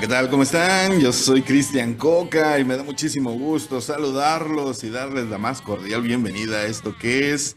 [0.00, 0.30] ¿qué tal?
[0.30, 0.98] ¿Cómo están?
[0.98, 6.00] Yo soy Cristian Coca y me da muchísimo gusto saludarlos y darles la más cordial
[6.00, 7.54] bienvenida a esto que es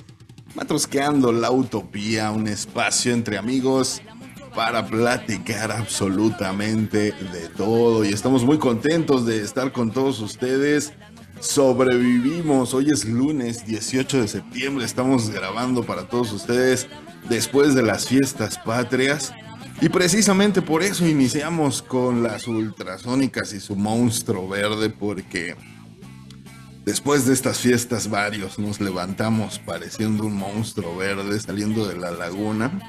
[0.53, 4.01] Matrosqueando la Utopía, un espacio entre amigos
[4.53, 8.03] para platicar absolutamente de todo.
[8.03, 10.91] Y estamos muy contentos de estar con todos ustedes.
[11.39, 12.73] Sobrevivimos.
[12.73, 14.83] Hoy es lunes 18 de septiembre.
[14.83, 16.87] Estamos grabando para todos ustedes
[17.29, 19.33] después de las fiestas patrias.
[19.83, 25.57] Y precisamente por eso iniciamos con las ultrasónicas y su monstruo verde, porque
[26.85, 32.79] después de estas fiestas varios nos levantamos pareciendo un monstruo verde saliendo de la laguna.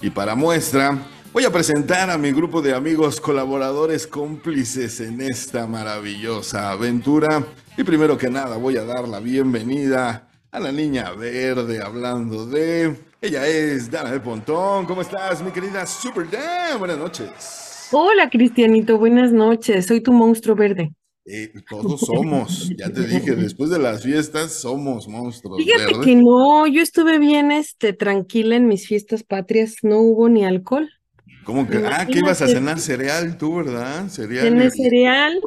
[0.00, 0.96] Y para muestra,
[1.34, 7.44] voy a presentar a mi grupo de amigos colaboradores cómplices en esta maravillosa aventura.
[7.76, 13.09] Y primero que nada voy a dar la bienvenida a la niña verde hablando de...
[13.22, 14.86] Ella es Dana de Pontón.
[14.86, 16.78] ¿Cómo estás, mi querida Super Dan?
[16.78, 17.88] Buenas noches.
[17.92, 18.96] Hola, Cristianito.
[18.96, 19.86] Buenas noches.
[19.86, 20.92] Soy tu monstruo verde.
[21.26, 25.62] Eh, todos somos, ya te dije, después de las fiestas somos monstruos.
[25.62, 26.04] Fíjate verdes.
[26.06, 30.88] que no, yo estuve bien este, tranquila en mis fiestas patrias, no hubo ni alcohol.
[31.44, 31.76] ¿Cómo que?
[31.86, 34.08] Ah, que ibas a cenar cereal tú, ¿verdad?
[34.08, 34.44] Cereal.
[34.46, 35.40] Cené cereal,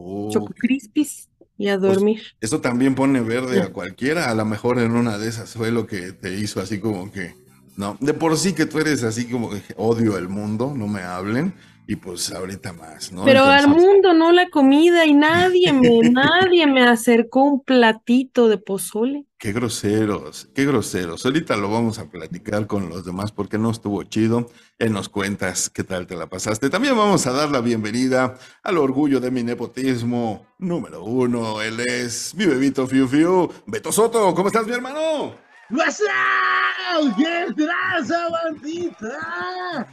[0.00, 1.27] Oh, choco crispis
[1.58, 2.22] y a Pues, dormir.
[2.40, 4.30] Eso también pone verde a cualquiera.
[4.30, 7.34] A lo mejor en una de esas fue lo que te hizo así como que.
[7.76, 11.02] No, de por sí que tú eres así como que odio el mundo, no me
[11.02, 11.54] hablen.
[11.90, 13.24] Y pues ahorita más, ¿no?
[13.24, 18.58] Pero al mundo, no la comida, y nadie me, nadie me acercó un platito de
[18.58, 19.24] pozole.
[19.38, 21.24] Qué groseros, qué groseros.
[21.24, 24.50] Ahorita lo vamos a platicar con los demás porque no estuvo chido.
[24.78, 26.68] Él nos cuentas qué tal te la pasaste.
[26.68, 31.62] También vamos a dar la bienvenida al orgullo de mi nepotismo número uno.
[31.62, 33.50] Él es mi bebito Fiu Fiu.
[33.64, 35.34] Beto Soto, ¿cómo estás, mi hermano?
[35.70, 37.16] What's up?
[37.16, 39.86] ¿Qué traza, bandita?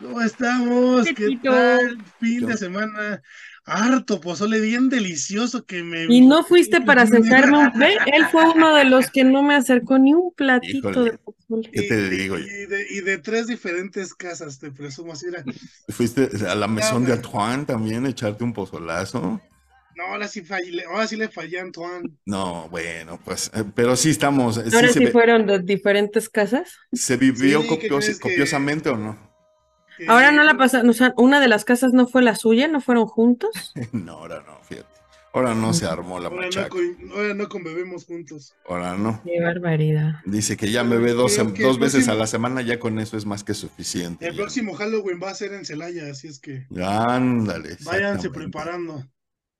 [0.00, 1.06] ¿Cómo estamos?
[1.06, 1.98] ¿Qué tal?
[2.20, 3.22] Fin Yo- de semana.
[3.70, 6.04] Harto pozole bien delicioso que me...
[6.04, 7.78] Y no fuiste para acercarme un...
[7.78, 7.98] ¿Ve?
[8.14, 11.10] Él fue uno de los que no me acercó ni un platito Híjole.
[11.10, 11.70] de pozole.
[11.70, 12.38] ¿Qué te digo?
[12.38, 15.12] Y de, y de tres diferentes casas, te presumo.
[15.12, 15.44] Así era.
[15.90, 17.12] ¿Fuiste a la mesón de.
[17.12, 19.38] Antoine también a echarte un pozolazo?
[19.96, 22.08] No, ahora sí fallé, ahora sí le fallé a Antoine.
[22.24, 26.30] No, bueno, pues, eh, pero sí estamos, eh, sí Ahora sí ve- fueron de diferentes
[26.30, 26.70] casas.
[26.90, 29.27] se vivió Sí, ¿qué copios- crees que- copiosamente o no?
[30.06, 32.80] Ahora no la pasaron, o sea, una de las casas no fue la suya, no
[32.80, 33.72] fueron juntos.
[33.92, 34.86] No, ahora no, fíjate.
[35.34, 38.54] Ahora no se armó la Ahora no, con- ahora no conbebemos juntos.
[38.68, 39.20] Ahora no.
[39.24, 40.14] Qué barbaridad.
[40.24, 43.26] Dice que ya me ve dos, dos veces a la semana, ya con eso es
[43.26, 44.26] más que suficiente.
[44.26, 44.38] El ya.
[44.38, 47.76] próximo Halloween va a ser en Celaya, así es que Ándale.
[47.84, 49.04] váyanse preparando.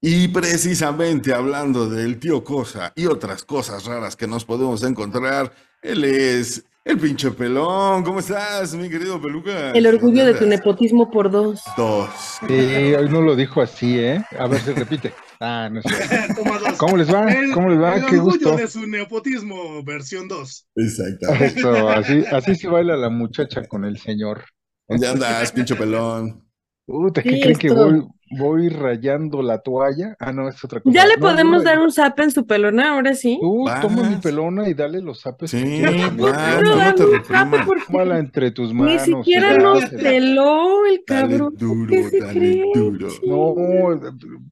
[0.01, 6.05] Y precisamente hablando del tío Cosa y otras cosas raras que nos podemos encontrar, él
[6.05, 8.03] es el pinche pelón.
[8.03, 9.71] ¿Cómo estás, mi querido peluca?
[9.73, 11.63] El orgullo de tu ¿Dónde nepotismo por dos.
[11.77, 12.09] Dos.
[12.47, 12.55] Sí,
[12.95, 14.25] hoy no lo dijo así, ¿eh?
[14.39, 15.13] A ver, se repite.
[15.41, 15.89] Ah, no sé.
[16.35, 16.79] Toma dos.
[16.79, 17.31] ¿Cómo les va?
[17.31, 17.95] El- ¿Cómo les va?
[17.97, 18.57] el Qué orgullo gusto.
[18.57, 20.67] de su nepotismo, versión 2.
[20.77, 21.47] Exactamente.
[21.61, 24.45] Eso, así, así se baila la muchacha con el señor.
[24.89, 26.48] ¿Dónde andas, pinche pelón?
[26.89, 30.17] Puta, ¿qué Sí, creen que voy, voy rayando la toalla?
[30.19, 30.99] Ah, no, es otra cosa.
[30.99, 33.39] Ya le No, podemos no, dar un zap en su pelona, ahora sí.
[33.41, 35.83] Tú toma mi pelona y dale los zapes Sí,
[36.19, 37.67] vas, no te reprimas.
[37.87, 38.99] Tómala entre tus Ni manos.
[39.01, 41.55] y siquiera nos peló el Dale cabrón.
[41.59, 42.63] duro, ¿Qué se dale cree?
[42.73, 43.09] duro.
[43.27, 44.01] No,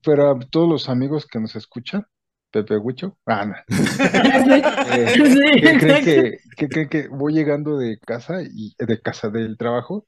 [0.03, 2.05] pero a todos los amigos que nos escuchan,
[2.51, 3.55] Pepe Huicho, ah, no.
[3.69, 5.13] Eh,
[5.63, 10.07] ¿Qué creen que, qué creen que voy llegando de casa y de casa del trabajo?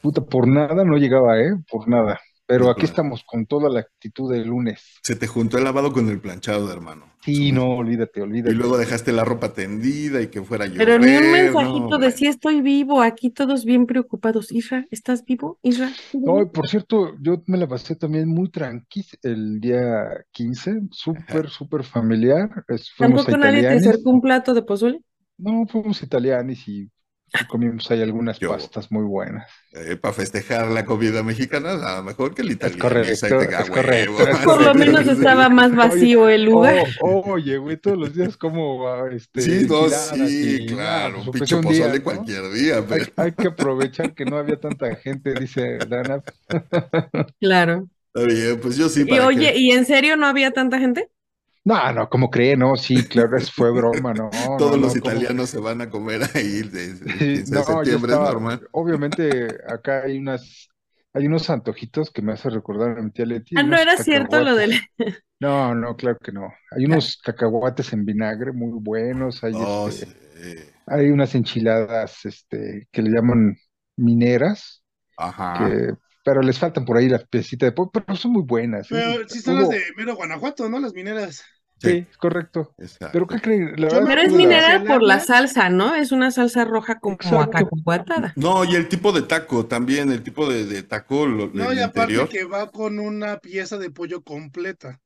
[0.00, 1.52] Puta, por nada no llegaba, ¿eh?
[1.70, 2.18] Por nada.
[2.50, 4.98] Pero aquí estamos con toda la actitud del lunes.
[5.04, 7.06] Se te juntó el lavado con el planchado, hermano.
[7.22, 8.52] Sí, no, olvídate, olvídate.
[8.52, 10.74] Y luego dejaste la ropa tendida y que fuera yo.
[10.76, 14.50] Pero ni un mensajito de si estoy vivo, aquí todos bien preocupados.
[14.50, 15.60] Isra, ¿estás vivo?
[15.62, 20.88] Isra, ¿estás No, por cierto, yo me la pasé también muy tranqui el día 15,
[20.90, 22.50] súper, súper familiar.
[22.96, 25.00] Fuimos a ¿Tampoco nadie te acercó un plato de pozole?
[25.38, 26.90] No, fuimos y y
[27.48, 28.50] comimos ahí algunas Yo.
[28.50, 29.46] pastas muy buenas.
[30.00, 32.82] para festejar la comida mexicana, nada mejor que el italiano.
[32.82, 36.86] correcto, es correcto, es Por lo menos estaba más vacío el lugar.
[37.00, 41.16] Oh, oye, güey, todos los días como ah, este, Sí, no, sí, y- claro.
[41.16, 42.04] ah, Un pues, pinche pozole ¿no?
[42.04, 43.04] cualquier día, pero.
[43.16, 46.22] Hay, hay que aprovechar que no había tanta gente, dice Dana.
[47.40, 47.88] Claro.
[48.12, 49.04] Está bien, pues yo sí.
[49.06, 51.08] Y oye, que- ¿y en serio no había tanta gente?
[51.64, 54.30] No, no, como cree, no, sí, claro, es fue broma, no.
[54.58, 57.56] no, Todos no, los ¿cómo italianos se van a comer ahí de, de Sí, 15
[57.56, 58.66] de no, yo septiembre, estaba- es normal.
[58.72, 60.68] Obviamente acá hay unas,
[61.12, 63.56] hay unos antojitos que me hace recordar a mi tía Leti.
[63.56, 64.80] Ah, no era cierto lo del...
[65.40, 66.52] No, no, claro que no.
[66.70, 70.06] Hay unos cacahuates en vinagre muy buenos, hay, Oh, este,
[70.42, 70.56] sí.
[70.86, 73.56] hay unas enchiladas, este, que le llaman
[73.96, 74.84] mineras,
[75.16, 75.50] Ajá.
[75.52, 75.94] que
[76.30, 78.86] pero les faltan por ahí las piecitas de pollo, pero son muy buenas.
[78.92, 78.94] ¿eh?
[79.16, 80.78] Pero sí son las de Mero Guanajuato, ¿no?
[80.78, 81.42] Las mineras.
[81.78, 82.72] Sí, es correcto.
[82.78, 83.08] Exacto.
[83.10, 83.72] Pero ¿qué creen?
[83.78, 85.96] La verdad Pero es minera por la salsa, ¿no?
[85.96, 87.56] Es una salsa roja como Exacto.
[87.58, 88.32] acacahuatada.
[88.36, 91.80] No, y el tipo de taco también, el tipo de, de taco lo, No, y
[91.80, 92.28] aparte interior.
[92.28, 95.00] que va con una pieza de pollo completa.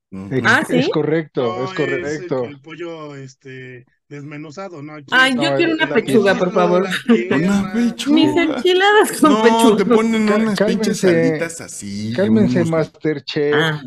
[0.44, 0.78] Ah, ¿sí?
[0.78, 2.44] es correcto, No es el- correcto.
[2.44, 4.94] El, pollo este, desmenuzado, ¿no?
[4.94, 6.86] Aquí Ay, yo quiero una pechuga, por favor.
[7.30, 8.14] Una pechuga.
[8.14, 9.76] Mis enchiladas con No, pechuga.
[9.76, 12.12] te ponen unas pinches salitas así.
[12.14, 13.54] Cálmense, unos- Masterchef.
[13.56, 13.82] Ah,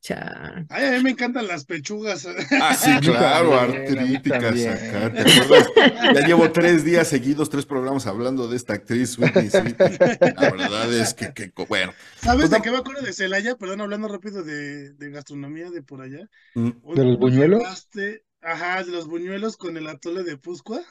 [0.00, 0.66] cha.
[0.68, 2.26] Ay, a mí me encantan las pechugas.
[2.60, 5.68] Ah, sí, claro, artríticas acá, ¿te acuerdas?
[6.14, 9.76] Ya llevo tres días seguidos, tres programas hablando de esta actriz, Whitney Sweetie.
[10.36, 11.92] La verdad es que, que bueno.
[12.20, 13.56] ¿Sabes Pues de no- qué me acuerdo de Celaya?
[13.56, 16.28] Perdón, hablando rápido de, de gastronomía de por allá.
[16.54, 17.62] mm, ¿De los ¿no buñuelos?
[18.42, 20.82] Ajá, de los buñuelos con el atole de Puscua.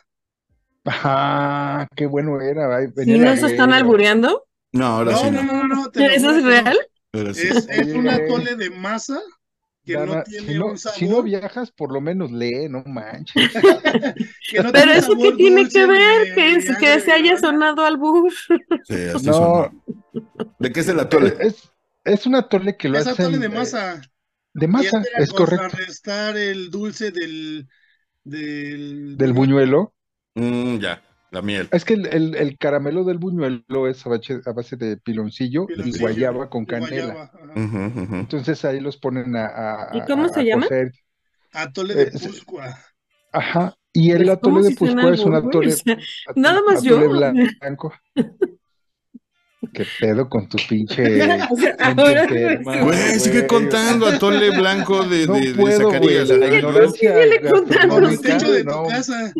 [0.85, 2.81] Ajá, qué bueno era.
[3.03, 4.47] ¿Y no se están albureando?
[4.73, 5.43] No, ahora No, sí no, no.
[5.43, 6.77] no, no, te ¿Eso es que real?
[7.11, 7.47] Pero sí.
[7.49, 9.19] Es, es un atole de masa
[9.85, 11.23] que no tiene si no, un si no sabor.
[11.23, 13.51] viajas, por lo menos lee, no manches.
[14.47, 17.83] que no Pero eso qué sabor tiene que ver, que, es- que se haya sonado
[17.85, 18.47] al bus.
[18.81, 19.75] Sí, No, sonó.
[20.59, 21.35] ¿De qué es el atole?
[21.39, 21.71] es,
[22.03, 24.01] es un atole que lo Es hacen atole de eh, masa.
[24.53, 25.63] De masa, es correcto.
[25.67, 27.67] contrarrestar el dulce del,
[28.23, 29.93] del, Del buñuelo.
[30.35, 31.01] Mm, ya,
[31.31, 31.67] la miel.
[31.71, 35.65] Es que el, el- el caramelo del buñuelo es a base, a base de piloncillo,
[35.67, 37.05] Piloncillo y guayaba con y canela.
[37.13, 37.53] guayaba, ajá.
[37.87, 38.15] Ujú, ujú.
[38.15, 39.45] Entonces ahí los ponen a,
[39.91, 40.63] a- ¿Y cómo a- se a llama?
[40.63, 40.91] cocer.
[41.51, 42.11] Atole de Eh.
[42.11, 42.77] Puscua.
[43.31, 43.75] Ajá.
[43.91, 46.03] Y el Pues, atole ¿cómo de Puscua es un atole, O sea, atole-
[46.35, 47.09] nada más atole yo.
[47.59, 47.93] blanco.
[49.73, 51.03] ¿Qué pedo con tu pinche
[51.51, 55.87] O sea, gente ahora enferma, Güey, sigue contando atole blanco de, No de, de puedo,
[55.99, 56.29] güey, Zacarías.
[56.29, 57.39] la ignorancia de
[58.63, 59.33] tu casa.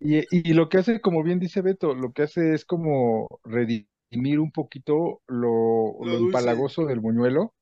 [0.00, 4.40] Y, y lo que hace, como bien dice Beto, lo que hace es como redimir
[4.40, 6.24] un poquito lo, Lo lo dulce.
[6.26, 7.54] empalagoso del buñuelo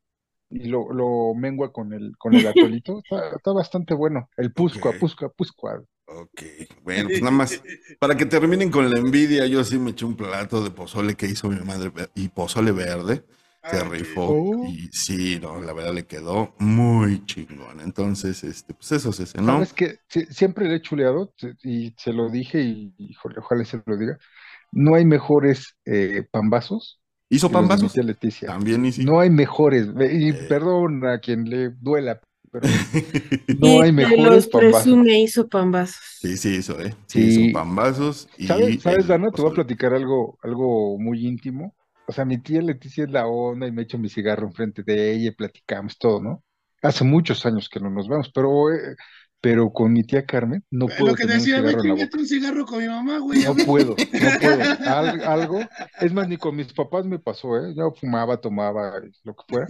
[0.51, 2.99] y lo, lo mengua con el, con el atolito.
[3.05, 4.29] Está, está bastante bueno.
[4.37, 4.99] El puscua, Ok.
[4.99, 5.83] puscua, puscua.
[6.07, 6.43] Ok,
[6.83, 7.63] bueno, pues nada más.
[7.99, 11.27] Para que terminen con la envidia, yo sí me eché un plato de pozole que
[11.27, 13.25] hizo mi madre y pozole verde.
[13.71, 14.67] Se Ah, rifó Oh.
[14.67, 17.81] y sí, no, la verdad le quedó muy chingón.
[17.81, 19.55] Entonces, este, pues eso se cenó.
[19.55, 19.99] ¿Sabes que
[20.31, 24.19] Siempre le he chuleado y se lo dije y, híjole, ojalá se lo diga.
[24.71, 27.01] No hay mejores eh, pambazos
[27.31, 27.95] ¿Hizo pambazos?
[27.95, 28.49] tía Leticia.
[28.49, 29.03] También hice.
[29.03, 29.87] No hay mejores.
[30.13, 30.35] Y Eh.
[30.47, 32.21] perdón a quien le duela,
[32.55, 32.71] pero
[33.53, 35.01] no hay te mejores los pambazos.
[35.03, 36.01] presume hizo pambazos.
[36.23, 36.95] Sí, sí hizo, ¿eh?
[37.07, 37.27] Sí, Sí.
[37.27, 38.29] hizo pambazos.
[38.37, 39.31] Y ¿Sabes, sabes, el Dana?
[39.33, 41.75] Te voy a platicar algo, algo muy íntimo.
[42.07, 45.13] O sea, mi tía Leticia es la onda y me echo mi cigarro enfrente de
[45.15, 46.43] ella y platicamos todo, ¿no?
[46.83, 48.97] Hace muchos años que no nos vemos, pero, eh,
[49.45, 52.27] pero con mi tía Carmen no puedo lo que tener un decía, güey, cigarro un
[52.27, 53.45] cigarro con mi mamá, güey.
[53.45, 54.63] No puedo, no puedo.
[54.87, 55.61] Al- algo,
[56.01, 57.75] es más, ni con mis papás me pasó, ¿eh?
[57.77, 59.67] Yo fumaba, tomaba, lo que fuera.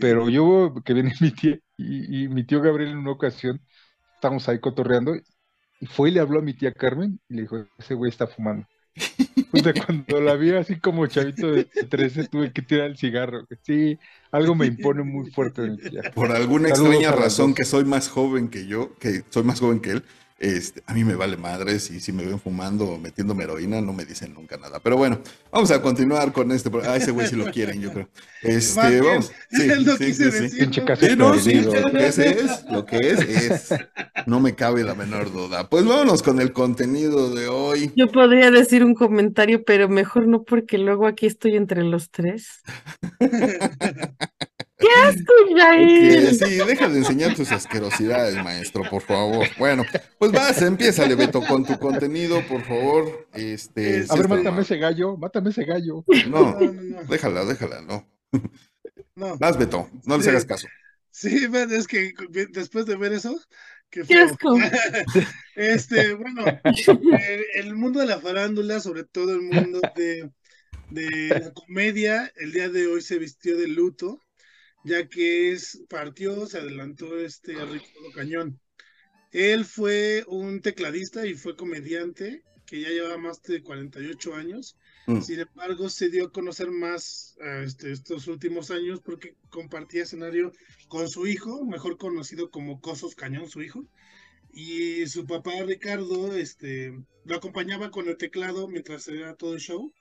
[0.00, 3.60] Pero yo, que viene mi tía y, y mi tío Gabriel en una ocasión,
[4.16, 5.14] estábamos ahí cotorreando
[5.80, 8.26] y fue y le habló a mi tía Carmen y le dijo, ese güey está
[8.26, 8.66] fumando.
[9.52, 13.46] Sea, cuando la vi así como chavito de 13, tuve que tirar el cigarro.
[13.62, 13.98] Sí,
[14.30, 15.76] algo me impone muy fuerte.
[16.14, 19.80] Por alguna Saludos extraña razón que soy más joven que yo, que soy más joven
[19.80, 20.04] que él,
[20.42, 23.92] este, a mí me vale madres y si me ven fumando o metiéndome heroína no
[23.92, 24.80] me dicen nunca nada.
[24.80, 25.20] Pero bueno,
[25.52, 26.68] vamos a continuar con este.
[26.84, 28.08] Ah, ese güey sí lo quieren, yo creo.
[28.42, 29.30] Este, vamos.
[29.52, 30.58] Sí, sí, quise sí, sí.
[30.58, 30.84] decir, ¿no?
[30.84, 31.80] caso Sí, no, sí, perdido.
[31.80, 33.74] lo que es, es, lo que es, es.
[34.26, 35.68] No me cabe la menor duda.
[35.68, 37.92] Pues vámonos con el contenido de hoy.
[37.94, 42.62] Yo podría decir un comentario, pero mejor no porque luego aquí estoy entre los tres.
[44.94, 46.34] ¡Qué asco, Que Jair!
[46.34, 49.46] sí, deja de enseñar tus asquerosidades, maestro, por favor.
[49.58, 49.84] Bueno,
[50.18, 53.28] pues vas, empieza, Beto, con tu contenido, por favor.
[53.32, 54.60] Este, A sí A ver, mátame mal.
[54.62, 56.04] ese gallo, mátame ese gallo.
[56.28, 57.04] No, No, no, no.
[57.04, 58.08] déjala, déjala, no.
[59.14, 59.36] no.
[59.38, 60.30] Vas, Beto, no les Sí.
[60.30, 60.68] hagas caso.
[61.10, 62.12] Sí, es que
[62.50, 63.38] después de ver eso,
[63.90, 64.24] qué ¡Qué feo.
[64.26, 64.56] asco!
[65.54, 70.30] Este, bueno, eh, el mundo de la farándula, sobre todo el mundo de,
[70.90, 74.20] de la comedia, el día de hoy se vistió de luto,
[74.84, 78.60] ya que es, partió, se adelantó este Ricardo Cañón.
[79.30, 84.76] Él fue un tecladista y fue comediante que ya llevaba más de 48 años.
[85.06, 85.20] Mm.
[85.20, 90.52] Sin embargo, se dio a conocer más eh, este, estos últimos años porque compartía escenario
[90.88, 93.84] con su hijo, mejor conocido como Cosos Cañón, su hijo.
[94.52, 96.92] Y su papá Ricardo este,
[97.24, 99.92] lo acompañaba con el teclado mientras era todo el show.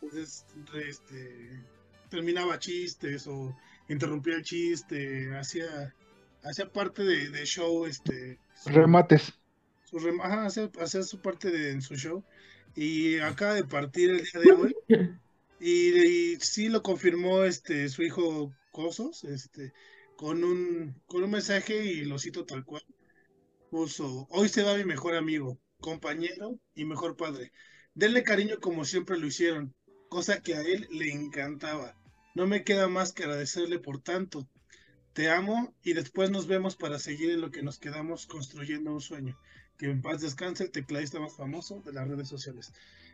[0.00, 0.46] Entonces,
[0.86, 1.62] este,
[2.08, 3.54] terminaba chistes o
[3.92, 5.94] interrumpía el chiste, hacía,
[6.42, 9.32] hacía parte de, de show, este, su- Remates.
[9.84, 12.24] su rem- ajá, hacer, hacer su parte de, en su show.
[12.74, 14.76] Y acaba de partir el día de hoy.
[15.62, 19.72] Y, sí lo confirmó este su hijo Cosos, este,
[20.16, 22.82] con un, con un mensaje y lo cito tal cual.
[23.70, 27.52] Puso, hoy se va mi mejor amigo, compañero y mejor padre.
[27.94, 29.74] Denle cariño como siempre lo hicieron,
[30.08, 31.99] cosa que a él le encantaba.
[32.34, 34.48] No me queda más que agradecerle por tanto.
[35.12, 39.00] Te amo y después nos vemos para seguir en lo que nos quedamos construyendo un
[39.00, 39.38] sueño.
[39.76, 42.72] Que en paz descanse el tecladista más famoso de las redes sociales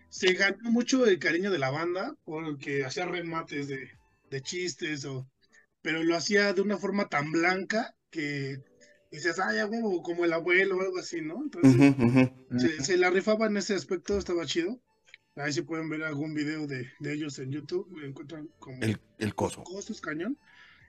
[0.08, 5.28] se ganó mucho el cariño de la banda porque hacía remates de, chistes, o,
[5.82, 8.58] pero lo hacía de una forma tan blanca que
[9.10, 9.68] dices, ay, ya
[10.02, 11.42] como el abuelo o algo así, ¿no?
[11.42, 14.80] Entonces, Se, la rifaba en ese aspecto, estaba chido.
[15.36, 19.34] Ahí si pueden ver algún video de, ellos en YouTube, lo encuentran como el, el
[19.34, 19.62] coso.
[19.64, 20.38] Coso es cañón.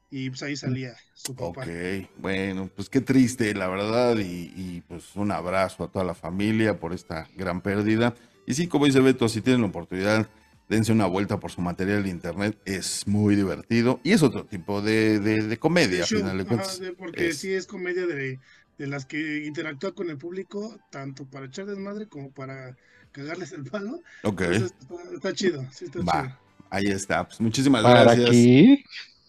[0.09, 1.63] Y pues ahí salía su papá.
[1.63, 6.13] Ok, bueno, pues qué triste, la verdad, y, y pues un abrazo a toda la
[6.13, 8.15] familia por esta gran pérdida.
[8.45, 10.29] Y sí, como dice Beto, si tienen la oportunidad,
[10.69, 14.81] dense una vuelta por su material de internet, es muy divertido y es otro tipo
[14.81, 16.81] de, de, comedia, al final de cuentas.
[16.97, 18.39] porque sí es comedia de,
[18.77, 22.77] las que interactúa con el público, tanto para echar desmadre como para
[23.17, 24.01] cagarles el palo.
[24.23, 24.41] Ok.
[24.41, 26.37] está, chido, sí está chido.
[26.69, 28.35] Ahí está, pues muchísimas gracias.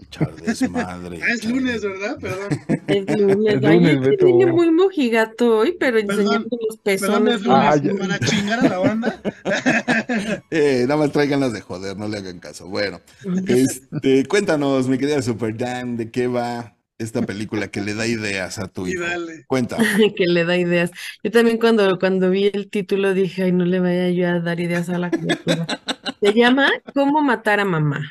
[0.00, 1.21] Echar desmadre.
[1.23, 2.18] Ah, es lunes, ¿verdad?
[2.21, 2.49] Perdón.
[2.87, 3.54] Es lunes.
[3.54, 7.40] Es viene muy mojigato hoy, pero enseñando los pezones.
[7.49, 9.21] Ah, para chingar a la banda.
[10.52, 12.68] eh, nada más las de joder, no le hagan caso.
[12.68, 13.00] Bueno,
[13.49, 18.59] este, cuéntanos, mi querida Super Dan, ¿de qué va esta película que le da ideas
[18.59, 19.02] a tu hijo?
[19.02, 19.45] Dale.
[19.47, 19.85] Cuéntame.
[20.17, 20.90] que le da ideas.
[21.23, 24.61] Yo también cuando, cuando vi el título dije, ay, no le vaya yo a dar
[24.61, 25.67] ideas a la criatura.
[26.21, 28.02] Se llama ¿Cómo matar a mamá?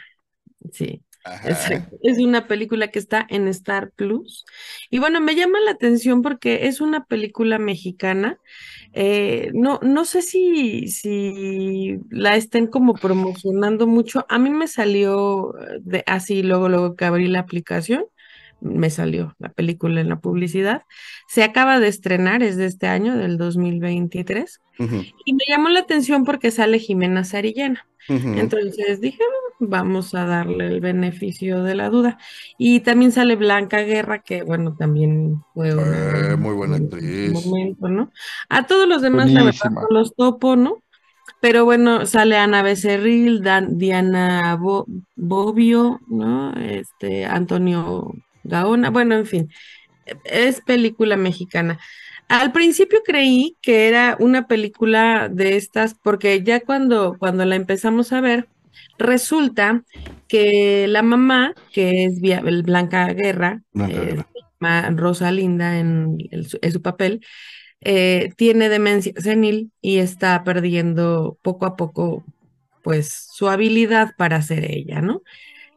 [0.72, 1.04] Sí.
[2.02, 4.46] Es una película que está en Star Plus.
[4.90, 8.40] Y bueno, me llama la atención porque es una película mexicana.
[8.94, 14.26] Eh, no, no sé si, si la estén como promocionando mucho.
[14.30, 18.06] A mí me salió de, así, luego, luego que abrí la aplicación,
[18.62, 20.84] me salió la película en la publicidad.
[21.28, 24.62] Se acaba de estrenar, es de este año, del 2023.
[25.26, 27.86] Y me llamó la atención porque sale Jimena Sarillana.
[28.10, 29.24] Entonces dije,
[29.60, 32.18] vamos a darle el beneficio de la duda.
[32.58, 37.32] Y también sale Blanca Guerra, que bueno, también fue eh, muy buena actriz.
[37.32, 38.12] Momento, ¿no?
[38.50, 40.84] A todos los demás, la verdad, los topo, ¿no?
[41.42, 44.58] Pero bueno, sale Ana Becerril, Diana
[45.16, 46.54] Bobbio, ¿no?
[46.54, 48.14] Este, Antonio
[48.48, 49.50] Gaona, bueno, en fin,
[50.26, 51.80] es película mexicana.
[52.28, 58.12] Al principio creí que era una película de estas, porque ya cuando, cuando la empezamos
[58.12, 58.50] a ver,
[58.98, 59.84] resulta
[60.28, 64.24] que la mamá, que es Blanca Guerra, eh,
[64.96, 66.18] Rosalinda en,
[66.70, 67.26] su papel,
[67.80, 72.26] eh, tiene demencia senil y está perdiendo poco a poco,
[72.84, 75.22] pues, su habilidad para ser ella, ¿no?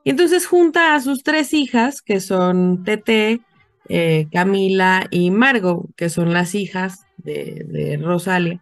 [0.05, 3.41] Y entonces junta a sus tres hijas, que son Tete,
[3.89, 8.61] eh, Camila y Margo, que son las hijas de, Rosalia,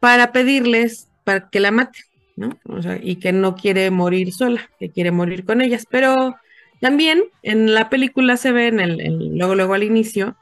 [0.00, 1.98] para pedirles para que la mate,
[2.36, 2.58] ¿no?
[2.64, 5.84] O sea, y que no quiere morir sola, que quiere morir con ellas.
[5.90, 6.36] Pero
[6.80, 10.36] también en la película se ve, en el, luego, luego al inicio,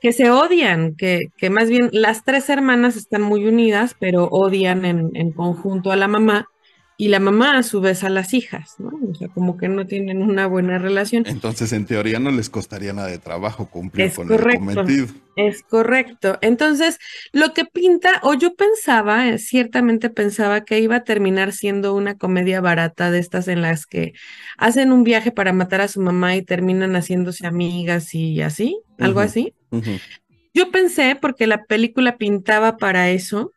[0.00, 4.84] que se odian, que, que, más bien las tres hermanas están muy unidas, pero odian
[4.84, 6.48] en, en conjunto a la mamá
[7.00, 8.90] y la mamá a su vez a las hijas, ¿no?
[9.08, 11.22] O sea, como que no tienen una buena relación.
[11.28, 15.06] Entonces, en teoría no les costaría nada de trabajo cumplir con el cometido.
[15.36, 16.38] Es correcto.
[16.40, 16.98] Entonces,
[17.30, 22.18] lo que pinta, o yo pensaba, eh, ciertamente pensaba que iba a terminar siendo una
[22.18, 24.14] comedia barata de estas en las que
[24.56, 29.20] hacen un viaje para matar a su mamá y terminan haciéndose amigas y así, algo
[29.20, 29.54] así.
[30.52, 33.52] Yo pensé, porque la película pintaba para eso,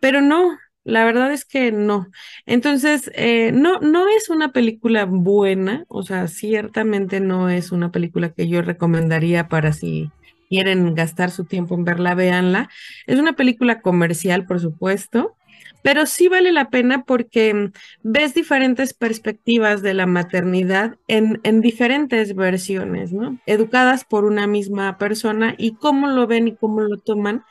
[0.00, 0.56] pero no,
[0.88, 2.08] la verdad es que no.
[2.46, 8.30] Entonces, eh, no, no es una película buena, o sea, ciertamente no es una película
[8.30, 10.10] que yo recomendaría para si
[10.48, 12.70] quieren gastar su tiempo en verla, véanla.
[13.06, 15.36] Es una película comercial, por supuesto,
[15.82, 17.70] pero sí vale la pena porque
[18.02, 23.38] ves diferentes perspectivas de la maternidad en, en diferentes versiones, ¿no?
[23.44, 27.44] Educadas por una misma persona y cómo lo ven y cómo lo toman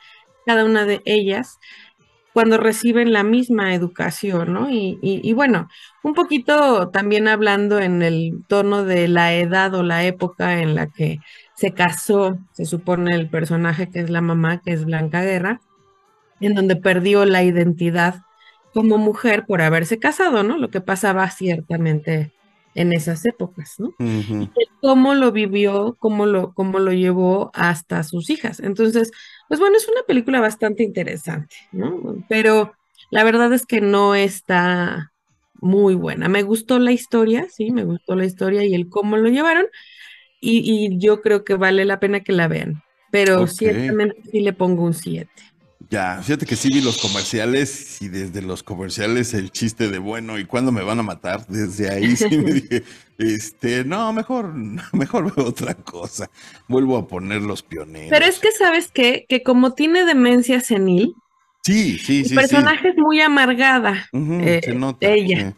[0.48, 1.60] cada una de ellas
[2.38, 4.67] cuando reciben la misma educación, ¿no?
[4.70, 5.70] Y, bueno,
[6.03, 10.86] un poquito también hablando en el tono de la edad o la época en la
[10.86, 11.17] que
[11.56, 15.62] se casó, se supone el personaje que es la mamá, que es Blanca Guerra,
[16.39, 18.22] en donde perdió la identidad
[18.72, 20.60] como mujer por haberse casado, ¿no?
[20.60, 22.34] Lo que pasaba ciertamente
[22.75, 23.96] en esas épocas, ¿no?
[23.98, 28.60] y cómo lo vivió, cómo lo, cómo lo llevó hasta sus hijas.
[28.60, 29.12] Entonces,
[29.48, 32.24] pues bueno, es una película bastante interesante, ¿no?
[32.27, 32.74] Pero
[33.12, 35.12] la verdad es que no está
[35.56, 36.30] muy buena.
[36.30, 39.68] Me gustó la historia, sí, me gustó la historia y el cómo lo llevaron.
[40.42, 42.84] Y, y yo creo que vale la pena que la vean.
[43.12, 43.48] Pero Ok.
[43.48, 45.44] ciertamente sí le pongo un 7.
[45.89, 50.38] Ya, fíjate que sí vi los comerciales y desde los comerciales el chiste de bueno,
[50.38, 51.48] ¿y cuándo me van a matar?
[51.48, 52.84] Desde ahí sí me dije,
[53.17, 54.53] este, no, mejor,
[54.94, 56.29] mejor veo otra cosa.
[56.67, 58.10] Vuelvo a poner los pioneros.
[58.10, 59.25] Pero es que, ¿sabes qué?
[59.29, 61.15] Que como tiene demencia senil,
[61.63, 64.08] Sí, sí, el sí, personaje es muy amargada.
[64.38, 65.15] eh, se nota.
[65.15, 65.56] ella.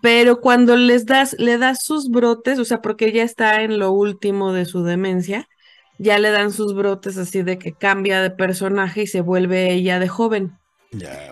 [0.00, 3.92] Pero cuando les das, le das sus brotes, o sea, porque ella está en lo
[3.92, 5.48] último de su demencia,
[5.98, 9.98] ya le dan sus brotes así de que cambia de personaje y se vuelve ella
[9.98, 10.52] de joven.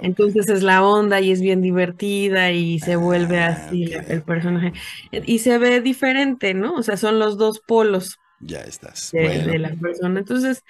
[0.02, 4.10] Entonces es la onda y es bien divertida y se vuelve Ah, así la- ok.
[4.10, 4.72] el personaje.
[5.12, 6.74] Y se ve diferente, ¿no?
[6.74, 9.10] O sea, son los dos polos ya estás.
[9.12, 9.46] de, Bueno.
[9.52, 10.18] de la persona.
[10.20, 10.64] Entonces,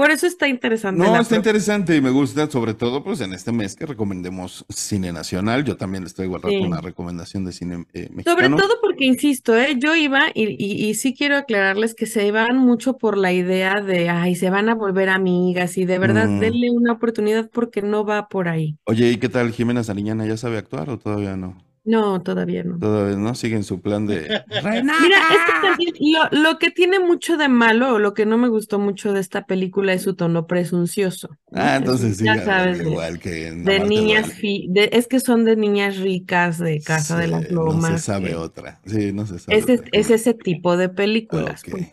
[0.00, 0.98] por eso está interesante.
[0.98, 4.64] No, está pro- interesante y me gusta, sobre todo, pues en este mes que recomendemos
[4.70, 5.62] cine nacional.
[5.64, 6.64] Yo también les traigo al rato Sí.
[6.64, 8.16] una recomendación de cine eh, Sobre
[8.48, 8.56] mexicano.
[8.56, 9.76] todo porque, insisto, ¿eh?
[9.78, 13.82] yo iba y, y, y sí quiero aclararles que se van mucho por la idea
[13.82, 16.40] de, ay, se van a volver amigas y de verdad Mm.
[16.40, 18.76] denle una oportunidad porque no va por ahí.
[18.84, 20.24] Oye, ¿y qué tal Jimena Sariñana?
[20.26, 21.56] ¿Ya sabe actuar o todavía no?
[21.84, 22.78] No, todavía no.
[22.78, 25.94] Todavía no sigue en su plan de Mira, es que también
[26.32, 29.20] lo, lo que tiene mucho de malo o lo que no me gustó mucho de
[29.20, 31.30] esta película es su tono presuncioso.
[31.52, 34.90] Ah, Es- entonces sí, ya ya sabes, de, igual que en de niñas, fi- de-
[34.92, 38.02] es que son de niñas ricas de Casa de las Sí, No se Lomas.
[38.02, 38.80] sabe que- otra.
[38.84, 39.88] Sí, no se sabe es, otra.
[39.92, 41.62] es ese tipo de películas.
[41.64, 41.70] Ok.
[41.70, 41.88] pues.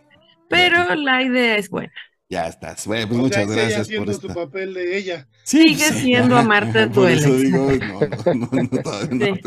[0.49, 1.91] Pero la idea es buena.
[2.29, 2.85] Ya estás.
[2.87, 4.33] Bueno, pues O sea, muchas es ella gracias por haciendo su esta.
[4.33, 5.29] papel de ella.
[5.43, 5.93] Sí, Sigue sí.
[5.93, 7.37] siendo Amarte Por eso Duele.
[7.37, 9.41] digo, no, no, no, no, todavía no Sí.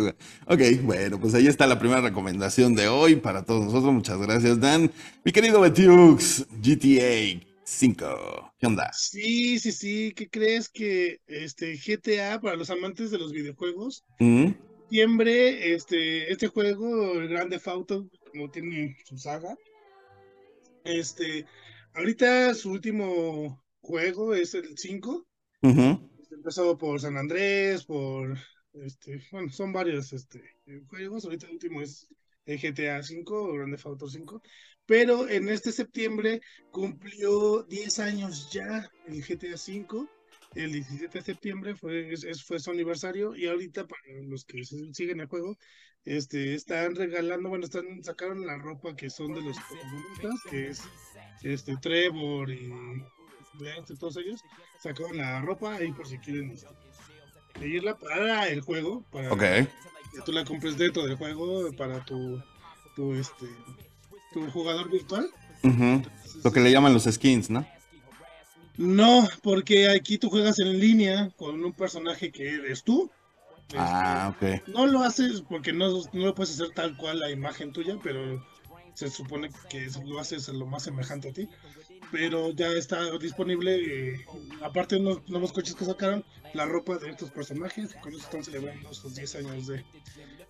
[0.47, 3.93] Ok, bueno, pues ahí está la primera recomendación de hoy para todos nosotros.
[3.93, 4.91] Muchas gracias, Dan.
[5.25, 8.55] Mi querido Betiux, GTA 5.
[8.59, 8.91] ¿Qué onda?
[8.93, 10.13] Sí, sí, sí.
[10.17, 14.05] ¿Qué crees que este GTA para los amantes de los videojuegos?
[14.19, 14.53] ¿Mm?
[14.89, 19.55] Septiembre, este, este juego, el Grande Auto, como tiene su saga.
[20.85, 21.47] Este,
[21.95, 25.27] ahorita su último juego es el 5.
[25.63, 26.11] Ujú.
[26.31, 28.39] Empezó por San Andrés, por
[28.75, 30.43] este, bueno, son varios este
[30.89, 31.25] juegos.
[31.25, 32.07] Ahorita el último es
[32.47, 34.43] el GTA 5 o Grande Auto 5.
[34.87, 40.09] Pero en este septiembre cumplió 10 años ya el GTA 5.
[40.55, 45.21] El 17 de septiembre fue, es- fue su aniversario y ahorita para los que siguen
[45.21, 45.57] el juego,
[46.05, 50.83] este, están regalando, bueno, están sacaron la ropa que son de los protagonistas, que es
[51.43, 52.73] este Trevor y
[53.99, 54.41] todos ellos,
[54.79, 56.69] sacaron la ropa ahí por si quieren este,
[57.53, 59.41] pedirla para el juego, para Ok.
[59.41, 59.69] que
[60.25, 62.41] tú la compres dentro del juego para tu,
[62.97, 63.47] tu este
[64.33, 65.29] tu jugador virtual.
[66.45, 67.67] Lo que le llaman los skins, ¿no?
[68.77, 73.11] No, porque aquí tú juegas en línea con un personaje que eres tú.
[73.69, 74.69] Este, Ah, ok.
[74.69, 78.43] No lo haces porque no, no lo puedes hacer tal cual la imagen tuya, pero
[79.01, 81.49] se supone que es- lo haces lo más semejante a ti.
[82.13, 83.77] Pero ya está disponible,
[84.15, 84.27] eh,
[84.63, 87.95] aparte de unos nuevos coches que sacaron, la ropa de estos personajes.
[88.03, 89.85] Con eso están celebrando sus 10 años de,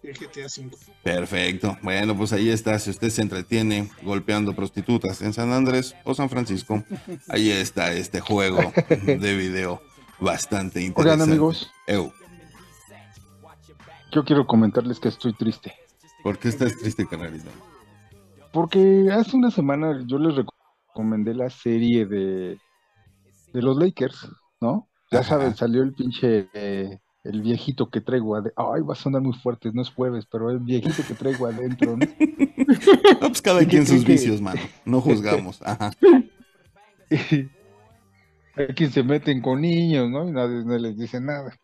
[0.03, 0.71] de GTA V.
[1.05, 1.77] Perfecto.
[1.83, 2.79] Bueno, pues ahí está.
[2.79, 6.83] Si usted se entretiene golpeando prostitutas en San Andrés o San Francisco,
[7.29, 8.73] ahí está este juego
[9.07, 9.81] de video
[10.19, 11.23] bastante interesante.
[11.23, 12.13] Oigan, amigos, Eu,
[14.13, 15.73] yo quiero comentarles que estoy triste.
[16.23, 17.51] ¿por qué estás triste, carnalito?
[18.53, 20.35] Porque hace una semana yo les
[20.93, 22.61] recomendé la serie de,
[23.53, 24.29] de los Lakers,
[24.61, 24.89] ¿no?
[25.13, 25.31] Ya Ajá.
[25.31, 28.73] saben, salió el pinche, eh, el viejito que traigo adentro.
[28.75, 31.97] Ay, va a sonar muy fuerte, no es jueves, pero el viejito que traigo adentro,
[31.97, 32.07] ¿no?
[33.21, 34.61] No, pues cada ¿Y qué quien sus vicios, mano.
[34.85, 35.61] No juzgamos.
[35.63, 35.91] Ajá.
[38.57, 40.29] Hay quien se meten con niños, ¿no?
[40.29, 41.55] Y nadie no les dice nada.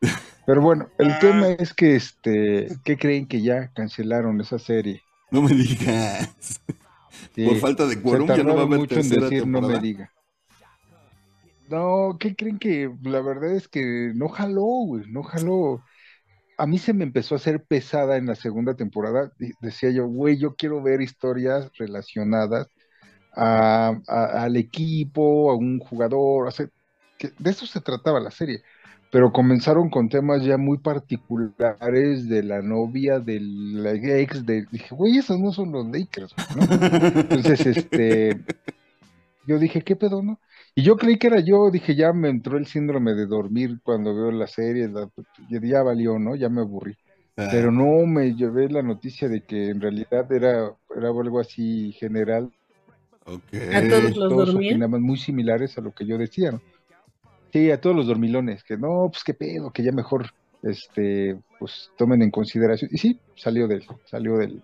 [0.47, 1.19] Pero bueno, el Ah.
[1.21, 5.03] tema es que, este, ¿qué creen que ya cancelaron esa serie?
[5.37, 6.31] No me digas.
[7.35, 9.79] Sí, Por falta de quórum ya no va a haber mucho en decir no me
[9.79, 10.11] diga.
[11.69, 12.91] No, ¿qué creen que?
[13.03, 15.83] La verdad es que no jaló, güey, no jaló.
[16.59, 19.33] A mí se me empezó a hacer pesada en la segunda temporada.
[19.61, 22.69] Decía yo, güey, yo quiero ver historias relacionadas
[23.37, 26.69] a- a- al equipo, a un jugador, o sea,
[27.19, 28.63] que de eso se trataba la serie.
[29.17, 35.17] Pero comenzaron con temas ya muy particulares de la novia, del ex, de, dije, güey,
[35.19, 36.71] esos no son los Lakers, ¿no?
[37.31, 38.45] Entonces, este,
[39.45, 40.41] yo dije, ¿qué pedo, no?
[40.75, 44.15] Y yo creí que era yo, dije, ya me entró el síndrome de dormir cuando
[44.15, 45.09] veo la serie, la-
[45.49, 46.35] ya valió, ¿no?
[46.35, 46.95] Ya me aburrí.
[47.37, 51.93] Ah, Pero no me llevé la noticia de que en realidad era, era algo así
[51.93, 52.53] general.
[53.73, 54.75] A todos los todos dormían.
[54.75, 56.63] opinaban muy similares a lo que yo decía, ¿no?
[57.53, 60.33] Sí, a todos los dormilones, que no, pues qué pedo, que ya mejor,
[60.63, 62.91] este, pues tomen en consideración.
[62.93, 64.63] Y sí, salió del, salió del,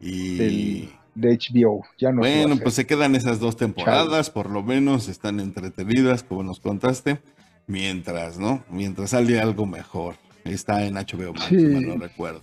[0.00, 1.82] Y del de HBO.
[1.98, 6.42] Ya no bueno, pues se quedan esas dos temporadas, por lo menos están entretenidas, como
[6.42, 7.20] nos contaste,
[7.66, 8.64] mientras, ¿no?
[8.70, 10.16] Mientras sale algo mejor.
[10.44, 11.56] Está en HBO Max, Sí.
[11.56, 12.42] no recuerdo.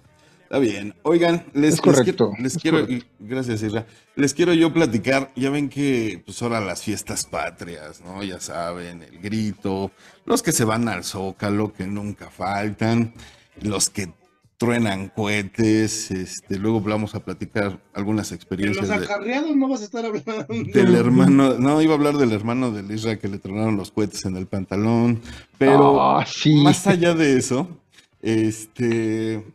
[0.49, 0.93] Está bien.
[1.03, 3.05] Oigan, les, Es les correcto, quiero, les es quiero- correcto.
[3.19, 3.85] gracias, Isra.
[4.15, 5.29] Les quiero yo platicar.
[5.35, 8.23] Ya ven que, pues ahora las fiestas patrias, ¿no?
[8.23, 9.91] Ya saben, el grito,
[10.25, 13.13] los que se van al zócalo, que nunca faltan,
[13.61, 14.13] los que
[14.57, 19.81] truenan cohetes, este, luego vamos a platicar algunas En experiencias los de, acarreados no vas
[19.81, 20.45] a estar hablando.
[20.47, 24.23] del hermano, no, iba a hablar del hermano del Isra que le tronaron los cohetes
[24.25, 25.21] en el pantalón,
[25.59, 26.55] pero Ah, sí.
[26.55, 27.67] más allá de eso,
[28.21, 29.45] este,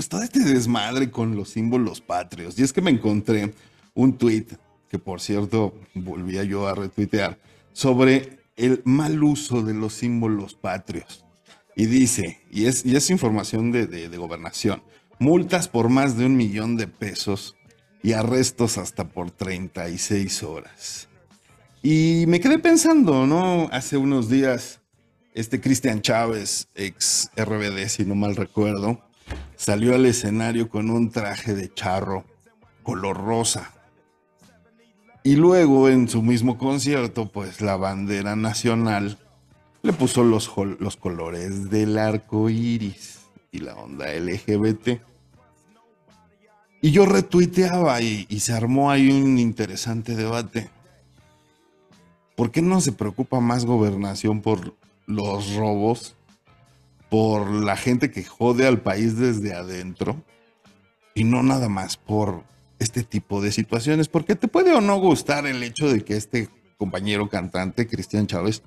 [0.00, 2.58] pues todo este desmadre con los símbolos patrios.
[2.58, 3.52] Y es que me encontré
[3.92, 4.46] un tweet
[4.88, 7.38] que por cierto volvía yo a retuitear
[7.74, 11.26] sobre el mal uso de los símbolos patrios.
[11.76, 14.82] Y dice, y es, y es información de, de- de gobernación,
[15.18, 17.54] multas por más de un millón de pesos
[18.02, 21.08] y arrestos hasta por 36 horas.
[21.82, 23.68] Y me quedé pensando, ¿no?
[23.70, 24.80] Hace unos días,
[25.34, 29.02] este Cristian Chávez, ex RBD, si no mal recuerdo,
[29.60, 32.24] salió al escenario con un traje de charro
[32.82, 33.74] color rosa.
[35.22, 39.18] Y luego en su mismo concierto, pues la bandera nacional
[39.82, 43.18] le puso los, los colores del arco iris
[43.52, 45.02] y la onda LGBT.
[46.80, 50.70] Y yo retuiteaba y se armó ahí un interesante debate.
[52.34, 54.74] ¿Por qué no se preocupa más gobernación por
[55.06, 56.16] los robos,
[57.10, 60.24] por la gente que jode al país desde adentro
[61.14, 62.44] y no nada más por
[62.78, 64.08] este tipo de situaciones?
[64.08, 68.62] Porque te puede o no gustar el hecho de que este compañero cantante, Cristian Chávez,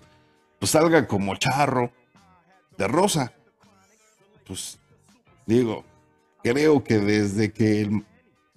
[0.60, 1.92] pues salga como charro
[2.78, 3.34] de rosa.
[4.46, 4.78] Pues
[5.46, 5.84] digo,
[6.44, 7.90] creo que desde que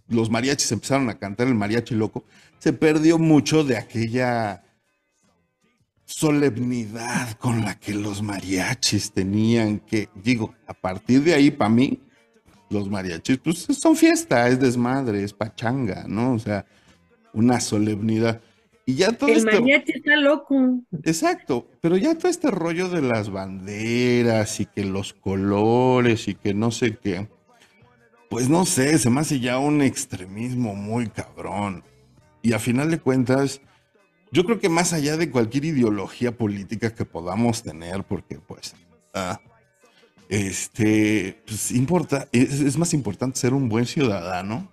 [0.08, 2.24] los mariachis empezaron a cantar el mariachi loco,
[2.58, 4.62] se perdió mucho de aquella
[6.06, 12.00] solemnidad con la que los mariachis tenían que, digo, a partir de ahí, para mí,
[12.70, 16.34] los mariachis, pues son fiesta, es desmadre, es pachanga, ¿no?
[16.34, 16.64] O sea,
[17.32, 18.40] una solemnidad.
[18.86, 19.50] Y ya todo El esto...
[19.50, 20.80] mariachi está loco.
[21.02, 26.54] Exacto, pero ya todo este rollo de las banderas y que los colores y que
[26.54, 27.28] no sé qué,
[28.30, 31.82] pues no sé, se me hace ya un extremismo muy cabrón.
[32.42, 33.60] Y a final de cuentas,
[34.36, 38.74] yo creo que más allá de cualquier ideología política que podamos tener, porque pues,
[39.14, 39.40] ah,
[40.28, 44.70] este, pues importa, es, es más importante ser un buen ciudadano.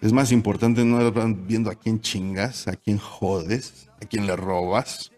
[0.00, 4.36] Es más importante no estar viendo a quién chingas, a quién jodes, a quién le
[4.36, 5.10] robas.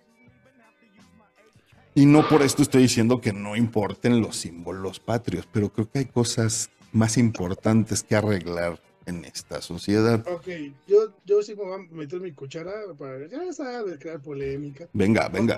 [1.94, 5.98] Y no por esto estoy diciendo que no importen los símbolos patrios, pero creo que
[5.98, 10.26] hay cosas más importantes que arreglar en esta sociedad.
[10.28, 10.48] Ok,
[10.86, 14.88] yo, yo sí me voy a meter mi cuchara para, ya sabes, crear polémica.
[14.92, 15.56] Venga, venga.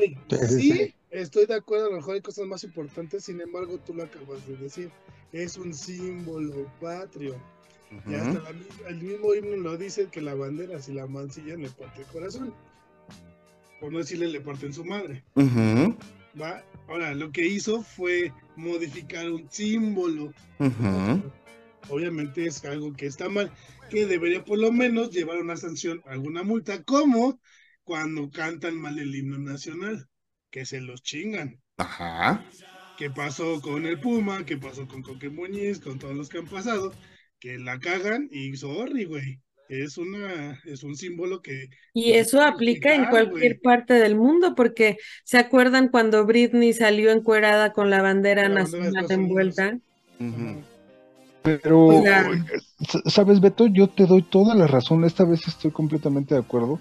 [0.49, 4.05] Sí, estoy de acuerdo, a lo mejor hay cosas más importantes, sin embargo, tú lo
[4.05, 4.91] acabas de decir.
[5.33, 7.35] Es un símbolo patrio.
[8.09, 8.51] Y hasta la
[8.89, 12.55] el mismo himno lo dice que la bandera, si la mancillan, le parte el corazón.
[13.81, 15.23] Por no decirle, le parten su madre.
[15.35, 15.97] Ujú,
[16.41, 16.65] ¿va?
[16.89, 20.33] Ahora, lo que hizo fue modificar un símbolo.
[21.89, 23.53] Obviamente es algo que está mal,
[23.89, 27.41] que debería por lo menos llevar una sanción, alguna multa, como
[27.85, 30.09] cuando cantan mal el himno nacional,
[30.51, 31.61] que se los chingan.
[31.79, 32.43] Ajá.
[32.97, 34.45] ¿Qué pasó con el Puma?
[34.47, 35.81] ¿Qué pasó con Coque Muñiz?
[35.81, 36.93] Con todos los que han pasado,
[37.41, 39.41] que la cagan y sorry, güey.
[39.69, 44.99] Es una, es un símbolo que Y eso aplica en cualquier parte del mundo, porque
[45.25, 49.79] ¿se acuerdan cuando Britney salió encuerada con la bandera Con la bandera de nacional envuelta?
[50.21, 50.65] ujú.
[51.45, 51.91] Pero,
[53.07, 53.67] ¿sabes, Beto?
[53.67, 55.05] Yo te doy toda la razón.
[55.05, 56.81] Esta vez estoy completamente de acuerdo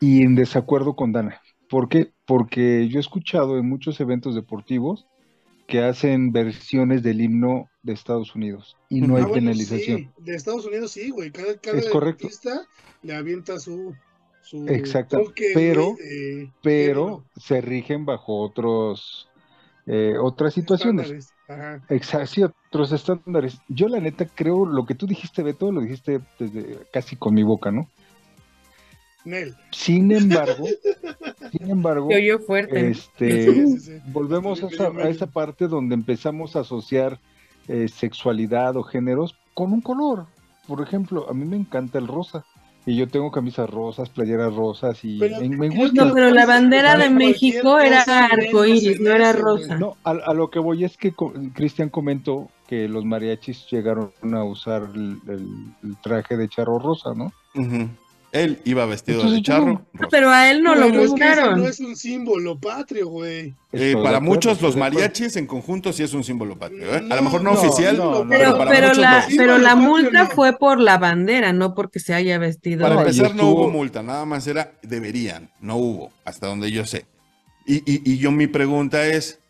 [0.00, 1.40] y en desacuerdo con Dana.
[1.70, 2.12] ¿Por qué?
[2.26, 5.06] Porque yo he escuchado en muchos eventos deportivos
[5.68, 9.98] que hacen versiones del himno de Estados Unidos y no hay Ah, bueno, penalización.
[9.98, 11.30] sí, de Estados Unidos sí, güey.
[11.30, 12.26] Cada, cada Es correcto.
[12.26, 12.66] artista
[13.02, 13.94] le avienta su,
[14.42, 19.28] su Exacto, toque, pero- de Pero se rigen bajo otros
[19.86, 21.04] eh, otras situaciones.
[21.06, 21.34] estándares.
[21.52, 21.80] Ajá.
[21.88, 23.58] Exacto, sí, otros estándares.
[23.68, 27.42] Yo la neta creo lo que tú dijiste, Beto, lo dijiste desde casi con mi
[27.42, 27.88] boca, ¿no?
[29.24, 29.54] Nel.
[29.70, 30.66] Sin embargo,
[31.52, 32.08] sin embargo,
[32.44, 32.90] fuerte.
[32.90, 33.92] este, Sí, sí, sí.
[34.06, 37.20] volvemos a esa, a esa parte donde empezamos a asociar
[37.68, 40.26] eh, sexualidad o géneros con un color.
[40.66, 42.44] Por ejemplo, a mí me encanta el rosa
[42.84, 46.04] y yo tengo camisas rosas, playeras rosas y Pero- me, gusta.
[46.04, 49.76] No, pero la bandera de México era arcoíris, no era rosa.
[49.78, 51.12] No, a, a lo que voy es que
[51.54, 57.10] Cristian comentó que los mariachis llegaron a usar el, el- el traje de charro rosa,
[57.14, 57.32] ¿no?
[57.54, 57.88] Ujú.
[58.32, 59.66] Él iba vestido Entonces, de charro.
[59.66, 60.08] yo rosa.
[60.10, 61.60] Pero a él no lo que eso mostraron.
[61.60, 63.54] no es un símbolo patrio, güey.
[63.72, 66.94] Eh, para muchos los mariachis en conjunto sí es un símbolo patrio.
[66.94, 67.02] ¿eh?
[67.10, 69.52] A lo mejor no, no, oficial, no, no, Pero, para pero muchos la, lo- pero
[69.52, 70.30] bueno, la patrio multa no.
[70.30, 72.88] fue por la bandera, no porque se haya vestido.
[72.88, 77.04] Para empezar, no hubo multa, nada más era deberían, no hubo, hasta donde yo sé.
[77.66, 79.40] Y, y- y yo mi pregunta es,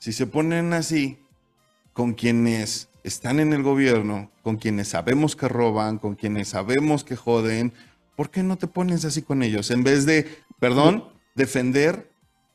[0.00, 1.18] si se ponen así
[1.92, 7.14] con quienes están en el gobierno, con quienes sabemos que roban, con quienes sabemos que
[7.16, 7.72] joden,
[8.16, 9.70] ¿por qué no te pones así con ellos?
[9.70, 10.26] En vez de,
[10.60, 12.10] perdón, defender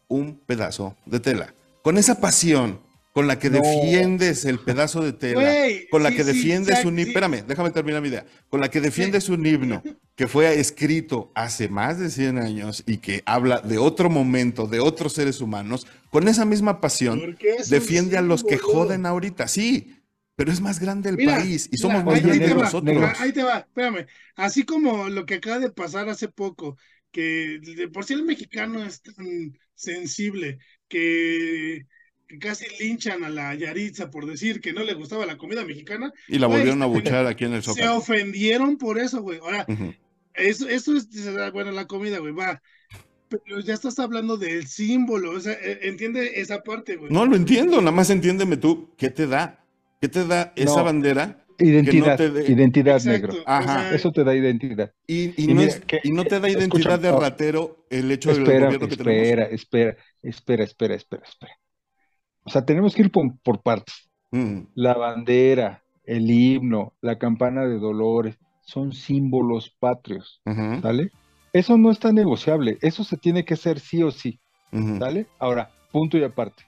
[0.08, 1.54] un pedazo de tela.
[1.84, 2.80] Con esa pasión
[3.14, 3.60] con la que No.
[3.60, 5.52] defiendes el pedazo de tela,
[5.90, 7.10] con la sí, que defiendes un himno, sí.
[7.10, 9.84] espérame, déjame terminar mi idea, con la que defiendes un himno
[10.16, 14.80] que fue escrito hace más de 100 años y que habla de otro momento, de
[14.80, 19.99] otros seres humanos, con esa misma pasión, defiende a los que joden ahorita, sí,
[20.40, 22.64] pero es más grande el Mira, país y mira, somos más ahí- ahí grandes va,
[22.64, 23.20] nosotros.
[23.20, 24.06] Ahí te va, espérame.
[24.38, 26.78] Así como lo que acaba de pasar hace poco,
[27.12, 31.86] que de por sí el mexicano es tan sensible que,
[32.26, 36.14] que casi linchan a la Yaritza por decir que no le gustaba la comida mexicana,
[36.30, 37.98] Y la Güey, volvieron a buchar aquí en el se Zócalo.
[37.98, 39.40] ofendieron por eso, güey.
[39.40, 39.66] Ahora,
[40.36, 41.10] eso, eso es,
[41.52, 42.62] bueno, la comida, güey, va.
[43.28, 47.12] Pero ya estás hablando del símbolo, o sea, e- entiende esa parte, güey.
[47.12, 49.66] No lo entiendo, nada más entiéndeme tú, ¿qué te da?
[50.00, 50.84] ¿Qué te da esa No.
[50.86, 51.46] bandera?
[51.62, 53.62] Identidad, identidad Exacto, Ajá.
[53.62, 53.84] negro.
[53.84, 54.94] o sea, Eso te da identidad.
[55.06, 57.86] Y, y Y no, mira, es- que- y no te da escucha, identidad de ratero
[57.90, 59.24] el hecho del Espera, gobierno que tenemos.
[59.28, 61.52] espera, espera, espera, espera, espera, espera.
[62.44, 64.10] O sea, tenemos que ir por, por partes.
[64.32, 70.42] Mm, La bandera, el himno, la campana de Dolores, son símbolos patrios,
[70.82, 71.12] ¿sale?
[71.52, 74.40] Eso no está negociable, eso se tiene que hacer sí o sí.
[75.00, 75.26] ¿sale?
[75.40, 76.64] Ahora, punto y aparte.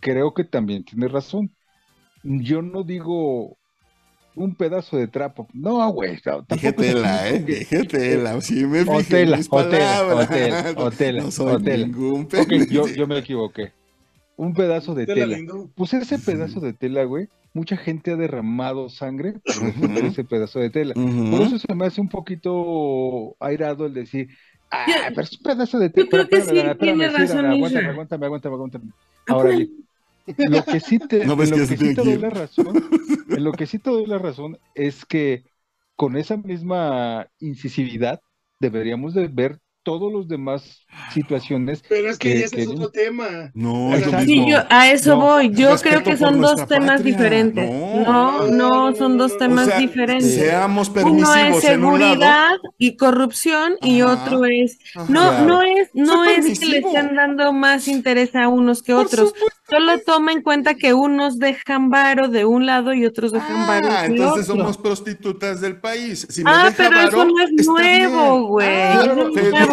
[0.00, 1.53] Creo que también tiene razón.
[2.24, 3.56] Yo no digo
[4.34, 5.46] un pedazo de trapo.
[5.52, 6.18] No, güey.
[6.24, 7.38] no, Dije tampoco es tela, así ¿eh?
[7.38, 8.40] porque- Dije tela.
[8.40, 10.26] Sí me fijé en tela, mis o tela, palabras.
[10.26, 13.72] o tela, o tela, No soy ningún Ok, yo, yo me equivoqué.
[14.36, 15.52] Un pedazo de tela tela.
[15.76, 20.70] Pues ese pedazo de tela, güey, mucha gente ha derramado sangre por ese pedazo de
[20.70, 20.94] tela.
[20.94, 24.28] Por eso se me hace un poquito airado el decir,
[24.72, 26.06] ah, pero es un pedazo de tela.
[26.06, 28.84] yo creo que sí tiene razón, aguántame, aguántame, aguántame, aguántame.
[29.28, 29.70] Ah, Ahora bien,
[30.26, 32.84] lo que sí te, ¿No ves lo que que estoy sí te doy la razón,
[33.28, 35.44] en lo que sí te doy la razón es que
[35.96, 38.20] con esa misma incisividad
[38.60, 42.88] deberíamos de ver todos los demás situaciones Pero es que que- ese que- es otro
[42.88, 43.50] tema.
[43.54, 44.26] No, es lo Exacto.
[44.26, 44.44] mismo.
[44.46, 45.50] Sí, yo a eso No, voy.
[45.54, 47.12] Yo creo que son dos temas patria.
[47.12, 47.70] diferentes.
[47.70, 48.04] No.
[48.04, 48.46] No,
[48.90, 50.34] no, son dos temas o sea, diferentes.
[50.34, 52.12] seamos Uno permisivos es en un lado.
[52.14, 54.12] seguridad y corrupción y Ajá.
[54.24, 55.06] otro es Ajá.
[55.08, 55.44] no Claro.
[55.46, 59.06] no es no Soy es que le estén dando más interés a unos que Por
[59.06, 59.28] otros.
[59.30, 59.50] supuesto.
[59.66, 63.88] Solo toma en cuenta que unos dejan varo de un lado y otros dejan varo
[63.90, 64.62] Ah, del entonces otro.
[64.62, 66.26] somos prostitutas del país.
[66.28, 68.68] Si me Ah, deja pero eso varo, no es nuevo, güey.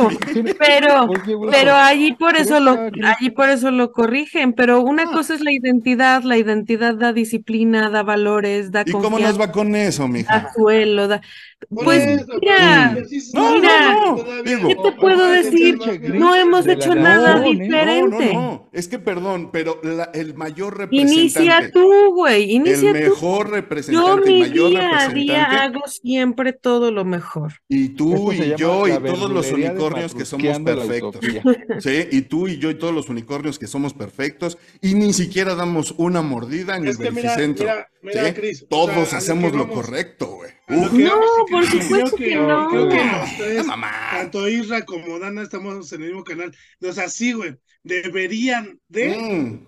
[0.60, 1.10] Pero-
[1.52, 4.54] Pero, allí por eso lo, allí por eso lo corrigen.
[4.54, 5.12] Pero una Ah.
[5.14, 9.52] cosa es la identidad, la identidad da disciplina, da valores, da ¿Y cómo nos va
[9.52, 10.52] con eso, da mija?
[10.56, 11.22] suelo, da.
[11.70, 12.96] Pues eso, mira,
[13.34, 14.44] no, mira, no, todavía.
[14.58, 15.80] digo- ¿Qué te puedo decir?
[16.14, 17.56] No hemos de hecho nada nación, ¿eh?
[17.58, 18.34] No, diferente.
[18.34, 18.70] no, no.
[18.74, 21.14] Es que perdón, pero la- el mayor representante.
[21.22, 23.00] Inicia tú, güey, el inicia tú.
[23.00, 27.54] mejor Yo representante, el mi mayor día a día hago siempre todo lo mejor.
[27.70, 31.22] Y tú y yo y todos los unicornios que somos perfectos.
[31.80, 35.56] Sí, y tú y yo y todos los unicornios que somos perfectos y ni siquiera
[35.56, 38.34] damos una mordida en Es el que mira, mira, mira, ¿sí?
[38.34, 40.52] Chris, o Todos sea, hacemos lo vamos- correcto, güey.
[40.72, 42.70] No, por supuesto que no.
[42.70, 43.92] Creo que mamá.
[44.12, 46.56] tanto Isra como Dana, estamos en el mismo canal.
[46.82, 49.66] O sea, sí, güey, deberían de, Mm,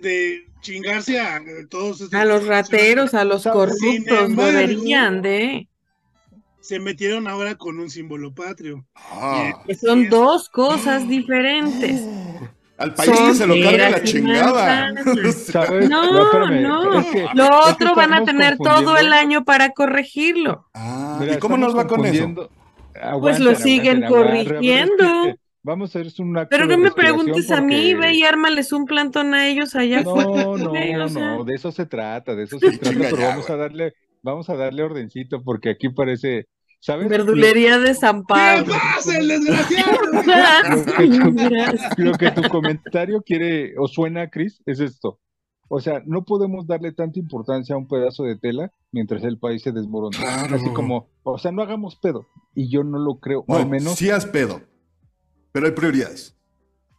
[0.00, 5.68] de chingarse a eh, todos estos A los rateros, a los corruptos, embargo, deberían de.
[6.60, 8.86] Se metieron ahora con un símbolo patrio.
[8.94, 9.64] ah.
[9.80, 12.02] Son dos cosas diferentes.
[12.82, 14.92] Al país Son se lo carga la chingada.
[15.88, 16.98] No, espérame, no.
[17.00, 20.66] es que- Lo es que otro van a tener todo el año para corregirlo.
[20.74, 22.50] Ah, Mira, ¿Y cómo nos va con eso?
[23.20, 25.04] Pues lo siguen aguanten, corrigiendo.
[25.04, 25.36] aguanten.
[25.64, 28.84] Vamos a hacer un acto Pero no me preguntes a mí, ve y ármales un
[28.84, 30.28] plantón a ellos allá afuera.
[30.28, 31.36] No, no, güey, o sea.
[31.36, 33.92] no, de eso se trata, de eso se trata, pero vamos a darle,
[34.22, 36.46] vamos a darle ordencito porque aquí parece,
[36.80, 37.08] ¿sabes?
[37.08, 38.74] Verdulería de San ¿Qué Pablo.
[38.74, 39.98] pasa, el desgraciado?
[40.12, 41.98] Lo que, Gracias.
[41.98, 45.18] lo que tu comentario quiere o suena, Cris, es esto.
[45.68, 49.62] O sea, no podemos darle tanta importancia a un pedazo de tela mientras el país
[49.62, 50.16] se desmorona.
[50.18, 50.56] Claro.
[50.56, 52.26] Así como, o sea, no hagamos pedo.
[52.54, 53.94] Y yo no lo creo, o No, al menos.
[53.94, 54.60] sí haz pedo,
[55.50, 56.36] pero hay prioridades.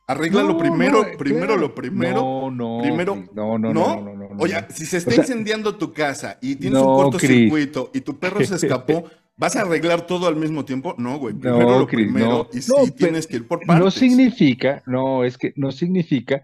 [0.07, 1.61] Arregla lo No, primero, no, primero claro.
[1.61, 2.15] lo primero.
[2.21, 2.79] No, no.
[2.81, 3.95] primero- no, no, ¿No?
[3.95, 4.67] no, no, no, no, Oye, no.
[4.69, 8.19] si se está O sea- incendiando tu casa y tienes No, un cortocircuito y tu
[8.19, 9.03] perro se escapó,
[9.35, 10.95] ¿vas a arreglar todo al mismo tiempo?
[10.97, 11.35] No, güey.
[11.35, 12.49] Primero No, lo Cris, primero no.
[12.53, 13.89] y sí No, tienes que ir por partes.
[13.89, 16.43] No significa, no, es que no significa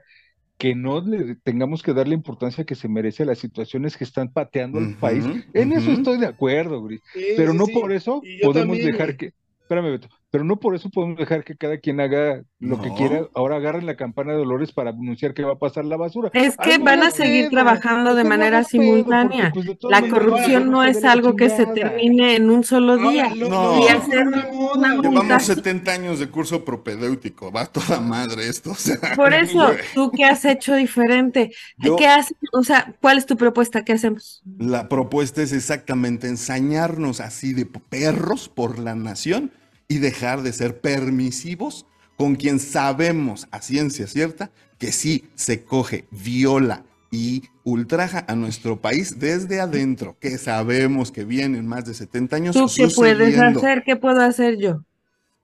[0.57, 4.33] que no le tengamos que darle importancia que se merece a las situaciones que están
[4.33, 5.29] pateando al Ujú, país.
[5.53, 7.01] En eso estoy de acuerdo, Gris.
[7.13, 7.73] Sí, Pero sí, no sí.
[7.73, 9.17] por eso podemos también, dejar güey.
[9.17, 12.89] que, espérame, Beto, pero no por eso podemos dejar que cada quien haga lo que
[12.89, 12.95] No.
[12.95, 13.27] quiera.
[13.33, 16.29] Ahora agarren la campana de Dolores para anunciar que va a pasar la basura.
[16.33, 19.51] Es que Ay, no van a seguir pedo, trabajando de no manera porque, simultánea.
[19.53, 23.29] pues, de La corrupción no es algo que se termine en un solo día.
[23.35, 23.77] No.
[23.77, 24.97] lo Y hacer una moda, una güey.
[25.01, 25.45] Llevamos montaje.
[25.55, 27.51] 70 años de curso propedéutico.
[27.51, 28.71] Va toda madre esto.
[28.71, 29.77] o sea, Por eso, güey.
[29.95, 31.51] ¿tú qué has hecho diferente?
[31.77, 32.37] Yo- ¿Qué haces?
[32.53, 33.83] O sea, ¿cuál es tu propuesta?
[33.83, 34.41] ¿Qué hacemos?
[34.57, 39.51] La propuesta es exactamente ensañarnos así de perros por la nación
[39.91, 46.05] y dejar de ser permisivos con quien sabemos a ciencia cierta que sí se coge,
[46.11, 52.35] viola y ultraja a nuestro país desde adentro, que sabemos que vienen más de 70
[52.35, 53.83] años ¿Tú qué puedes hacer?
[53.83, 54.83] ¿Qué puedo hacer yo?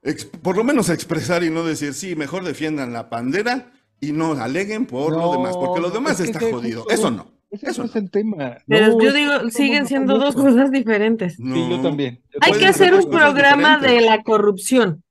[0.04, 4.34] Ex- por lo menos expresar y no decir, sí, mejor defiendan la bandera y no
[4.34, 6.82] aleguen por lo demás, porque lo demás es está jodido.
[6.84, 7.32] justo- Eso no.
[7.56, 8.58] Ese Eso no es el tema.
[8.68, 11.40] Pero No, yo digo, siguen siendo dos cosas diferentes.
[11.40, 11.56] No.
[11.56, 12.22] Sí, yo también.
[12.32, 15.04] yo Hay que hacer un programa de la corrupción.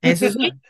[0.00, 0.52] Eso sí,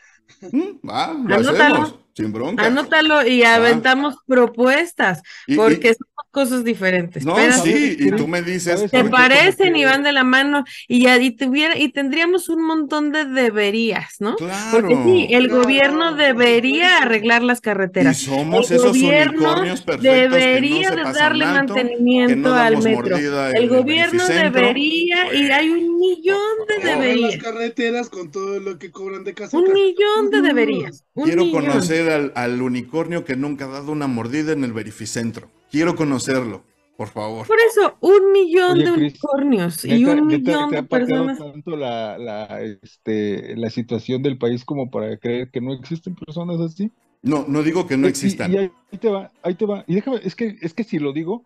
[0.51, 1.63] Mm, Va, lo Anótalo.
[1.75, 2.65] hacemos, sin bronca.
[2.65, 3.55] anótalo y Ah.
[3.55, 7.23] aventamos propuestas, Y- y- porque son cosas diferentes.
[7.23, 8.85] no, Pero sí, y tú me dices.
[8.91, 13.11] Se parecen y van de la mano y ya y tuviera y tendríamos un montón
[13.11, 14.35] de deberías, ¿no?
[14.35, 14.69] Claro.
[14.69, 18.17] Porque sí, el Claro, gobierno debería arreglar las Y carreteras.
[18.17, 21.85] somos El esos gobierno unicornios perfectos que no debería se de pasan darle alto, que
[21.85, 23.17] mantenimiento no al metro.
[23.51, 26.81] El el gobierno debería y hay un millón de.
[26.81, 27.37] Todas las deberías.
[27.37, 29.57] carreteras con todo lo que cobran de caseta.
[29.57, 31.05] Un millón de deberías.
[31.13, 31.65] Un Quiero millón.
[31.65, 35.51] conocer al, al unicornio que nunca ha dado una mordida en el verificentro.
[35.71, 36.63] Quiero conocerlo,
[36.97, 37.45] por favor.
[37.47, 41.37] Por eso, un millón Oye, de unicornios y ¿Neta- un millón te de personas.
[41.37, 46.59] tanto la, la, este, la situación del país como para creer que no existen personas
[46.61, 46.91] así?
[47.21, 48.53] No, no digo que no Y- y- existan.
[48.53, 49.83] Y, ahí te va, ahí te va.
[49.87, 51.43] Y déjame, es que, es que si lo digo,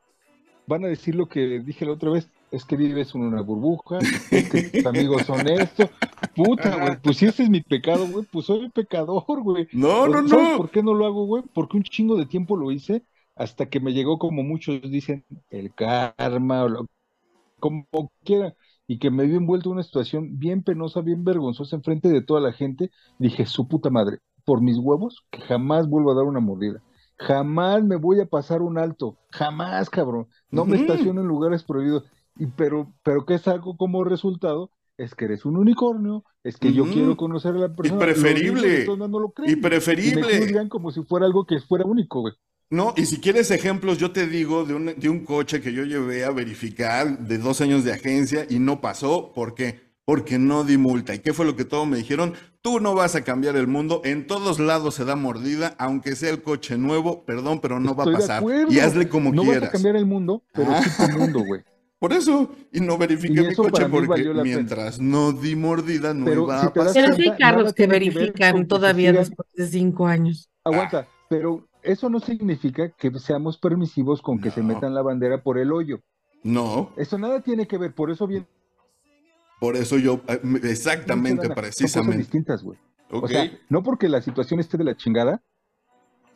[0.67, 3.99] van a decir lo que dije la otra vez, es que vives en una burbuja,
[4.31, 5.89] es que tus amigos son esto.
[6.35, 9.67] Puta, güey, pues si ese es mi pecado, güey, pues soy pecador, güey.
[9.71, 10.57] No, no, Pues, ¿Sabes no.
[10.57, 11.43] por qué no lo hago, güey?
[11.53, 13.03] Porque un chingo de tiempo lo hice
[13.39, 16.87] hasta que me llegó, como muchos dicen, el karma o lo,
[17.59, 17.85] como
[18.23, 18.55] quiera,
[18.87, 22.41] y que me vi envuelto en una situación bien penosa, bien vergonzosa enfrente de toda
[22.41, 22.91] la gente.
[23.19, 26.81] Dije, su puta madre, por mis huevos, que jamás vuelvo a dar una mordida.
[27.17, 30.27] Jamás me voy a pasar un alto, jamás, cabrón.
[30.51, 32.05] No me estaciono en lugares prohibidos.
[32.37, 34.71] Y pero, pero ¿qué saco como resultado?
[34.97, 38.01] Es que eres un unicornio, es que yo quiero conocer a la persona.
[38.01, 38.85] Los preferible.
[38.97, 39.51] no lo creen.
[39.51, 40.23] Y Y me preferible.
[40.23, 42.33] juzgan como si fuera algo que fuera único, güey.
[42.71, 45.83] No, y si quieres ejemplos, yo te digo de un, de un coche que yo
[45.85, 49.33] llevé a verificar de dos años de agencia y no pasó.
[49.33, 49.89] ¿Por qué?
[50.05, 51.15] Porque no di multa.
[51.15, 52.33] ¿Y qué fue lo que todos me dijeron?
[52.61, 54.01] Tú no vas a cambiar el mundo.
[54.05, 57.25] En todos lados se da mordida, aunque sea el coche nuevo.
[57.25, 58.43] Perdón, pero no va a pasar.
[58.69, 59.69] Y hazle como No vas a quieras.
[59.71, 61.61] cambiar el mundo, pero sí tu mundo, güey.
[61.99, 64.41] Por eso, y no verifiqué Y mi coche porque pena.
[64.41, 66.93] mientras no di mordida no Pero iba si a pasar.
[66.93, 70.49] Pero sí hay carros que verifican que todavía después de cinco años.
[70.63, 74.67] Aguanta, pero eso no significa que seamos permisivos con que se No.
[74.73, 75.99] metan la bandera por el hoyo.
[76.43, 78.47] No, Eso nada tiene que ver, por eso bien.
[79.59, 82.17] por eso yo, eh, exactamente, Son cosas precisamente.
[82.17, 82.79] distintas, güey.
[83.11, 85.41] O sea, no porque la situación esté de la chingada,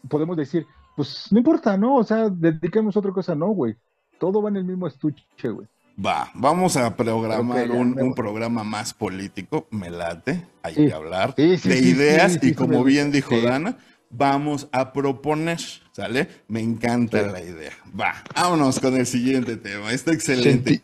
[0.10, 0.66] podemos decir,
[0.98, 1.96] pues no importa, ¿no?
[1.96, 3.76] O sea, dediquemos a otra cosa, no, güey.
[4.20, 5.68] Todo va en el mismo estuche, güey.
[6.04, 10.88] Va, vamos a programar un, programa más político, me late, hay Sí.
[10.88, 13.39] que hablar Sí, sí, de ideas y como bien dijo.
[13.39, 13.78] Dana,
[14.16, 15.59] vamos a proponer,
[15.91, 16.28] ¿sale?
[16.47, 17.30] Me encanta Sí.
[17.32, 17.74] la idea.
[17.99, 20.82] Va, vámonos con el siguiente tema, está excelente.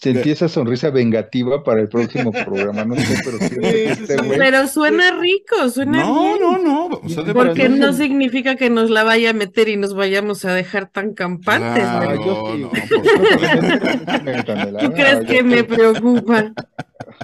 [0.00, 5.10] Sentí esa sonrisa vengativa para el próximo programa, no sé, pero Sí, este Pero suena
[5.18, 6.40] rico, suena No, bien.
[6.40, 7.00] no, no,
[7.34, 11.14] Porque no significa que nos la vaya a meter y nos vayamos a dejar tan
[11.14, 12.08] campantes, Claro.
[12.10, 12.16] ¿verdad?
[12.20, 12.78] Ah, yo no, por
[14.80, 16.52] ¿Tú crees que me preocupa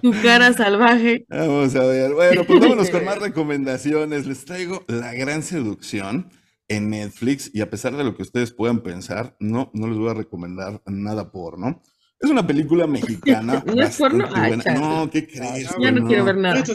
[0.03, 1.25] tu cara salvaje?
[1.29, 2.12] Vamos a ver.
[2.12, 4.27] Bueno, pues vámonos con más recomendaciones.
[4.27, 6.31] Les traigo La Gran Seducción
[6.68, 10.11] en Netflix y a pesar de lo que ustedes puedan pensar, no, no les voy
[10.11, 11.83] a recomendar nada porno.
[12.25, 13.62] Es una película mexicana.
[13.66, 14.27] ¿No es porno?
[14.33, 14.81] Ay, chale.
[14.81, 15.68] No, ¿qué crees?
[15.68, 15.93] Ya güey?
[15.93, 16.64] no quiero ver nada.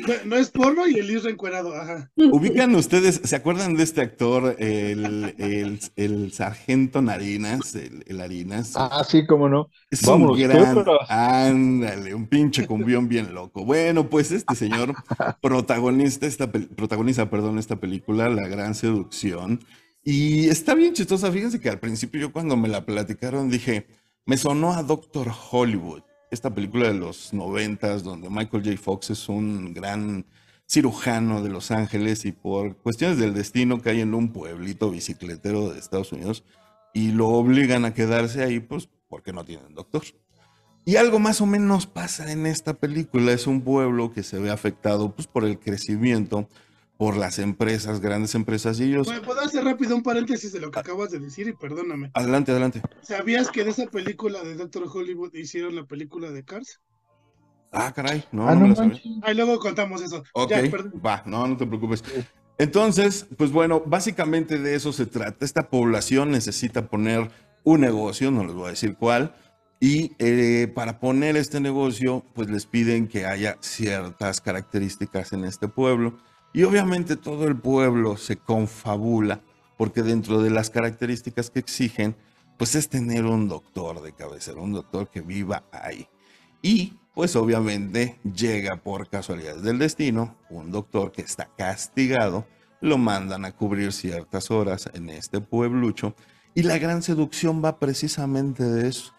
[0.00, 2.10] No, no es porno y el Isra encuerado, ajá.
[2.16, 8.72] Ubican ustedes, ¿se acuerdan de este actor, el, el, el sargento Narinas, el, el Harinas?
[8.76, 9.68] Ah, sí, cómo no.
[9.90, 13.64] Es vámonos, un gran, ándale, un pinche cumbión bien loco.
[13.64, 14.94] Bueno, pues este señor
[15.42, 19.60] protagonista, esta, protagoniza, perdón, esta película, La Gran Seducción,
[20.02, 21.30] y está bien chistosa.
[21.30, 23.86] Fíjense que al principio yo cuando me la platicaron dije,
[24.26, 28.76] me sonó a Doctor Hollywood, esta película de los noventas donde Michael J.
[28.76, 30.26] Fox es un gran
[30.66, 35.80] cirujano de Los Ángeles y por cuestiones del destino cae en un pueblito bicicletero de
[35.80, 36.44] Estados Unidos
[36.94, 40.02] y lo obligan a quedarse ahí, pues porque no tienen doctor.
[40.84, 43.32] Y algo más o menos pasa en esta película.
[43.32, 46.48] Es un pueblo que se ve afectado pues, por el crecimiento,
[47.00, 48.78] por las empresas, grandes empresas.
[48.78, 49.06] Y ellos...
[49.06, 52.10] ¿Puedo puedo hacer rápido un paréntesis de lo que acabas de decir y perdóname?
[52.12, 52.82] Adelante, adelante.
[53.00, 56.78] ¿Sabías que de esa película de Doctor Hollywood hicieron la película de Cars?
[57.72, 59.00] Ah, caray, no, Ah, no no me la sabía.
[59.22, 60.22] Ahí luego contamos eso.
[60.34, 61.00] Ok, Ya, perdón.
[61.02, 62.04] va, no, no te preocupes.
[62.58, 65.42] Entonces, pues bueno, básicamente de eso se trata.
[65.42, 67.30] Esta población necesita poner
[67.64, 69.34] un negocio, no les voy a decir cuál,
[69.80, 75.66] y eh, para poner este negocio, pues les piden que haya ciertas características en este
[75.66, 76.18] pueblo.
[76.52, 79.40] Y obviamente todo el pueblo se confabula,
[79.76, 82.16] porque dentro de las características que exigen,
[82.58, 86.08] pues es tener un doctor de cabecera, un doctor que viva ahí.
[86.60, 92.46] Y pues obviamente llega por casualidades del destino un doctor que está castigado,
[92.80, 96.14] lo mandan a cubrir ciertas horas en este pueblucho
[96.54, 99.12] y la gran seducción va precisamente de eso,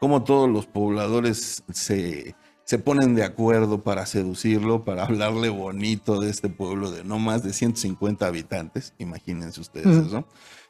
[0.00, 2.34] como todos los pobladores se,
[2.68, 7.42] se ponen de acuerdo para seducirlo, para hablarle bonito de este pueblo de no más
[7.42, 10.28] de 150 habitantes, imagínense ustedes eso,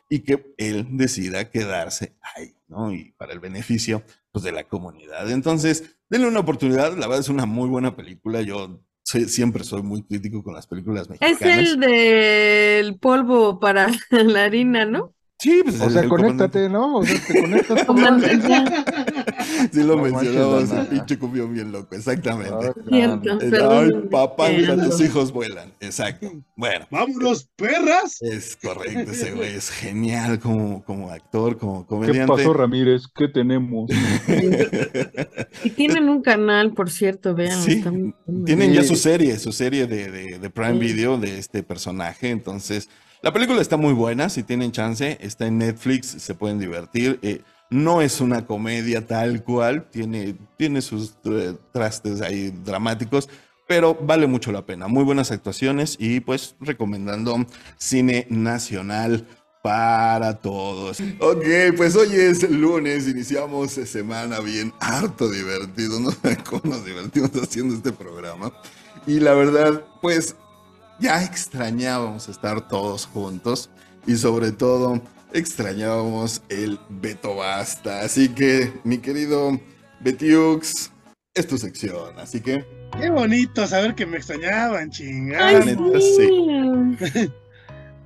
[0.09, 2.93] y que él decida quedarse ahí, ¿no?
[2.95, 5.29] Y para el beneficio pues, de la comunidad.
[5.29, 9.83] Entonces, denle una oportunidad, la verdad es una muy buena película, yo soy- siempre soy
[9.83, 11.43] muy crítico con las películas mexicanas.
[11.43, 15.15] Es el del polvo para la harina, ¿no?
[15.41, 16.99] Sí, pues O el- sea, conéctate, ¿no?
[16.99, 17.85] O sea, te conectas.
[19.73, 22.53] Sí lo No mencionamos, el pinche cumbión bien loco, exactamente.
[22.69, 23.39] Ah, Cierto.
[23.39, 23.93] Perdón.
[24.03, 25.73] Ay, papá, mira, tus hijos vuelan.
[25.81, 26.33] Exacto.
[26.57, 28.21] Bueno, ¡Vámonos, perras!
[28.23, 32.33] es correcto, ese güey es genial como, como actor, como ¿Qué comediante.
[32.33, 33.03] pasó, Ramírez?
[33.15, 33.91] ¿Qué tenemos?
[35.65, 37.63] Y tienen un canal, por cierto, vean.
[37.63, 40.79] Sí, están- Tienen ya su serie, su serie de, de- de Prime Sí.
[40.79, 42.31] Video de este personaje.
[42.31, 42.89] Entonces,
[43.23, 44.29] la película está muy buena.
[44.29, 47.19] Si tienen chance, está en Netflix, se pueden divertir.
[47.23, 53.29] Eh, no es una comedia tal cual, tiene, tiene sus eh, trastes ahí dramáticos,
[53.67, 54.89] pero vale mucho la pena.
[54.89, 57.47] Muy buenas actuaciones y pues recomendando
[57.77, 59.27] cine nacional
[59.63, 61.01] para todos.
[61.19, 61.45] Ok,
[61.77, 66.11] pues hoy es lunes, iniciamos semana bien harto divertido, no
[66.49, 68.53] cómo nos divertimos haciendo este programa.
[69.07, 70.37] Y la verdad, pues
[71.01, 73.69] ya extrañábamos estar todos juntos
[74.07, 75.03] y sobre todo
[75.33, 78.01] extrañábamos el Beto Basta.
[78.01, 79.61] Así que, mi querido
[80.01, 80.91] Betiux,
[81.35, 82.65] es tu sección, así que
[83.01, 85.65] Qué bonito saber que me extrañaban, Ay, chingada.
[85.65, 87.29] neta, sí.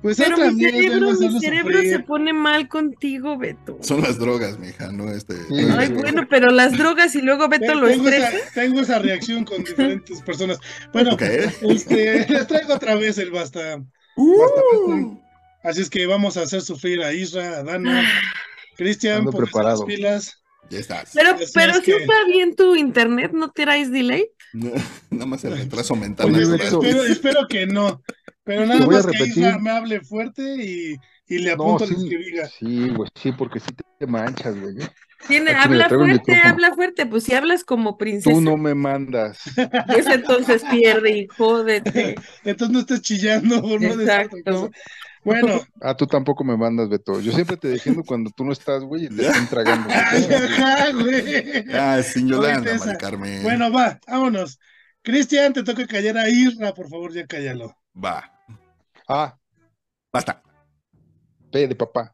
[0.03, 1.91] Pues Pero otra mi cerebro, mi cerebro sufrir.
[1.93, 3.77] se pone mal contigo, Beto.
[3.79, 5.33] son las drogas, mija, no este.
[5.47, 5.65] Sí.
[5.77, 8.35] Ay, bueno, pero las drogas y luego Beto lo tengo, estresa.
[8.37, 10.59] esa, tengo esa reacción con diferentes personas.
[10.91, 11.21] Bueno, Ok.
[11.21, 13.81] este, les traigo otra vez el basta.
[14.17, 15.17] Uh.
[15.63, 18.03] Así es que vamos a hacer sufrir a Isra, a Dana,
[18.75, 19.77] Cristian, Ando pónganse preparado.
[19.79, 20.39] las pilas.
[20.69, 21.11] Ya estás.
[21.13, 24.27] Pero, Así pero si que- está bien tu internet, ¿no traes delay?
[25.09, 26.33] Nada más el retraso mental.
[26.33, 26.41] Oye.
[26.43, 28.01] Espero, espero que no.
[28.45, 29.23] Pero nada Te voy a más que.
[29.23, 30.95] Isra me hable fuerte y,
[31.27, 32.47] y le No, apunto lo sí, que diga.
[32.49, 33.67] sí, güey, sí, porque sí
[33.99, 34.75] te manchas, güey.
[35.27, 37.05] Tiene, Aquí me habla fuerte, habla fuerte.
[37.05, 39.39] Pues si hablas como princesa, Tú no me mandas.
[39.87, 42.15] pues entonces pierde y jódete.
[42.43, 44.69] Entonces no estés chillando por no Exacto.
[45.23, 47.19] Bueno, Ah, tú tampoco me mandas, Beto.
[47.19, 49.89] Yo siempre te defiendo cuando tú no estás, güey, y te están tragando.
[51.03, 51.65] güey.
[51.73, 52.73] Ah, sin Yolanda.
[52.77, 53.43] Mari Carmen.
[53.43, 54.59] Bueno, va, vámonos.
[55.01, 57.75] Cristian, te toca callar a Isra, por favor, ya cállalo.
[58.01, 58.29] Va,
[59.07, 59.37] Ah,
[60.11, 60.41] basta.
[61.51, 62.13] P de papá.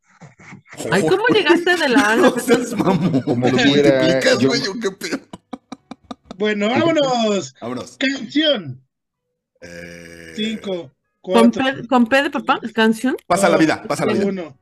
[0.91, 2.15] Ay, ¿cómo llegaste de la?
[2.17, 3.21] No seas mamón.
[3.21, 4.49] Como ¿Lo quiera, yo-
[4.81, 5.19] qué pedo?
[6.37, 7.53] Bueno, vámonos.
[7.61, 7.97] Vámonos.
[7.97, 8.83] Canción.
[9.61, 10.91] Eh, Cinco,
[11.21, 12.59] ¿Con P, con P de papá?
[12.73, 13.15] ¿Canción?
[13.27, 14.25] Pasa la vida, pasa la vida.
[14.25, 14.57] Uno.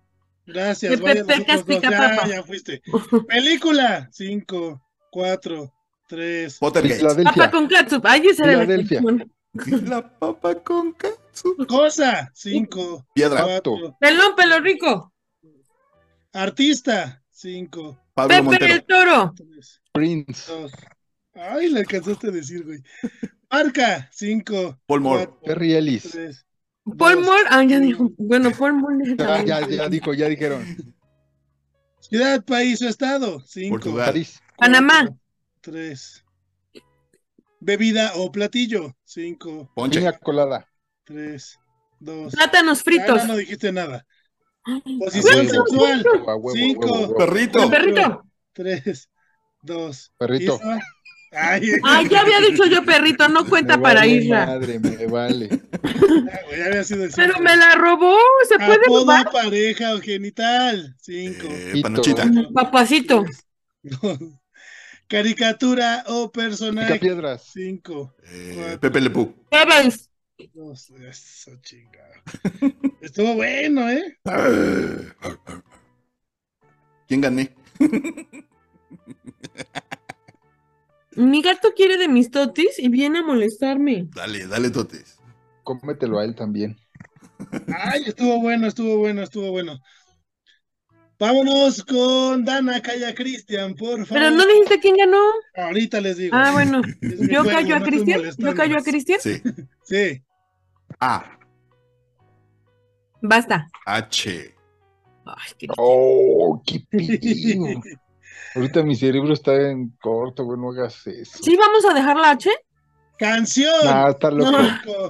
[0.45, 0.99] Gracias.
[0.99, 2.81] Pepe los Ya, ya fuiste.
[3.27, 4.07] Película.
[4.11, 4.81] Cinco,
[5.11, 5.73] cuatro,
[6.07, 6.57] tres.
[6.57, 7.23] Pottergate.
[7.23, 8.05] Papa con catsup.
[8.05, 9.01] Ay, esa era la Filadelfia.
[9.03, 9.31] canción.
[9.89, 11.55] La papa con katsu.
[11.67, 12.31] Cosa.
[12.33, 13.43] Cinco, Piedra.
[13.43, 13.97] cuatro.
[13.99, 15.13] Pelón, pelo rico.
[16.33, 17.21] Artista.
[17.31, 18.73] cinco, Pablo Pepe Montero.
[18.73, 19.33] el Toro.
[19.35, 20.51] tres, Prince.
[20.51, 20.71] dos.
[21.35, 22.81] Ay, le alcanzaste a decir, güey.
[23.51, 25.29] Marca, cinco, Paul Moore.
[25.43, 26.09] Terry Ellis.
[26.11, 26.45] tres,
[26.97, 27.43] Paul Moore.
[27.49, 28.11] Ah, ya dijo.
[28.17, 28.97] Bueno, Paul Moore.
[29.05, 29.45] Ya, también.
[29.47, 30.65] ya, ya dijo, ya dijeron.
[31.99, 33.41] Ciudad, país o estado.
[33.41, 34.05] Cinco, Portugal.
[34.05, 34.41] París.
[34.57, 34.99] Panamá.
[35.01, 35.19] cuatro,
[35.61, 36.23] Tres.
[37.59, 38.95] Bebida o platillo.
[39.03, 39.99] Cinco, Ponche.
[39.99, 40.67] Piña colada.
[41.03, 41.59] tres,
[41.99, 42.33] dos.
[42.33, 43.21] Plátanos fritos.
[43.21, 44.05] Ah, no, no dijiste nada.
[44.99, 45.65] Posición huevo.
[45.65, 46.03] sexual.
[46.03, 46.37] Cinco.
[46.37, 47.15] huevo, huevo.
[47.17, 47.69] Perrito.
[47.69, 48.23] Perrito.
[48.53, 49.09] Tres,
[49.61, 50.11] dos.
[50.17, 50.59] Perrito.
[51.39, 54.27] Ay, Ay, ya había dicho yo perrito, no cuenta Me para vale.
[54.29, 55.49] Madre, me vale.
[55.49, 55.59] ya,
[56.45, 58.17] güey, ya había sido el Pero me la robó,
[58.47, 59.31] se puede Apodo, robar.
[59.31, 60.95] pareja o genital.
[60.99, 61.47] Cinco.
[61.49, 62.25] Eh, Panochita.
[62.53, 63.25] Papacito.
[63.83, 64.17] Dos.
[65.07, 66.99] Caricatura o personaje.
[66.99, 67.49] piedras.
[67.53, 68.13] Cinco.
[68.23, 69.33] Eh, Pepe Le Pew.
[69.51, 70.09] Evans.
[70.53, 70.89] Dos.
[70.89, 72.13] Eso, chingado.
[73.01, 74.17] Estuvo bueno, ¿eh?
[77.07, 77.55] ¿Quién gané?
[81.17, 84.07] Mi gato quiere de mis totis y viene a molestarme.
[84.13, 85.17] Dale, dale, Totes.
[85.63, 86.77] Cómetelo a él también.
[87.75, 89.79] Ay, estuvo bueno, estuvo bueno, estuvo bueno.
[91.19, 94.07] Vámonos con Dana Calla Cristian, por favor.
[94.09, 95.17] Pero no dijiste quién ganó.
[95.55, 96.35] Ahorita les digo.
[96.35, 96.81] Ah, bueno.
[97.01, 98.21] ¿Yo callo a no Cristian?
[98.37, 99.19] ¿Yo callo a Cristian?
[99.19, 99.41] Sí.
[99.83, 100.21] Sí.
[100.99, 101.39] A.
[103.21, 103.67] Basta.
[103.85, 104.53] H.
[105.25, 106.85] Ay, qué- Oh, qué.
[108.57, 111.39] Ahorita mi cerebro está en corto, güey, no hagas eso.
[111.41, 112.49] ¿Sí vamos a dejar la H?
[113.17, 113.73] Canción.
[113.85, 114.51] Nah, está loco.
[114.51, 114.59] No.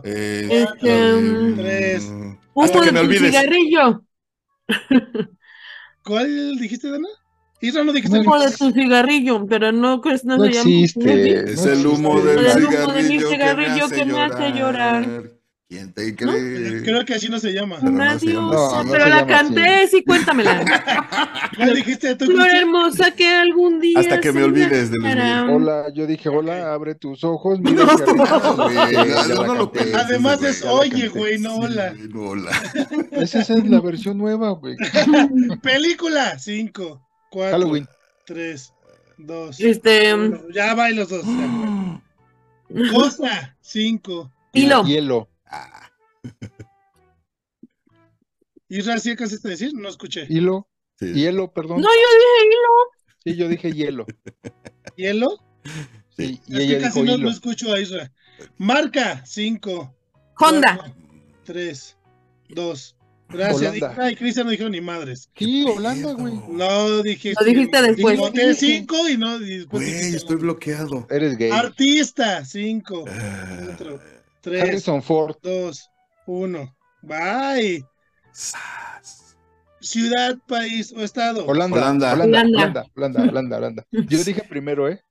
[0.04, 0.78] Eh, Este,
[1.20, 2.06] eh, tres.
[2.54, 4.02] Humo que de me tu cigarrillo.
[6.04, 7.08] ¿Cuál dijiste, Dana?
[7.60, 8.20] Isra, no dijiste.
[8.20, 10.70] Humo de tu cigarrillo, pero no, pues, no, No se llama.
[10.70, 11.52] existe.
[11.54, 12.42] Es el humo existe.
[12.42, 15.06] del El humo de mi cigarrillo, cigarrillo que me hace llorar.
[15.06, 15.32] llorar.
[15.70, 16.82] ¿Quién te Eh, cree?
[16.82, 17.76] Creo que así no se llama.
[17.82, 18.56] Pero no Una se llama así.
[18.56, 20.64] No, no pero se la llama canté, sí, cuéntamela.
[21.58, 24.00] ¿Cuál dijiste tú, Flor hermosa que algún día.
[24.00, 24.98] Hasta que me olvides de.
[24.98, 25.50] Miguel.
[25.50, 31.38] Hola, yo dije, hola, abre tus ojos, mira no, la no Además es oye, güey,
[31.38, 31.94] no hola.
[32.14, 32.52] No, hola.
[33.12, 34.78] Esa es la versión nueva, güey.
[35.62, 36.40] Película.
[36.40, 37.86] Cinco, cuatro, Halloween.
[38.26, 38.74] tres,
[39.18, 39.60] dos.
[39.60, 40.14] Este.
[40.14, 40.40] uno.
[40.54, 41.26] Ya va y los dos.
[42.94, 43.58] Cosa.
[43.60, 44.32] Cinco.
[44.54, 44.86] Hilo.
[44.86, 45.28] Hielo.
[48.70, 49.74] Isra, ¿sí alcanzaste a decir?
[49.74, 50.26] No escuché.
[50.30, 50.68] Hilo.
[51.00, 51.14] sí.
[51.14, 51.82] Hielo, perdón.
[51.82, 52.68] No, yo dije hilo.
[53.24, 54.06] Sí, yo dije hielo.
[54.98, 55.38] ¿Hielo?
[56.16, 57.24] Sí, y Es que casi dijo no, hilo.
[57.26, 58.12] no escucho a Isra.
[58.58, 59.24] Marca.
[59.26, 59.96] Cinco.
[60.40, 60.78] Honda.
[60.78, 60.96] cuatro,
[61.44, 61.98] Tres,
[62.50, 62.94] dos.
[63.30, 63.74] Gracias.
[63.82, 63.96] Holanda.
[64.00, 65.30] Ay, Cristian no dijo ni madres.
[65.36, 66.34] Sí, Holanda, güey.
[66.50, 67.44] No dijiste.
[67.44, 68.18] Lo dijiste después.
[68.20, 69.36] Conté cinco y no.
[69.42, 70.42] y después Güey, estoy no.
[70.44, 71.08] bloqueado.
[71.10, 71.52] Eres gay.
[71.52, 72.46] Artista.
[72.46, 74.00] Cinco, Ah, cuatro,
[74.42, 75.36] tres, Harrison Ford.
[75.44, 75.90] dos,
[76.26, 76.74] uno.
[77.02, 77.84] Bye.
[79.80, 81.46] Ciudad, país o estado.
[81.46, 81.78] Holanda.
[81.78, 83.86] Holanda, Holanda, Holanda, Holanda, Holanda, Holanda.
[83.92, 85.02] Yo dije primero, ¿eh?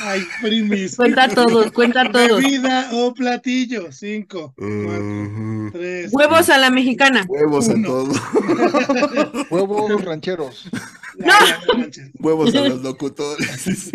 [0.00, 0.96] Ay, primis.
[0.96, 2.42] Cuenta todos, cuenta todos.
[2.42, 3.92] Bebida o platillo.
[3.92, 6.12] Cinco, cuatro, tres.
[6.12, 7.24] Huevos a la mexicana.
[7.28, 7.78] Huevos Uno.
[7.78, 8.16] a todos.
[9.50, 10.68] Huevos rancheros.
[11.18, 11.32] No.
[12.18, 13.90] Huevos a los locutores.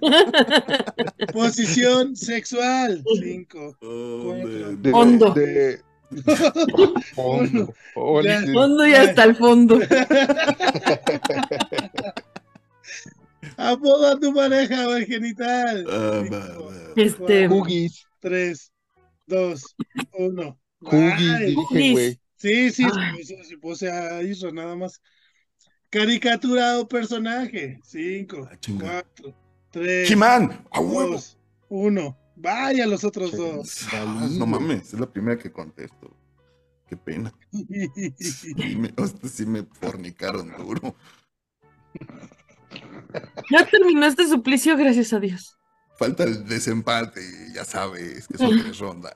[1.32, 3.04] Posición sexual.
[3.22, 3.76] Cinco.
[3.80, 4.76] Cuatro.
[4.76, 5.34] De, Hondo.
[7.14, 7.74] fondo,
[8.22, 9.78] ya, fondo y hasta el fondo.
[13.56, 15.86] Apoda a tu pareja genital.
[16.96, 17.48] Este.
[17.48, 18.06] Cookies.
[18.20, 18.72] 3,
[19.26, 19.76] 2,
[20.12, 20.58] 1.
[22.36, 23.14] Sí, sí, ah.
[23.44, 24.20] se puse a
[24.52, 25.00] nada más.
[25.90, 27.78] Caricaturado personaje.
[27.84, 28.48] 5,
[28.80, 29.34] 4,
[29.70, 30.16] 3,
[30.74, 31.38] 2,
[31.68, 32.21] 1.
[32.36, 33.86] Vaya los otros dos.
[33.92, 36.16] Ah, no mames, es la primera que contesto.
[36.88, 37.32] Qué pena.
[37.50, 40.94] Sí me, hostia, sí me fornicaron duro.
[43.50, 45.58] Ya terminó este suplicio, gracias a Dios.
[45.98, 47.20] Falta el desempate,
[47.54, 49.14] ya sabes que son tres rondas.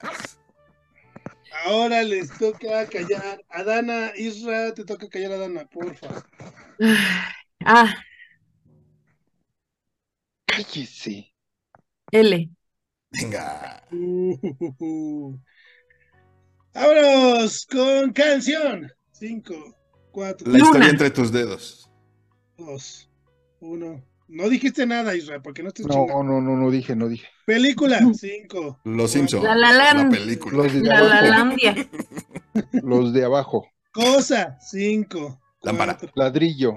[1.64, 4.12] Ahora les toca callar a Dana.
[4.16, 6.24] Isra, te toca callar a Dana, porfa.
[7.64, 7.94] Ah,
[10.46, 11.34] Cállese.
[12.12, 12.55] L.
[13.22, 13.82] Venga.
[13.92, 15.36] Uh,
[16.74, 18.90] Vámonos con canción.
[19.12, 19.54] Cinco,
[20.10, 21.90] cuatro, La historia entre tus dedos.
[22.58, 23.10] dos,
[23.60, 24.04] uno.
[24.28, 26.22] No dijiste nada, Isra, porque no estés No, chingando.
[26.24, 27.28] no, no, no dije, no dije.
[27.46, 28.00] Película.
[28.14, 28.78] Cinco.
[28.84, 29.44] Los Simpsons.
[29.44, 30.10] La La Land.
[30.12, 30.56] película.
[30.64, 31.74] Los de La la landia.
[32.72, 33.68] Los de abajo.
[33.92, 34.58] Cosa.
[34.60, 35.40] Cinco.
[35.62, 35.94] Lámpara.
[35.96, 36.76] cuatro, Ladrillo.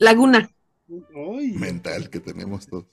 [0.00, 0.50] Laguna.
[0.90, 1.52] Ay.
[1.52, 2.86] Mental que tenemos todos.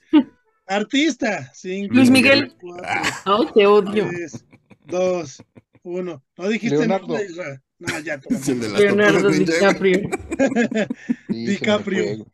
[0.76, 1.50] Artista.
[1.54, 1.94] Cinco.
[1.94, 2.54] Luis Miguel.
[2.60, 2.88] cuatro,
[3.26, 4.08] Oh, te odio.
[4.08, 4.44] tres,
[4.86, 5.42] dos,
[5.82, 6.22] uno.
[6.36, 7.14] No dijiste Leonardo.
[7.14, 7.62] nada.
[7.78, 9.28] No, ya te Leonardo.
[9.30, 10.00] DiCaprio.
[11.28, 12.26] DiCaprio.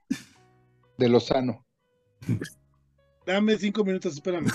[0.98, 1.64] De Lozano.
[3.26, 4.48] Dame cinco minutos, espérame.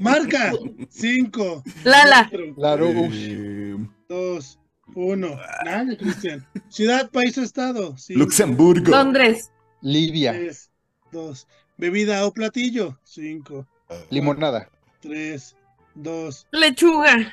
[0.00, 0.52] Marca.
[0.88, 1.62] Cinco.
[1.84, 2.28] Lala.
[2.30, 3.12] cuatro, Claro, uff.
[3.14, 3.76] Eh,
[4.08, 4.58] dos,
[4.94, 5.38] uno.
[5.64, 6.46] Nada, Cristian.
[6.68, 7.96] Ciudad, país o estado.
[7.98, 8.90] Cinco, Luxemburgo.
[8.90, 9.50] Londres.
[9.82, 10.32] Libia.
[10.32, 10.70] tres,
[11.12, 11.46] dos.
[11.78, 12.98] Bebida o platillo.
[13.04, 13.66] Cinco,
[14.10, 14.68] Limonada.
[15.00, 15.54] tres,
[15.94, 16.46] dos.
[16.52, 17.32] Lechuga.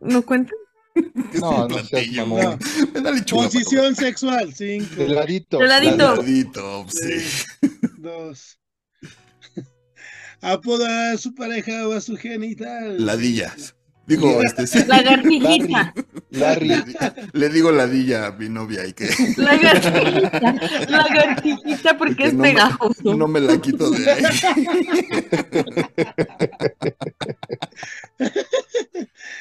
[0.00, 0.52] ¿No cuenta?
[0.94, 1.02] ¿Qué
[1.34, 2.58] es No, no seas platillo, mamón.
[2.58, 2.92] güey?
[2.94, 3.44] Me da lechuga.
[3.44, 4.52] Posición sexual.
[4.54, 5.02] Cinco,
[6.88, 6.98] sí.
[6.98, 7.46] tres,
[7.98, 8.58] dos.
[10.40, 13.04] Apoda a su pareja o a su genital.
[13.04, 13.75] Ladillas.
[14.06, 14.78] Digo, este sí.
[14.86, 15.92] Lagartijita.
[16.30, 16.68] Larry.
[16.68, 16.84] Le,
[17.32, 20.54] le digo ladilla a mi novia y que Lagartijita.
[20.88, 23.14] Lagartijita porque que es no me- pegajoso.
[23.16, 24.22] no me la quito de ahí.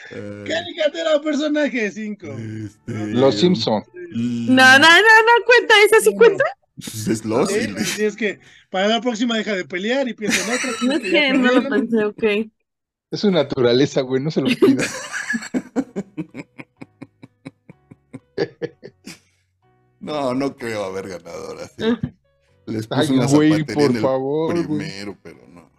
[0.10, 1.92] Caricatura o personaje.
[1.92, 2.28] Cinco.
[2.38, 3.84] este, Los Simpson.
[4.14, 5.74] mm, No, no, no, no cuenta.
[5.86, 6.44] ¿Esa sí cuenta?
[6.76, 7.50] pues Es los.
[7.52, 8.40] Sí, es que
[8.70, 10.70] para la próxima deja de pelear y piensa en otra.
[10.82, 12.24] No es que no lo pensé, ok.
[13.16, 14.22] Es su naturaleza, güey.
[14.22, 14.84] No se lo pida.
[20.02, 21.66] No, no creo haber ganadora.
[21.68, 21.84] sí.
[21.84, 22.00] Ah.
[22.68, 24.66] Les puse Ay, una güey, por en el favor, güey.
[24.66, 25.72] primero, pero no.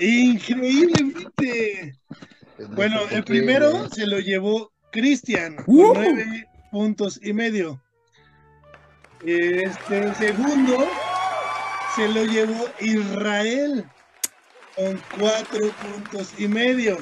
[0.00, 1.98] Increíblemente.
[2.74, 5.92] Bueno, el primero se lo llevó Cristian con ¡Uh!
[5.94, 7.80] nueve puntos y medio.
[9.24, 10.86] Este el segundo
[11.96, 13.84] se lo llevó Israel
[14.76, 16.98] con cuatro puntos y medio.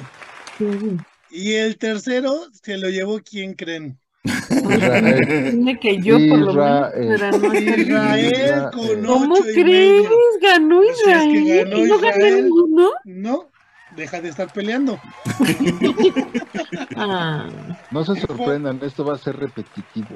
[1.29, 3.97] Y el tercero se lo llevó, ¿quién creen?
[4.23, 5.51] Israel.
[5.51, 6.91] Dime que yo por lo menos.
[7.01, 7.79] Israel.
[7.79, 9.65] Israel con ¿Cómo ocho crees?
[10.03, 10.09] medio.
[10.41, 11.65] Ganó Pues es que Israel.
[11.65, 12.43] ganó ¿Y no ganó Israel.
[12.43, 12.89] ninguno?
[13.05, 13.49] No,
[13.95, 14.99] deja de estar peleando.
[16.95, 17.47] Ah.
[17.91, 20.09] No se sorprendan, esto va a ser repetitivo.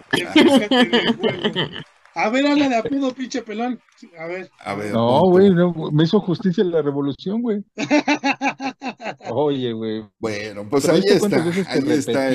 [2.18, 3.80] A ver, habla de apodo, pinche pelón.
[4.18, 4.50] A ver.
[4.60, 4.92] A ver.
[4.92, 7.64] No, güey, no, me hizo justicia la revolución, güey.
[9.30, 10.04] Oye, güey.
[10.18, 11.44] Bueno, pues ¿Pero ahí está.
[11.70, 12.30] Ahí está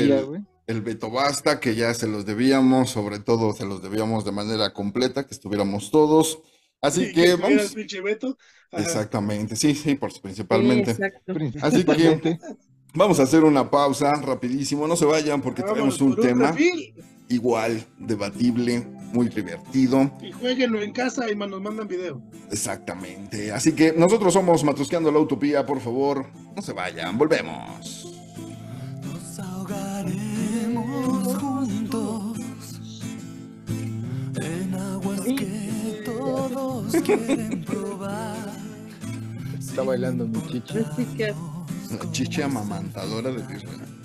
[0.69, 4.73] el, Beto Basta, que ya se los debíamos, sobre todo se los debíamos de manera
[4.73, 6.39] completa, que estuviéramos todos.
[6.81, 7.75] Así Sí, que el vamos.
[7.75, 8.39] pinche Beto.
[8.71, 10.93] Exactamente, sí, sí, por, principalmente.
[10.93, 11.35] Exacto.
[11.61, 12.39] Así que
[12.95, 14.87] vamos a hacer una pausa rapidísimo.
[14.87, 16.55] No se vayan porque Vámonos tenemos un por tema
[17.29, 20.11] igual, debatible, muy divertido.
[20.21, 22.21] Y jueguenlo en casa y nos mandan video.
[22.51, 23.53] Exactamente.
[23.53, 28.09] Así que nosotros somos Matrusqueando la Utopía, por favor, no se vayan, volvemos.
[29.03, 32.39] Nos ahogaremos juntos
[34.41, 38.53] en aguas que todos quieren probar.
[39.59, 40.85] Está bailando mi chicha.
[42.45, 44.02] Amamantadora de Israel.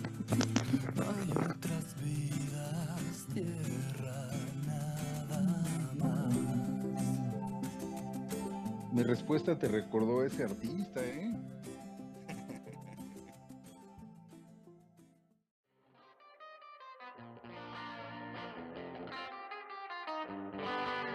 [8.97, 11.29] Mi respuesta te recordó a ese artista, ¿eh?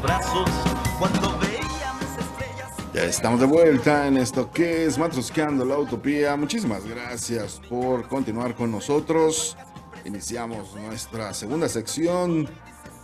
[0.00, 0.48] brazos,
[0.98, 2.72] cuando veía mis estrellas.
[2.92, 6.36] Ya estamos de vuelta en esto que es Matrusqueando la Utopía.
[6.36, 9.56] Muchísimas gracias por continuar con nosotros.
[10.04, 12.48] Iniciamos nuestra segunda sección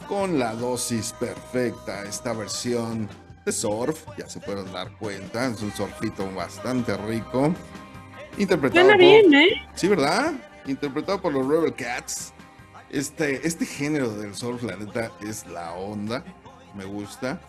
[0.08, 2.04] con la dosis perfecta.
[2.04, 3.08] Esta versión
[3.44, 7.54] de surf, ya se pueden dar cuenta, es un surfito bastante rico.
[8.38, 9.00] Interpretado suena por...
[9.00, 9.66] bien, ¿eh?
[9.74, 10.32] Sí, ¿verdad?
[10.66, 12.32] Interpretado por los Rebel Cats.
[12.90, 16.24] Este, este género del surf, la neta, es la onda.
[16.74, 17.40] Me gusta.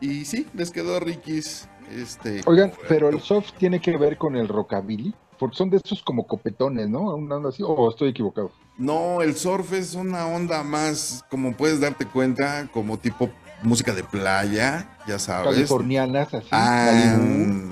[0.00, 1.68] Y sí, les quedó Ricky's.
[1.90, 6.02] Este, Oigan, pero el soft tiene que ver con el rockabilly, porque son de estos
[6.02, 7.14] como copetones, ¿no?
[7.14, 8.50] Una onda así, o estoy equivocado.
[8.78, 13.28] No, el surf es una onda más, como puedes darte cuenta, como tipo
[13.62, 15.54] música de playa, ya sabes.
[15.54, 16.48] Californianas, así.
[16.50, 17.18] Ah,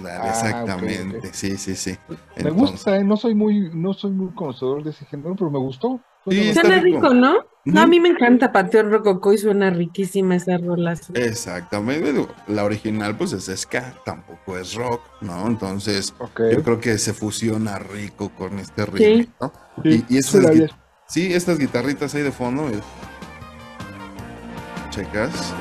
[0.06, 1.32] Ah, exactamente.
[1.32, 1.96] Sí, sí, sí.
[2.42, 3.04] Me gusta, ¿eh?
[3.04, 6.00] no soy muy, no soy muy conocedor de ese género, pero me gustó.
[6.28, 7.36] Sí, está rico, ¿no?
[7.64, 10.96] No, a mí me encanta Panteón Rococó y suena riquísima esa rola.
[10.96, 11.12] sí.
[11.14, 12.26] Exactamente.
[12.48, 15.46] La original, pues es ska, tampoco es rock, ¿no?
[15.46, 16.40] Entonces, Ok.
[16.52, 19.52] yo creo que se fusiona rico con este ritmo, ¿no?
[19.82, 20.46] Sí, y, y estas,
[21.06, 22.80] sí, estas guitarritas ahí de fondo, mira.
[24.90, 25.54] checas.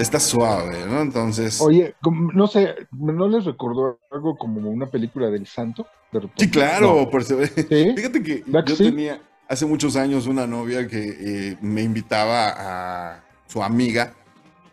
[0.00, 1.02] está suave, ¿no?
[1.02, 1.94] Entonces, Oye,
[2.34, 5.86] no sé, ¿no les recordó algo como una película del santo?
[6.12, 6.44] De repente?
[6.44, 7.10] sí, claro, No.
[7.10, 7.92] por se- ¿Sí?
[7.96, 8.84] Fíjate que ¿Verdad que yo sí?
[8.84, 9.20] tenía
[9.52, 14.14] hace muchos años una novia que eh, me invitaba a su amiga,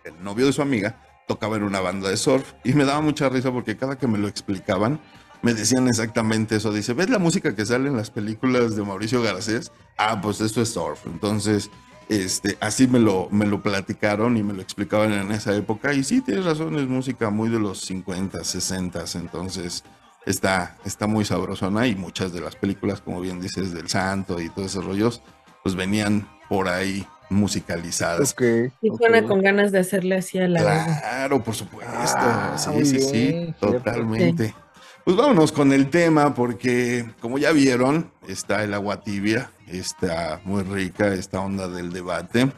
[0.06, 0.96] el novio de su amiga,
[1.28, 4.18] tocaba en una banda de surf y me daba mucha risa porque cada que me
[4.18, 5.02] lo explicaban
[5.42, 6.72] me decían exactamente eso.
[6.72, 9.74] Dice, ¿ves la música que sale en las películas de Mauricio Garcés?
[9.98, 11.06] Ah, pues esto es surf.
[11.08, 11.70] Entonces,
[12.08, 15.94] este, así me lo, me lo platicaron y me lo explicaban en esa época.
[15.94, 19.84] Y sí, tienes razón, es música muy de los 50, 60, entonces
[20.26, 24.50] está, está muy sabrosona y muchas de las películas, como bien dices, del santo y
[24.50, 25.22] todos esos rollos,
[25.64, 28.32] pues venían por ahí musicalizadas.
[28.32, 31.92] Ok, Y suena con ganas de hacerle así a la Claro, por supuesto.
[31.96, 34.54] Ah, sí, sí, sí, bien, totalmente.
[35.06, 40.64] Pues vámonos con el tema, porque como ya vieron, está el agua tibia, está muy
[40.64, 42.52] rica esta onda del debate.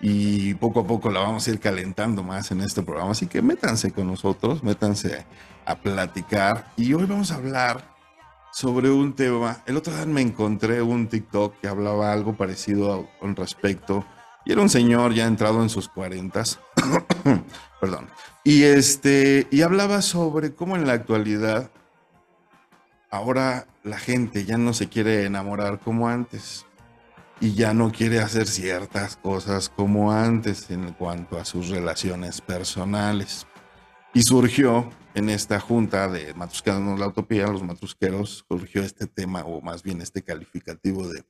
[0.00, 3.10] Y poco a poco la vamos a ir calentando más en este programa.
[3.10, 5.26] Así que métanse con nosotros, métanse
[5.68, 6.72] a platicar.
[6.76, 7.84] Y hoy vamos a hablar
[8.50, 9.58] sobre un tema.
[9.66, 14.04] El otro día me encontré un TikTok que hablaba algo parecido con respecto.
[14.46, 16.58] Y era un señor ya entrado en sus cuarentas.
[17.80, 18.08] Perdón.
[18.44, 21.70] Y este, y hablaba sobre cómo en la actualidad
[23.10, 26.64] ahora la gente ya no se quiere enamorar como antes.
[27.40, 33.46] Y ya no quiere hacer ciertas cosas como antes en cuanto a sus relaciones personales.
[34.14, 39.60] Y surgió en esta junta de Matrusqueando la Utopía, los matrusqueros, surgió este tema, o
[39.60, 41.24] más bien este calificativo de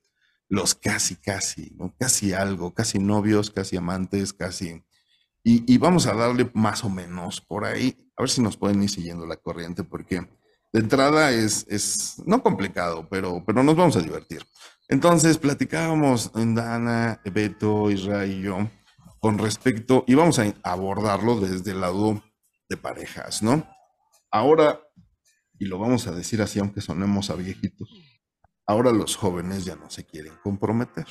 [0.48, 1.94] los casi, casi, ¿no?
[1.98, 4.84] Casi algo, casi novios, casi amantes, casi.
[5.42, 8.82] Y, y vamos a darle más o menos por ahí, a ver si nos pueden
[8.82, 10.26] ir siguiendo la corriente, porque
[10.72, 14.44] de entrada es, es no complicado, pero, pero nos vamos a divertir.
[14.88, 18.70] Entonces, platicábamos en Dana, Beto, Israel y yo
[19.18, 22.22] con respecto, y vamos a abordarlo desde el lado
[22.68, 23.66] de parejas, ¿no?
[24.30, 24.80] Ahora,
[25.58, 27.88] y lo vamos a decir así, aunque sonemos a viejitos,
[28.66, 31.06] ahora los jóvenes ya no se quieren comprometer.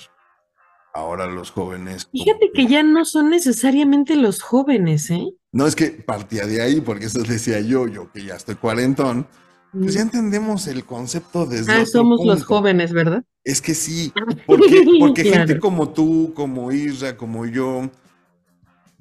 [0.93, 2.09] Ahora los jóvenes...
[2.11, 5.27] Fíjate que ya no son necesariamente los jóvenes, ¿eh?
[5.51, 9.27] No es que partía de ahí, porque eso decía yo, yo que ya estoy cuarentón,
[9.71, 13.23] pues ya entendemos el concepto desde Ah, somos los jóvenes, ¿verdad?
[13.43, 14.11] Es que sí,
[14.45, 17.89] porque, porque gente como tú, como Isra, como yo,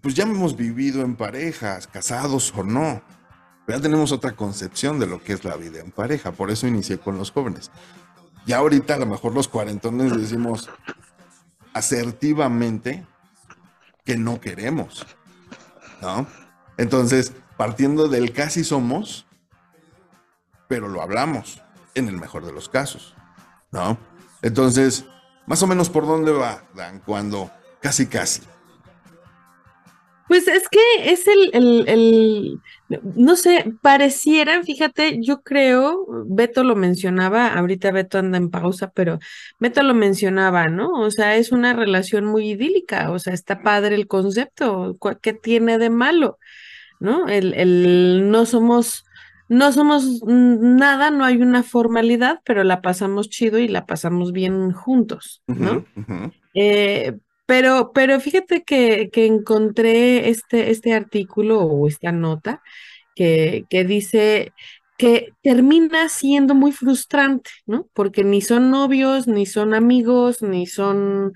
[0.00, 3.00] pues ya hemos vivido en parejas, casados o no.
[3.68, 6.98] Ya tenemos otra concepción de lo que es la vida en pareja, por eso inicié
[6.98, 7.70] con los jóvenes.
[8.46, 10.70] Ya ahorita a lo mejor los cuarentones decimos
[11.74, 13.04] asertivamente
[14.04, 15.04] que no queremos,
[16.00, 16.26] ¿no?
[16.78, 19.26] Entonces, partiendo del casi somos,
[20.68, 21.60] pero lo hablamos,
[21.96, 23.14] en el mejor de los casos,
[23.72, 23.98] ¿no?
[24.42, 25.06] Entonces,
[25.46, 27.50] más o menos por dónde va, Dan, cuando
[27.80, 28.42] casi casi.
[30.28, 32.60] Pues es que es el, el, el,
[33.14, 39.18] no sé, pareciera, fíjate, yo creo, Beto lo mencionaba, ahorita Beto anda en pausa, pero
[39.60, 40.90] Beto lo mencionaba, ¿no?
[41.00, 45.32] O sea, es una relación muy idílica, o sea, está padre el concepto, ¿cu- ¿qué
[45.32, 46.38] tiene de malo?
[46.98, 47.28] ¿No?
[47.28, 49.04] El, el no somos,
[49.48, 54.72] no somos nada, no hay una formalidad, pero la pasamos chido y la pasamos bien
[54.72, 55.84] juntos, ¿no?
[56.54, 57.16] Eh,
[57.46, 62.62] pero, pero fíjate que, que encontré este, este artículo o esta nota
[63.14, 64.52] que, que dice
[64.98, 67.88] que termina siendo muy frustrante, ¿no?
[67.94, 71.32] Porque ni son novios, ni son amigos, ni son,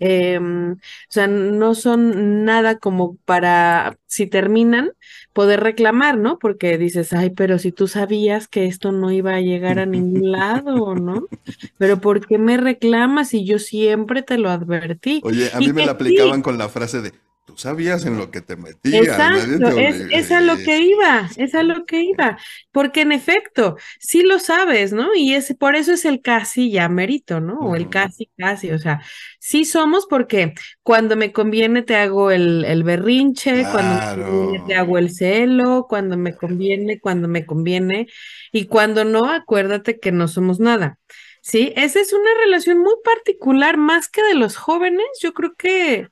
[0.00, 0.76] em, o
[1.08, 4.90] sea, no son nada como para, si terminan,
[5.32, 6.38] poder reclamar, ¿no?
[6.38, 10.32] Porque dices, ay, pero si tú sabías que esto no iba a llegar a ningún
[10.32, 11.28] lado, ¿no?
[11.76, 15.26] Pero ¿por qué me reclamas si yo siempre te lo advertí?
[15.28, 15.92] Oye, a Y mí me la sí.
[15.92, 17.12] aplicaban con la frase de,
[17.44, 19.02] tú sabías en lo que te metías.
[19.02, 20.08] Exacto, te es, obligó".
[20.10, 22.38] es a lo que iba, es a lo que iba,
[22.70, 25.14] porque en efecto, sí lo sabes, ¿no?
[25.16, 27.58] Y es por eso es el casi ya merito, ¿no?
[27.58, 29.00] O el casi, casi, o sea,
[29.40, 34.74] sí somos porque cuando me conviene te hago el, el berrinche, cuando me conviene te
[34.76, 38.06] hago el celo, cuando me conviene, cuando me conviene,
[38.52, 40.98] y cuando no, acuérdate que no somos nada.
[41.42, 46.08] Sí, esa es una relación muy particular, más que de los jóvenes, yo creo que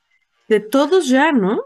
[0.47, 1.61] de todos ya, ¿no?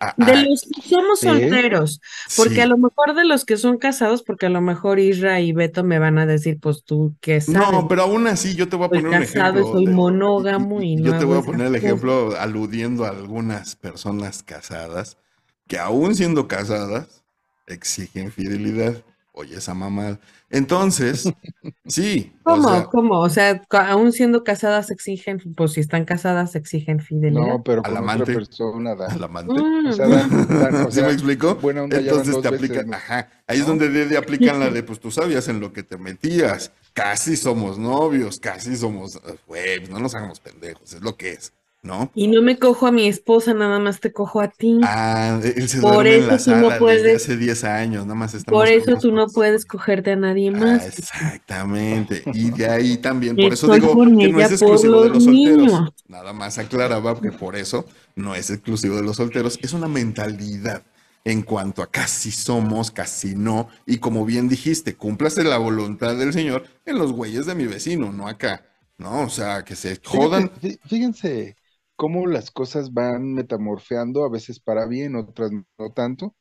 [0.00, 1.26] Ah, De ah, los que somos Sí.
[1.28, 2.00] solteros,
[2.36, 2.60] porque sí.
[2.60, 5.84] a lo mejor de los que son casados, porque a lo mejor Isra y Beto
[5.84, 7.72] me van a decir, pues tú qué sabes.
[7.72, 9.72] No, pero aún así yo te voy a Soy poner un casado y ejemplo.
[9.72, 13.76] soy de- monógamo y yo no te voy a poner el ejemplo aludiendo a algunas
[13.76, 15.18] personas casadas
[15.66, 17.24] que aún siendo casadas
[17.66, 19.02] exigen fidelidad
[19.38, 20.18] Oye, esa mamá.
[20.48, 21.30] Entonces,
[21.86, 22.40] sí.
[22.44, 22.62] o ¿Cómo?
[22.62, 23.20] sea, ¿Cómo?
[23.20, 27.58] O sea, aún siendo casadas exigen, pues si están casadas exigen fidelidad.
[27.58, 28.22] No, pero Al con amante.
[28.22, 29.10] otra persona, Dan.
[29.12, 29.62] al amante.
[29.62, 29.86] Mm.
[29.86, 31.56] O sea, Dan, Dan, o ¿Sí me explico?
[31.56, 32.94] buena onda Entonces te veces, aplica, ¿no?
[32.94, 35.82] ajá, ahí es donde de, de aplican la de, pues tú sabías en lo que
[35.82, 41.16] te metías, casi somos novios, casi somos, eh, güey, no nos hagamos pendejos, es lo
[41.16, 41.52] que es,
[41.86, 42.10] ¿no?
[42.14, 44.78] Y no me cojo a mi esposa, nada más te cojo a ti.
[44.82, 47.64] Ah, él se Por duerme en la eso tú no sala desde puedes- hace 10
[47.64, 50.86] años, nada más estamos Por eso tú no puedes cogerte a nadie Ah, más.
[50.86, 52.22] exactamente.
[52.34, 55.58] Y de ahí también, por eso digo que no es exclusivo de los solteros.
[55.58, 55.90] niños.
[56.08, 59.58] Nada más aclaraba que por eso no es exclusivo de los solteros.
[59.62, 60.82] Es una mentalidad
[61.24, 63.68] en cuanto a casi somos, casi no.
[63.84, 68.12] Y como bien dijiste, cúmplase la voluntad del Señor en los güeyes de mi vecino,
[68.12, 68.62] no acá.
[68.98, 69.22] ¿No?
[69.24, 70.50] O sea, que se jodan.
[70.88, 71.56] Fíjense
[71.96, 76.36] cómo las cosas van metamorfeando, a veces para bien, otras no tanto.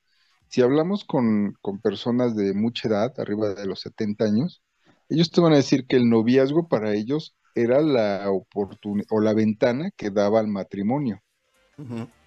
[0.48, 4.62] Si hablamos con, con personas de mucha edad, arriba de los 70 años,
[5.10, 9.34] ellos te van a decir que el noviazgo para ellos era la oportunidad o la
[9.34, 11.22] ventana que daba al matrimonio,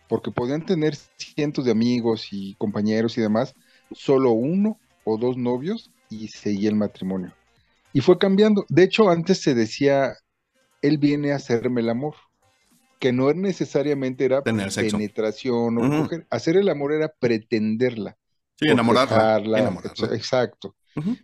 [0.08, 3.54] porque podían tener cientos de amigos y compañeros y demás,
[3.92, 7.34] solo uno o dos novios y seguía el matrimonio.
[7.92, 8.64] Y fue cambiando.
[8.68, 10.14] De hecho, antes se decía,
[10.80, 12.14] él viene a hacerme el amor,
[12.98, 14.96] que no necesariamente era Tener sexo.
[14.96, 16.26] penetración o coger.
[16.30, 18.16] Hacer el amor era pretenderla.
[18.56, 19.58] Sí, enamorarla.
[20.12, 20.74] Exacto.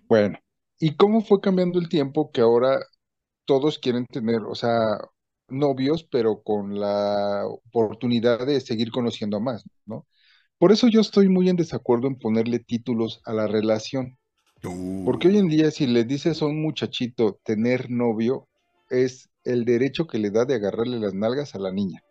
[0.09, 0.39] Bueno,
[0.79, 2.79] ¿y cómo fue cambiando el tiempo que ahora
[3.45, 4.99] todos quieren tener, o sea,
[5.49, 10.07] novios, pero con la oportunidad de seguir conociendo a más, ¿no?
[10.59, 14.17] Por eso yo estoy muy en desacuerdo en ponerle títulos a la relación,
[14.65, 18.49] Uh, porque hoy en día si le dices a un muchachito tener novio,
[18.89, 22.03] es el derecho que le da de agarrarle las nalgas a la niña,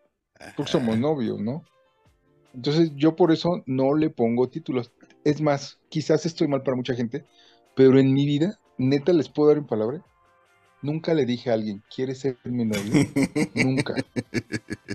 [0.56, 1.64] porque somos novios, ¿no?
[2.54, 4.92] Entonces yo por eso no le pongo títulos.
[5.24, 7.26] Es más, quizás estoy mal para mucha gente,
[7.76, 10.06] pero en mi vida, neta, les puedo dar en palabra,
[10.84, 13.02] nunca le dije a alguien, ¿quieres ser mi novio?
[13.54, 14.04] Nunca.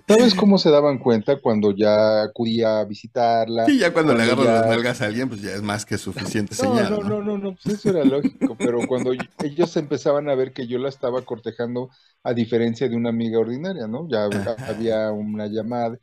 [0.08, 3.66] ¿Sabes cómo se daban cuenta cuando ya acudía a visitarla?
[3.66, 6.54] Sí, ya cuando le agarras las nalgas a alguien, pues ya es más que suficiente
[6.56, 7.02] No, señal.
[7.02, 10.52] no, no, no, no, pues eso era lógico, pero cuando y- ellos empezaban a ver
[10.52, 11.90] que yo la estaba cortejando,
[12.24, 14.08] a diferencia de una amiga ordinaria, ¿no?
[14.10, 14.58] Ya Ajá.
[14.66, 15.98] había una llamada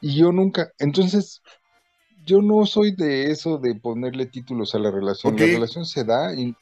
[0.00, 1.42] y yo nunca, entonces,
[2.24, 6.34] yo no soy de eso de ponerle títulos a la relación, la relación se da
[6.34, 6.56] y,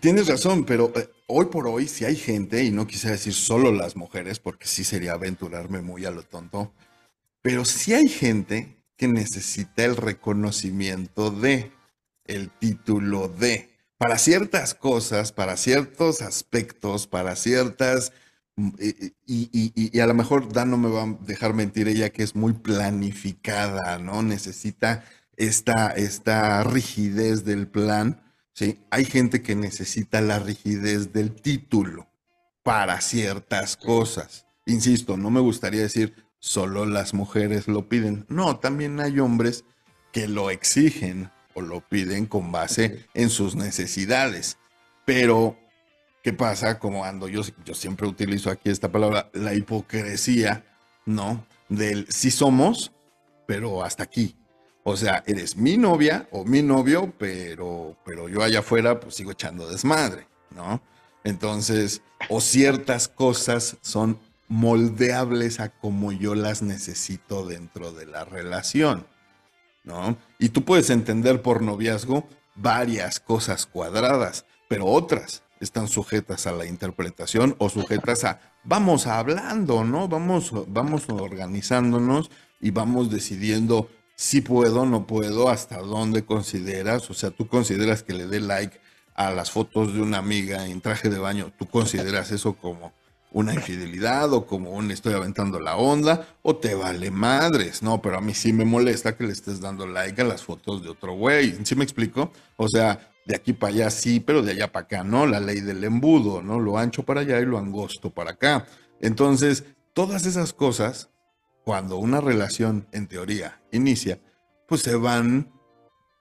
[0.00, 3.70] Tienes razón, pero eh, hoy por hoy si hay gente, y no quisiera decir solo
[3.70, 6.72] las mujeres, porque sí sería aventurarme muy a lo tonto,
[7.40, 11.70] pero sí hay gente que necesita el reconocimiento de,
[12.24, 18.12] el título de, para ciertas cosas, para ciertos aspectos, para ciertas...
[18.56, 18.70] mm,
[19.26, 22.54] y a lo mejor Dan no me va a dejar mentir ella que es muy
[22.54, 24.22] planificada, ¿no?
[24.22, 25.04] Necesita
[25.36, 28.23] esta, esta rigidez del plan
[28.54, 28.80] ¿sí?
[28.90, 32.08] Hay gente que necesita la rigidez del título
[32.62, 34.46] para ciertas cosas.
[34.64, 38.24] Insisto, no me gustaría decir solo las mujeres lo piden.
[38.28, 39.64] No, también hay hombres
[40.12, 44.58] que lo exigen o lo piden con base en sus necesidades.
[45.04, 45.58] Pero,
[46.22, 46.78] ¿qué pasa?
[46.78, 50.64] Como ando, yo, yo siempre utilizo aquí esta palabra, la hipocresía,
[51.04, 51.46] ¿no?
[51.68, 52.92] Del sí somos,
[53.46, 54.36] pero hasta aquí.
[54.86, 59.30] O sea, eres mi novia o mi novio, pero, pero yo allá afuera pues sigo
[59.30, 60.82] echando desmadre, ¿no?
[61.24, 69.06] Entonces, o ciertas cosas son moldeables a como yo las necesito dentro de la relación,
[69.84, 70.18] ¿no?
[70.38, 76.66] Y tú puedes entender por noviazgo varias cosas cuadradas, pero otras están sujetas a la
[76.66, 80.08] interpretación o sujetas a vamos hablando, ¿no?
[80.08, 82.30] Vamos, vamos organizándonos
[82.60, 88.12] y vamos decidiendo si puedo, no puedo, hasta dónde consideras, o sea, tú consideras que
[88.12, 88.80] le dé like
[89.14, 92.92] a las fotos de una amiga en traje de baño, tú consideras eso como
[93.32, 98.18] una infidelidad o como un estoy aventando la onda o te vale madres, no, pero
[98.18, 101.14] a mí sí me molesta que le estés dando like a las fotos de otro
[101.14, 102.30] güey, ¿sí me explico?
[102.56, 105.60] O sea, de aquí para allá sí, pero de allá para acá no, la ley
[105.60, 106.60] del embudo, ¿no?
[106.60, 108.66] Lo ancho para allá y lo angosto para acá.
[109.00, 111.10] Entonces, todas esas cosas,
[111.64, 114.20] cuando una relación en teoría inicia,
[114.68, 115.52] pues se van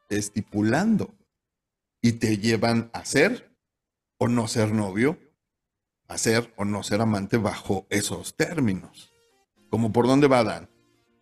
[0.09, 1.13] estipulando
[2.01, 3.51] y te llevan a ser
[4.17, 5.17] o no ser novio,
[6.07, 9.13] a ser o no ser amante bajo esos términos.
[9.69, 10.69] Como por dónde va Dan.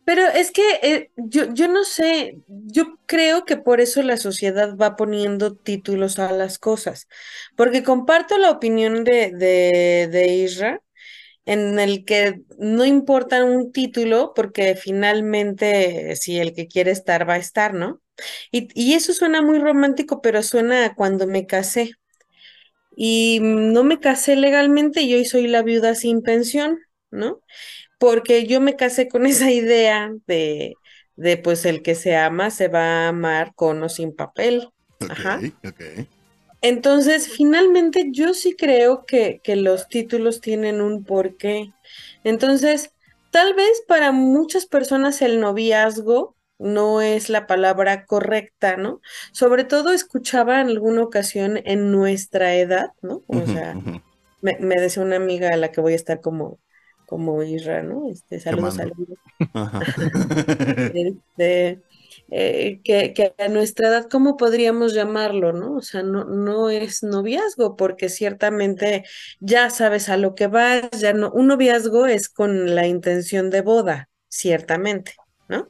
[0.03, 4.75] Pero es que eh, yo, yo no sé, yo creo que por eso la sociedad
[4.75, 7.07] va poniendo títulos a las cosas,
[7.55, 10.81] porque comparto la opinión de, de, de Isra
[11.45, 17.35] en el que no importa un título, porque finalmente si el que quiere estar va
[17.35, 18.01] a estar, ¿no?
[18.51, 21.93] Y, y eso suena muy romántico, pero suena a cuando me casé.
[22.95, 26.79] Y no me casé legalmente y hoy soy la viuda sin pensión,
[27.09, 27.41] ¿no?
[27.99, 30.79] Porque yo me casé con esa idea de,
[31.15, 34.69] de pues el que se ama se va a amar con o sin papel.
[35.07, 35.41] Ajá.
[35.41, 35.81] Ok, ok.
[36.61, 41.73] Entonces, finalmente yo sí creo que, que los títulos tienen un porqué.
[42.23, 42.93] Entonces,
[43.31, 49.01] tal vez para muchas personas el noviazgo no es la palabra correcta, ¿no?
[49.31, 53.23] Sobre todo escuchaba en alguna ocasión en nuestra edad, ¿no?
[53.25, 53.75] O sea,
[54.41, 56.59] me, me decía una amiga a la que voy a estar como,
[57.07, 58.09] como Isra, ¿no?
[58.09, 59.17] Este, saludos, saludos.
[59.53, 59.79] Ajá.
[60.93, 61.81] Este,
[62.33, 65.75] eh, que, que a nuestra edad, ¿cómo podríamos llamarlo, no?
[65.75, 69.03] O sea, no, no es noviazgo, porque ciertamente
[69.41, 73.61] ya sabes a lo que vas, ya no, un noviazgo es con la intención de
[73.61, 75.15] boda, ciertamente,
[75.49, 75.69] ¿no?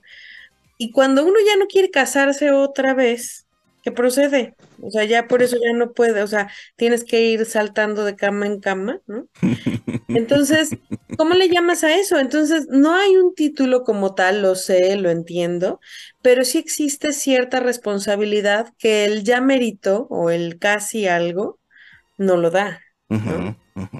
[0.78, 3.48] Y cuando uno ya no quiere casarse otra vez,
[3.82, 4.56] ¿qué procede?
[4.82, 8.16] O sea, ya por eso ya no puede, o sea, tienes que ir saltando de
[8.16, 9.28] cama en cama, ¿no?
[10.08, 10.70] Entonces,
[11.18, 12.20] ¿cómo le llamas a eso?
[12.20, 15.80] Entonces, no hay un título como tal, lo sé, lo entiendo,
[16.22, 21.60] pero sí existe cierta responsabilidad que el ya merito o el casi algo
[22.18, 22.82] no lo da.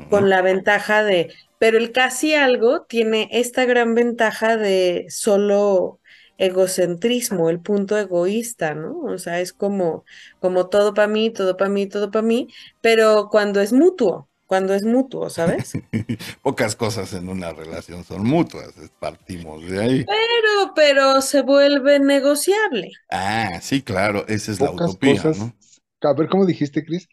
[0.10, 6.01] Con la ventaja de, pero el casi algo tiene esta gran ventaja de solo
[6.42, 9.00] egocentrismo, el punto egoísta, ¿no?
[9.02, 10.06] O sea, es como,
[10.40, 12.48] como todo para mí, todo para mí, todo para mí,
[12.82, 15.74] pero cuando es mutuo, cuando es mutuo, ¿sabes?
[16.42, 20.04] Pocas cosas en una relación son mutuas, partimos de ahí.
[20.06, 22.92] Pero, pero se vuelve negociable.
[23.12, 25.54] Ah, sí, claro, esa es la utopía, cosas, ¿no?
[26.10, 27.08] a ver, ¿cómo dijiste, Cris?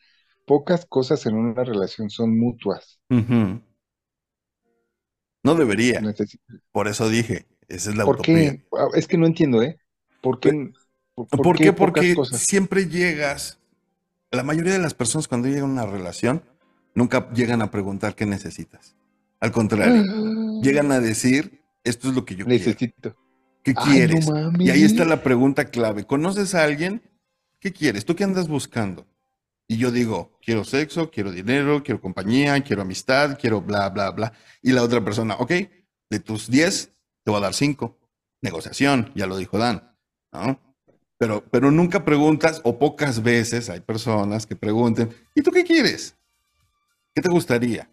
[0.47, 2.99] Pocas cosas en una relación son mutuas.
[3.11, 3.61] No
[5.55, 6.01] debería,
[6.73, 8.53] por eso dije, esa es la ¿Por utopía.
[8.53, 8.63] qué?
[8.73, 9.79] Ah, Es que no entiendo, ¿eh?
[10.21, 10.73] ¿Por qué?
[11.15, 12.41] ¿Por, por ¿Por qué Porque cosas?
[12.41, 13.59] siempre llegas,
[14.31, 16.43] la mayoría de las personas cuando llegan a una relación,
[16.95, 18.97] nunca llegan a preguntar qué necesitas.
[19.41, 20.03] Al contrario,
[20.63, 22.59] llegan a decir, esto es lo que yo quiero.
[22.59, 23.17] Necesito.
[23.63, 24.27] ¿Qué Ay, quieres?
[24.59, 26.05] Y ahí está la pregunta clave.
[26.05, 27.03] ¿Conoces a alguien?
[27.61, 28.05] ¿Qué quieres?
[28.05, 29.07] ¿Tú qué andas buscando?
[29.69, 34.33] Y yo digo, quiero sexo, quiero dinero, quiero compañía, quiero amistad, quiero bla, bla, bla.
[34.63, 35.53] Y la otra persona, ok,
[36.11, 36.91] de tus 10,
[37.29, 37.95] te voy a dar 5.
[38.41, 39.95] Negociación, ya lo dijo Dan,
[40.33, 40.59] ¿no?
[41.19, 46.17] Pero, pero nunca preguntas, o pocas veces hay personas que pregunten, ¿y tú qué quieres?
[47.15, 47.91] ¿Qué te gustaría?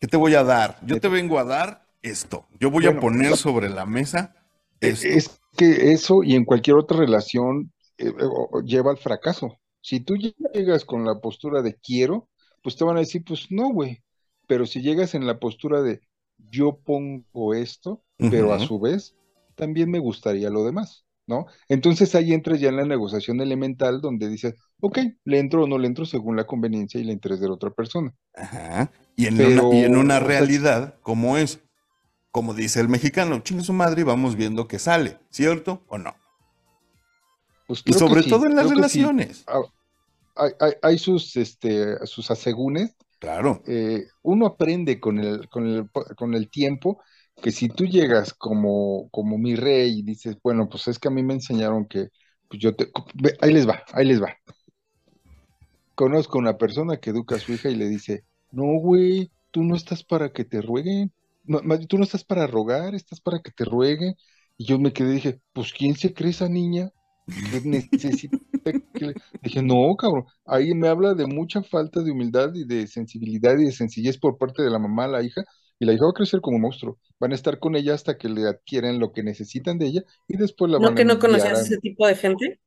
[0.00, 0.78] ¿Qué te voy a dar?
[0.80, 2.46] Yo te vengo a dar esto.
[2.58, 4.34] Yo voy a poner sobre la mesa
[4.80, 5.06] esto.
[5.08, 9.58] Es que eso y en cualquier otra relación eh, o lleva al fracaso.
[9.82, 12.30] Si tú llegas con la postura de quiero,
[12.62, 14.02] pues te van a decir, pues no, güey.
[14.46, 16.00] Pero si llegas en la postura de
[16.38, 19.16] yo pongo esto, pero a su vez
[19.54, 21.46] también me gustaría lo demás, ¿no?
[21.68, 25.78] Entonces ahí entras ya en la negociación elemental donde dices, ok, le entro o no
[25.78, 28.12] le entro según la conveniencia y el interés de la otra persona.
[28.34, 28.90] Ajá.
[29.16, 31.60] Y en, Pero, una, y en una o sea, realidad como es,
[32.32, 36.16] como dice el mexicano, chingue su madre y vamos viendo qué sale, ¿cierto o no?
[37.66, 38.68] Pues Y sobre sí, todo en las sí.
[38.68, 39.46] relaciones.
[39.46, 39.62] Ah,
[40.36, 43.62] Hay, hay- hay sus, este, sus asegúnes Claro.
[43.66, 47.02] eh, uno aprende con el, con el, con el tiempo
[47.40, 51.10] que si tú llegas como, como mi rey y dices, bueno, pues es que a
[51.10, 52.08] mí me enseñaron que,
[52.48, 52.90] pues yo te,
[53.40, 54.36] ahí les va, ahí les va.
[55.94, 59.76] Conozco una persona que educa a su hija y le dice, no, güey, tú no
[59.76, 61.12] estás para que te rueguen,
[61.44, 64.14] no, tú no estás para rogar, estás para que te rueguen.
[64.56, 66.90] Y yo me quedé y dije, pues ¿quién se cree esa niña?
[67.64, 68.38] necesita
[68.94, 72.86] que le-?" Dije, no, cabrón, ahí me habla de mucha falta de humildad y de
[72.86, 75.42] sensibilidad y de sencillez por parte de la mamá la hija,
[75.82, 76.96] y la hija va a crecer como monstruo.
[77.18, 80.36] Van a estar con ella hasta que le adquieren lo que necesitan de ella y
[80.36, 81.62] después la ¿No van a que no conocías a...
[81.62, 82.60] ese tipo de gente?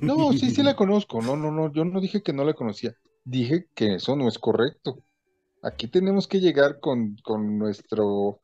[0.00, 2.94] No, sí, sí la conozco, no, no, no, yo no dije que no la conocía,
[3.22, 5.04] dije que eso no es correcto.
[5.62, 8.40] Aquí tenemos que llegar con, con nuestro,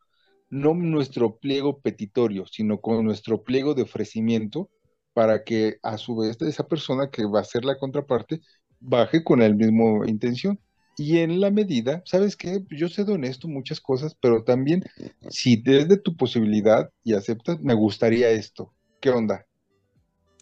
[0.51, 4.68] no nuestro pliego petitorio, sino con nuestro pliego de ofrecimiento
[5.14, 8.43] para que a su vez esa persona que va a ser la contraparte
[8.81, 10.61] baje con la misma intención.
[10.97, 12.62] Y en la medida, ¿sabes qué?
[12.70, 14.84] Yo sé de honesto muchas cosas, pero también
[15.28, 18.74] si desde tu posibilidad y aceptas, me gustaría esto.
[19.01, 19.47] ¿Qué onda?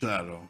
[0.01, 0.49] Claro.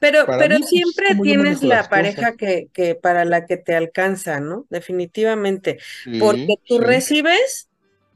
[0.00, 4.38] Pero, Para pero mí, siempre tienes la pareja que, que para la que te alcanza,
[4.40, 4.66] ¿no?
[4.70, 5.78] Definitivamente.
[6.16, 7.68] Porque tú sí, recibes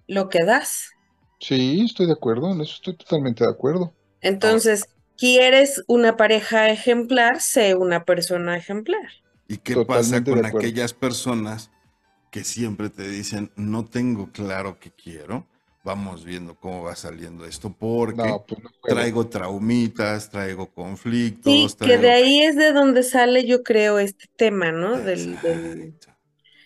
[0.06, 0.96] lo que das.
[1.40, 3.94] sí, estoy de acuerdo, en eso estoy totalmente de acuerdo.
[4.22, 4.86] Entonces,
[5.18, 7.40] ¿quieres una pareja ejemplar?
[7.42, 9.21] Sé una persona ejemplar.
[9.52, 11.70] ¿Y qué pasa Totalmente de con aquellas personas
[12.30, 15.46] que siempre te dicen, no tengo claro qué quiero,
[15.84, 21.52] vamos viendo cómo va saliendo esto, porque No, pues no traigo traumitas, traigo conflictos.
[21.52, 22.02] Sí, que traigo...
[22.02, 24.96] de ahí es de donde sale, yo creo, este tema, ¿no?
[24.98, 25.98] Del, del,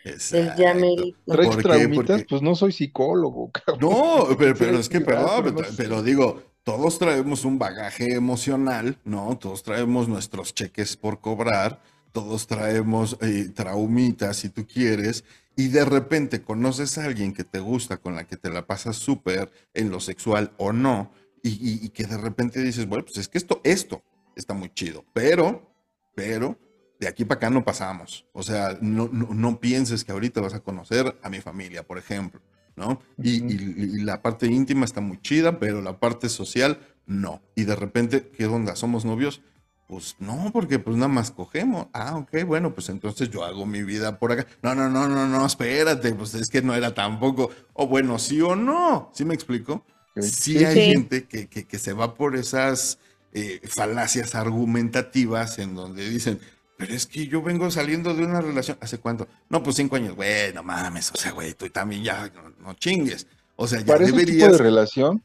[0.05, 0.80] Exacto, del ya exacto.
[0.80, 1.18] merito.
[1.26, 2.07] ¿Traes traumitas?
[2.07, 3.80] Porque- Pues no soy psicólogo, cabrón.
[3.80, 8.99] No, pero, pero es que, perdón, pero pero, pero digo, todos traemos un bagaje emocional,
[9.05, 9.37] ¿no?
[9.39, 11.82] Todos traemos nuestros cheques por cobrar,
[12.17, 15.23] todos traemos eh, traumitas, si tú quieres,
[15.55, 18.97] y de repente conoces a alguien que te gusta, con la que te la pasas
[18.97, 21.12] súper en lo sexual o no,
[21.43, 24.03] y, y- y que de repente dices, bueno, pues es que esto, esto
[24.35, 25.71] está muy chido, pero,
[26.14, 26.59] pero,
[26.99, 28.25] de aquí para acá no pasamos.
[28.33, 31.99] O sea, no, no, no pienses que ahorita vas a conocer a mi familia, por
[31.99, 32.41] ejemplo.
[32.77, 32.99] ¿no?
[33.23, 33.51] Y, Ujú.
[33.53, 37.41] y- y la parte íntima está muy chida, pero la parte social, no.
[37.55, 38.75] Y de repente, ¿qué onda?
[38.77, 39.41] ¿Somos novios?
[39.89, 41.87] Pues no, porque pues nada más cogemos.
[41.93, 44.47] Ah, ok, bueno, pues entonces yo hago mi vida por acá.
[44.62, 47.51] No, no, no, no, no, espérate, pues es que no era tampoco.
[47.72, 49.11] O bueno, sí o no.
[49.14, 49.84] ¿Sí me explico?
[50.16, 50.93] Sí Sí, hay sí.
[50.93, 52.99] gente que, que- que se va por esas
[53.32, 56.41] eh, falacias argumentativas en donde dicen,
[56.78, 59.28] pero es que yo vengo saliendo de una relación, ¿hace cuánto?
[59.51, 62.74] No, pues cinco años, güey, no mames, o sea, güey, tú también ya, no, no
[62.74, 63.26] chingues.
[63.57, 65.22] O sea, ya Para ese tipo de relación,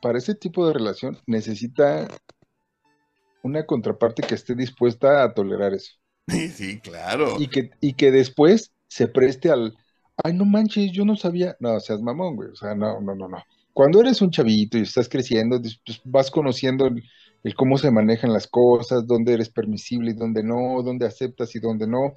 [0.00, 2.08] para ese tipo de relación necesita
[3.48, 5.92] una contraparte que esté dispuesta a tolerar eso.
[6.54, 7.36] Sí, claro.
[7.40, 9.74] Y que, y que después se preste al,
[10.22, 11.56] ay, no manches, yo no sabía.
[11.60, 12.50] No, seas mamón, güey.
[12.50, 13.38] O sea, no, no, no, no.
[13.72, 17.02] Cuando eres un chavito y estás creciendo, pues, vas conociendo el,
[17.44, 21.60] el cómo se manejan las cosas, dónde eres permisible y dónde no, dónde aceptas y
[21.60, 22.12] dónde no,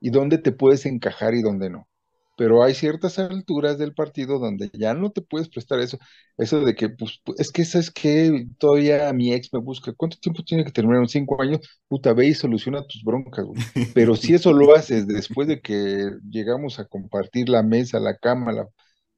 [0.00, 1.88] y dónde te puedes encajar y dónde no.
[2.36, 5.98] Pero hay ciertas alturas del partido donde ya no te puedes prestar eso,
[6.36, 9.92] eso de que, pues, pu- es que sabes que todavía mi ex me busca.
[9.94, 11.00] ¿Cuánto tiempo tiene que terminar?
[11.00, 11.60] ¿Un cinco años?
[11.88, 13.60] Puta, ve y soluciona tus broncas, güey.
[13.92, 18.52] Pero si eso lo haces después de que llegamos a compartir la mesa, la cama,
[18.52, 18.68] la...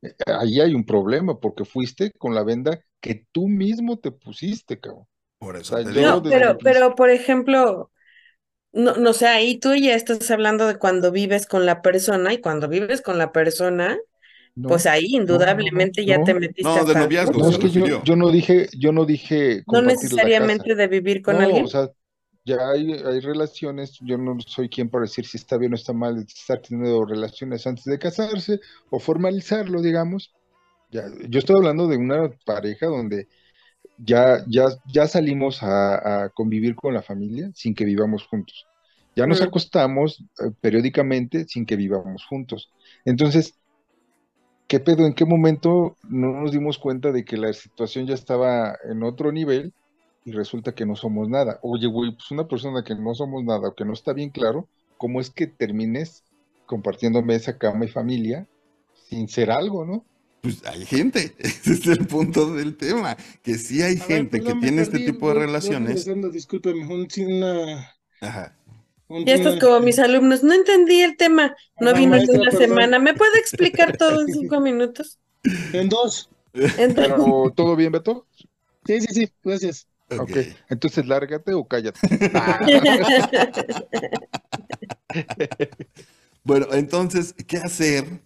[0.02, 4.78] eh, ahí hay un problema, porque fuiste con la venda que tú mismo te pusiste,
[4.80, 5.06] cabrón.
[5.38, 6.22] Por eso O sea, yo.
[6.22, 7.90] No, pero, por ejemplo,
[8.76, 12.40] no, no sé, ahí tú ya estás hablando de cuando vives con la persona y
[12.40, 13.98] cuando vives con la persona,
[14.54, 16.24] No, pues ahí no, no, indudablemente ya no.
[16.24, 19.64] te metiste No, a de noviazgo No, es que yo, no dije, yo no dije
[19.66, 21.64] No necesariamente de vivir con No, alguien.
[21.64, 21.90] o sea,
[22.44, 25.92] ya hay, hay relaciones, yo no soy quien para decir si está bien o está
[25.92, 28.60] mal estar teniendo relaciones antes de casarse
[28.90, 30.32] o formalizarlo, digamos.
[30.90, 33.28] Ya, yo estoy hablando de una pareja donde
[33.96, 38.68] ya, ya, ya salimos a, a convivir con la familia sin que vivamos juntos.
[39.14, 39.44] Ya nos Mm.
[39.48, 42.72] acostamos eh, periódicamente sin que vivamos juntos.
[43.04, 43.58] Entonces,
[44.66, 45.06] ¿qué pedo?
[45.06, 49.32] ¿En qué momento no nos dimos cuenta de que la situación ya estaba en otro
[49.32, 49.74] nivel
[50.24, 51.58] y resulta que no somos nada?
[51.62, 54.68] Oye, güey, pues una persona que no somos nada o que no está bien claro,
[54.96, 56.24] ¿cómo es que termines
[56.64, 58.48] compartiendo mesa, cama y familia
[58.92, 60.06] sin ser algo, no?
[60.46, 64.40] Pues hay gente, ese es el punto del tema, que sí hay A ver, gente
[64.40, 66.06] que tiene este perdí, tipo de voy- relaciones.
[66.32, 68.56] discúlpeme, un, una, Ajá.
[69.08, 72.22] un- Ya estás una- como mis alumnos, no entendí el tema, no Ajá, vino en
[72.22, 72.68] maestra, una perdón.
[72.68, 72.98] semana.
[73.00, 75.18] ¿Me puede explicar todo en cinco minutos?
[75.72, 76.30] En dos.
[76.54, 78.26] Entonces, Pero, ¿todo bien, Beto?
[78.86, 79.88] Sí, sí, sí, gracias.
[80.16, 80.36] Ok.
[80.68, 81.98] Entonces lárgate o cállate.
[86.44, 88.20] Bueno, entonces, ¿qué hacer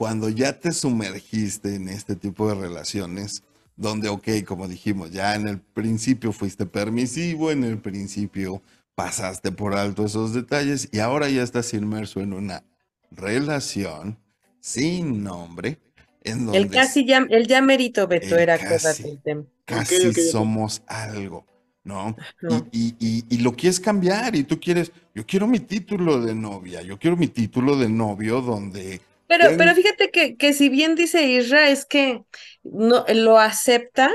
[0.00, 3.42] cuando ya te sumergiste en este tipo de relaciones?
[3.76, 8.62] Donde, ok, como dijimos, ya en el principio fuiste permisivo, en el principio
[8.94, 12.64] pasaste por alto esos detalles y ahora ya estás inmerso en una
[13.10, 14.16] relación
[14.60, 15.78] sin nombre,
[16.22, 19.18] en donde el casi ya, el ya merito, Beto, El era casi.
[19.22, 19.44] tema.
[19.66, 21.44] casi somos algo,
[21.84, 22.16] ¿no?
[22.40, 22.66] No.
[22.72, 26.34] Y, y- y- y lo quieres cambiar y tú quieres, yo quiero mi título de
[26.34, 29.02] novia, yo quiero mi título de novio donde...
[29.30, 32.22] Pero, pero fíjate que, que si bien dice Isra, es que
[32.64, 34.10] no lo acepta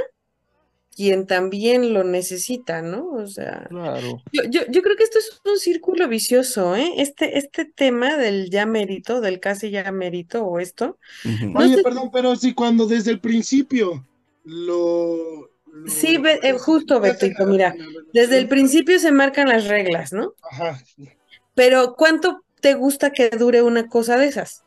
[0.96, 3.10] quien también lo necesita, ¿no?
[3.12, 4.22] O sea, Claro.
[4.32, 6.94] yo, yo, yo creo que esto es un círculo vicioso, ¿eh?
[6.98, 10.98] Este, este tema del ya mérito, del casi ya mérito o esto.
[11.24, 14.06] No Oye, sé- perdón, pero si cuando desde el principio
[14.44, 15.50] lo...
[15.66, 17.74] lo- Sí, ve- eh, justo, Betito, mira,
[18.14, 20.34] Desde el principio se marcan las reglas, ¿no?
[20.52, 20.80] Ajá.
[21.54, 24.65] Pero ¿cuánto te gusta que dure una cosa de esas?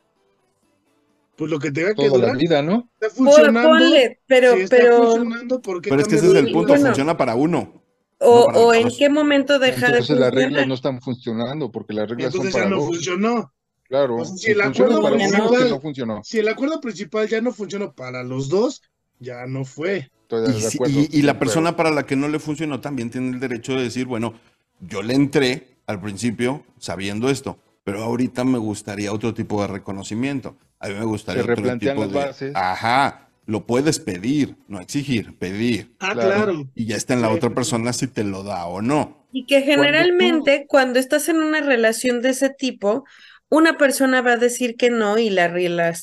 [1.39, 2.37] Pues lo que tenga que Toda la durar.
[2.37, 2.91] vida, ¿no?
[3.01, 3.69] Está Por, funcionando.
[3.71, 6.69] ponle, pero, si está pero, funcionando, ¿por qué Pero es que ese es el punto,
[6.73, 6.87] Bueno.
[6.87, 7.81] funciona para uno.
[8.21, 10.67] o, no para o los en qué momento deja de Entonces las reglas funcionar.
[10.69, 12.87] no están funcionando porque las reglas Entonces son ya para no dos.
[12.87, 13.53] funcionó.
[13.85, 16.21] Claro, O sea, si si el acuerdo para principal- no funcionó.
[16.25, 18.83] Si el acuerdo principal ya no funcionó para los dos,
[19.21, 20.11] ya no fue.
[20.31, 21.01] Y, de si- acuerdo.
[21.01, 23.85] y- y la persona para la que no le funcionó también tiene el derecho de
[23.85, 24.35] decir, bueno,
[24.81, 27.57] yo le entré al principio sabiendo esto,
[27.89, 30.59] pero ahorita me gustaría otro tipo de reconocimiento.
[30.79, 32.15] A mí me gustaría Se otro tipo las de...
[32.15, 32.53] bases.
[32.55, 35.97] Ajá, lo puedes pedir, no exigir, pedir.
[35.99, 36.69] Ah, Claro.
[36.75, 39.27] Y ya está en la Sí, otra persona si te lo da o no.
[39.33, 43.05] Y que generalmente cuando estás en una relación de ese tipo,
[43.49, 45.49] una persona va a decir que no y la,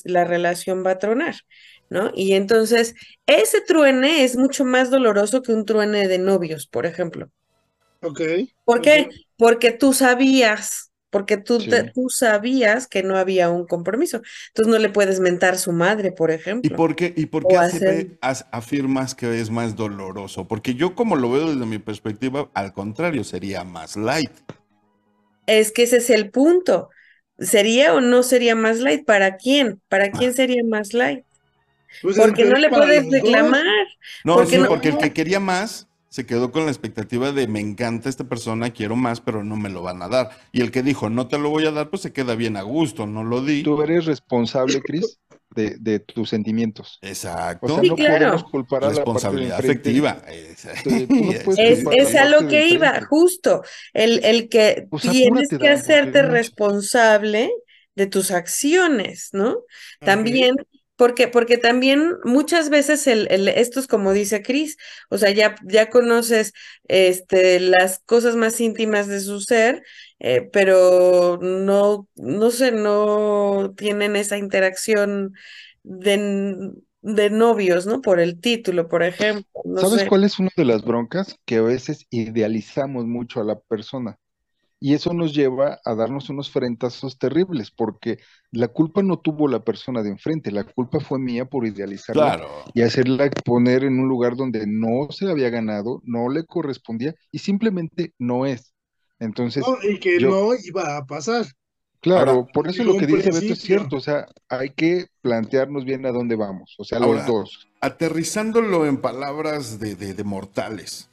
[0.04, 1.36] la relación va a tronar,
[1.88, 2.10] ¿no?
[2.14, 2.94] Y entonces
[3.26, 7.30] ese truene es mucho más doloroso que un truene de novios, por ejemplo.
[8.02, 8.20] Ok.
[8.64, 9.08] ¿Por qué?
[9.36, 11.70] Porque tú sabías, porque tú, Sí.
[11.70, 14.20] te- tú sabías que no había un compromiso.
[14.48, 16.76] Entonces no le puedes mentar su madre, por ¿Y ejemplo.
[16.76, 20.46] por qué, y por qué hacer- hace- as- afirmas que es más doloroso?
[20.46, 24.30] Porque yo como lo veo desde mi perspectiva, al contrario, sería más light.
[25.46, 26.90] Es que ese es el punto.
[27.38, 29.04] ¿Sería o no sería más light?
[29.06, 29.80] ¿Para quién?
[29.88, 31.24] ¿Para quién sería más light?
[32.02, 33.62] Pues Porque no le puedes reclamar.
[34.24, 34.68] No, ¿Por qué sí, no?
[34.68, 38.70] porque el que quería más se quedó con la expectativa de me encanta esta persona,
[38.70, 40.30] quiero más, pero no me lo van a dar.
[40.50, 42.62] Y el que dijo no te lo voy a dar, pues se queda bien a
[42.62, 43.62] gusto, no lo di.
[43.62, 45.18] Tú eres responsable, Cris,
[45.50, 46.98] de, de tus sentimientos.
[47.02, 47.66] Exacto.
[47.66, 48.18] O sea, Sí, no claro.
[48.30, 50.22] podemos culpar a la Responsabilidad afectiva.
[50.26, 53.62] Esa- Sí, tú no puedes Es, a es la a lo que iba, justo.
[53.92, 57.50] El, el que Pues tienes que hacerte responsable
[57.94, 59.58] de tus acciones, ¿no?
[60.00, 60.56] También,
[60.96, 64.76] porque, porque también muchas veces el, el- esto es como dice Cris,
[65.10, 66.52] o sea, ya, ya conoces
[66.88, 69.82] este, las cosas más íntimas de su ser,
[70.20, 75.32] eh, pero no, no sé, no tienen esa interacción
[75.82, 78.00] de, de novios, ¿no?
[78.00, 80.04] Por el título, por ejemplo, no ¿Sabes sé.
[80.04, 81.36] cuál es una de las broncas?
[81.44, 84.18] Que a veces idealizamos mucho a la persona.
[84.86, 88.18] Y eso nos lleva a darnos unos frentazos terribles, porque
[88.52, 92.48] la culpa no tuvo la persona de enfrente, la culpa fue mía por idealizarla Claro.
[92.72, 97.40] y hacerla poner en un lugar donde no se había ganado, no le correspondía y
[97.40, 98.74] simplemente no es.
[99.18, 101.46] Entonces, No, y que yo- no iba a pasar.
[102.00, 105.84] claro, Ahora, por eso lo que dice Beto es cierto, o sea, hay que plantearnos
[105.84, 107.68] bien a dónde vamos, o sea, Ahora, los dos.
[107.80, 111.10] Aterrizándolo en palabras de, de- de mortales.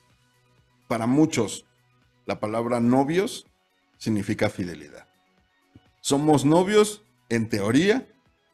[0.87, 1.65] Para muchos,
[2.27, 3.47] la palabra novios
[4.03, 5.07] significa fidelidad.
[6.01, 8.05] Somos novios, en teoría,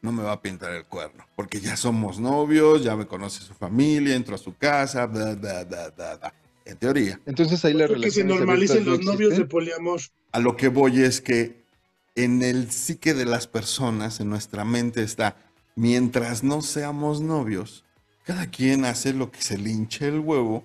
[0.04, 3.56] no me va a pintar el cuerno, porque ya somos novios, ya me conoce su
[3.56, 6.34] familia, entro a su casa, bla, bla, bla, bla.
[6.66, 10.00] En teoría, Entonces ahí las Porque se relaciones normalicen los no novios de poliamor.
[10.34, 11.64] a lo que voy es que
[12.14, 15.36] en el psique de las personas, en nuestra mente está,
[15.76, 17.86] mientras no seamos novios,
[18.24, 20.64] cada quien hace lo que se le hinche el huevo.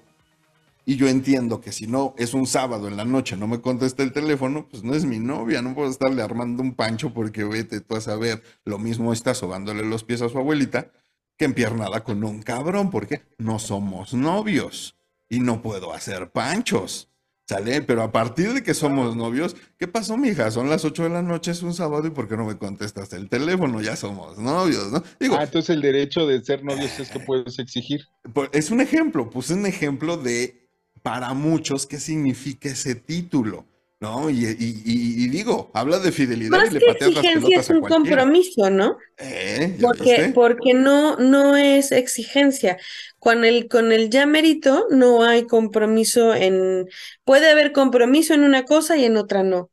[0.87, 4.03] Y yo entiendo que si no es un sábado en la noche, no me contesta
[4.03, 7.81] el teléfono, pues no es mi novia, no puedo estarle armando un pancho porque vete
[7.81, 10.91] tú a saber, lo mismo está sobándole los pies a su abuelita
[11.39, 14.97] que empiernada con un cabrón, porque no somos novios
[15.29, 17.11] y no puedo hacer panchos.
[17.47, 17.83] ¿Sale?
[17.83, 20.51] Pero a partir de que somos novios, ¿qué pasó, mija?
[20.51, 23.13] Son las 8 de la noche, es un sábado, ¿y por qué no me contestas
[23.13, 23.83] el teléfono?
[23.83, 25.03] Ya somos novios, ¿no?
[25.21, 28.01] Digo, Ah, entonces el derecho de ser novios es que puedes exigir.
[28.33, 30.64] por- es un ejemplo, puse un ejemplo de,
[31.05, 33.67] para muchos, qué significa ese título,
[34.01, 34.31] ¿no?
[34.31, 37.29] Y, y- y- y digo, habla de fidelidad Más y le que pateas las exigencia
[37.29, 38.99] pelotas es un compromiso, ¿no?
[39.19, 39.77] ¿Eh?
[39.79, 42.79] ¿Ya Porque, porque no, no es exigencia.
[43.19, 46.89] Con el, con el ya mérito no hay compromiso en,
[47.25, 49.71] puede haber compromiso en una cosa y en otra no.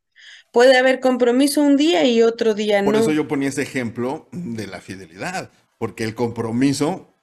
[0.51, 3.01] Puede haber compromiso un día y otro día Por no.
[3.01, 7.13] eso yo ponía ese ejemplo de la fidelidad, porque el compromiso,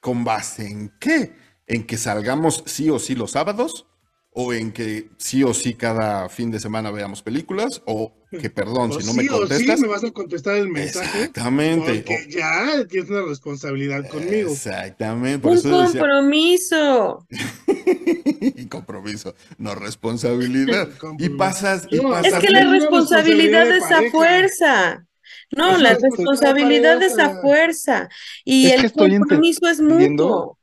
[0.00, 1.32] ¿con base en qué?
[1.66, 3.86] ¿En que salgamos sí o sí los sábados?
[4.34, 7.82] ¿O en que sí o sí cada fin de semana veamos películas?
[7.86, 9.80] ¿O que, perdón, O si no sí me o sí contestas?
[9.80, 11.34] me vas a contestar el mensaje.
[11.34, 12.02] Exactamente.
[12.02, 14.50] Porque ya tienes una responsabilidad conmigo.
[14.50, 15.38] Exactamente.
[15.38, 17.26] Por Un eso decía, compromiso.
[18.56, 20.88] y compromiso, no responsabilidad.
[21.18, 21.36] Y Compromiso.
[21.36, 22.40] pasas, y No, Es pasas.
[22.40, 25.06] que la responsabilidad es a fuerza.
[25.50, 28.08] No, Es la responsabilidad es a fuerza.
[28.44, 30.58] Y Es el compromiso es mutuo.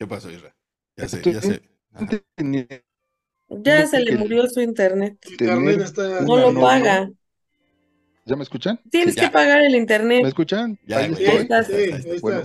[0.00, 0.56] ¿Qué pasó, Isra?
[0.96, 1.62] Ya sé, Estoy ya sé.
[1.92, 2.06] Ajá.
[3.50, 5.18] Ya se le murió su internet.
[5.36, 7.10] Tener está- No lo paga.
[8.24, 8.80] ¿Ya me escuchan?
[8.90, 10.26] Tienes que pagar el ¿Me internet.
[10.26, 10.78] escuchan?
[10.86, 11.36] Ya, Ahí estoy.
[11.36, 11.66] estás.
[11.66, 12.22] sí, Ahí estás.
[12.22, 12.42] Bueno.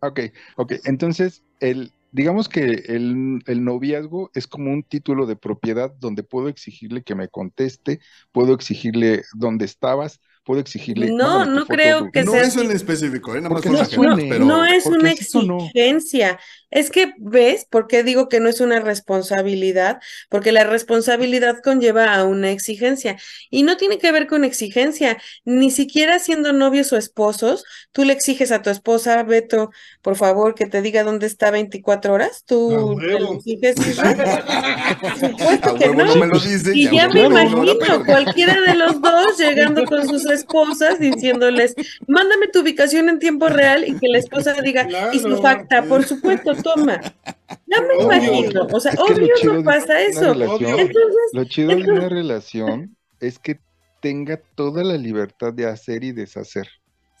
[0.00, 0.20] Ok,
[0.56, 0.72] ok.
[0.84, 6.48] Entonces, el, digamos que el, el noviazgo es como un título de propiedad donde puedo
[6.48, 8.00] exigirle que me conteste,
[8.32, 11.10] puedo exigirle dónde estabas, puedo exigirle.
[11.10, 12.76] No, no creo que No sea eso en así.
[12.76, 13.40] específico, ¿eh?
[13.40, 16.38] Nada más no suene, pero No es una exigencia,
[16.70, 20.00] Es que, ¿ves por qué digo que no es una responsabilidad?
[20.28, 23.16] Porque la responsabilidad conlleva a una exigencia
[23.50, 28.12] y no tiene que ver con exigencia, ni siquiera siendo novios o esposos, tú le
[28.12, 29.70] exiges a tu esposa, Beto,
[30.02, 34.02] por favor, que te diga dónde está 24 horas, tú le exiges eso.
[35.00, 36.04] Por supuesto que no.
[36.06, 36.72] no me lo dice.
[36.74, 41.74] Y ya huevo me no imagino cualquiera de los dos llegando con sus esposas diciéndoles,
[42.06, 46.04] mándame tu ubicación en tiempo real y que la esposa diga, y su facta, por
[46.04, 47.00] supuesto, toma.
[47.66, 48.02] Ya me Obvio.
[48.04, 50.32] imagino, o sea, Es que lo obvio no de pasa eso.
[50.34, 53.58] relación- Entonces, Lo chido de una relación es que
[54.00, 56.68] tenga toda la libertad de hacer y deshacer.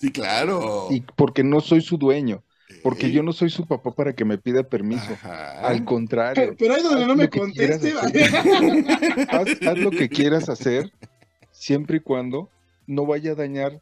[0.00, 0.88] Sí, claro.
[0.90, 2.42] Y porque no soy su dueño,
[2.82, 5.12] porque yo no soy su papá para que me pida permiso.
[5.14, 5.60] Ajá.
[5.66, 7.94] Al contrario, Pero ahí donde no me conteste,
[9.28, 10.90] haz, haz lo que quieras hacer,
[11.52, 12.50] siempre y cuando
[12.86, 13.80] no vaya a dañar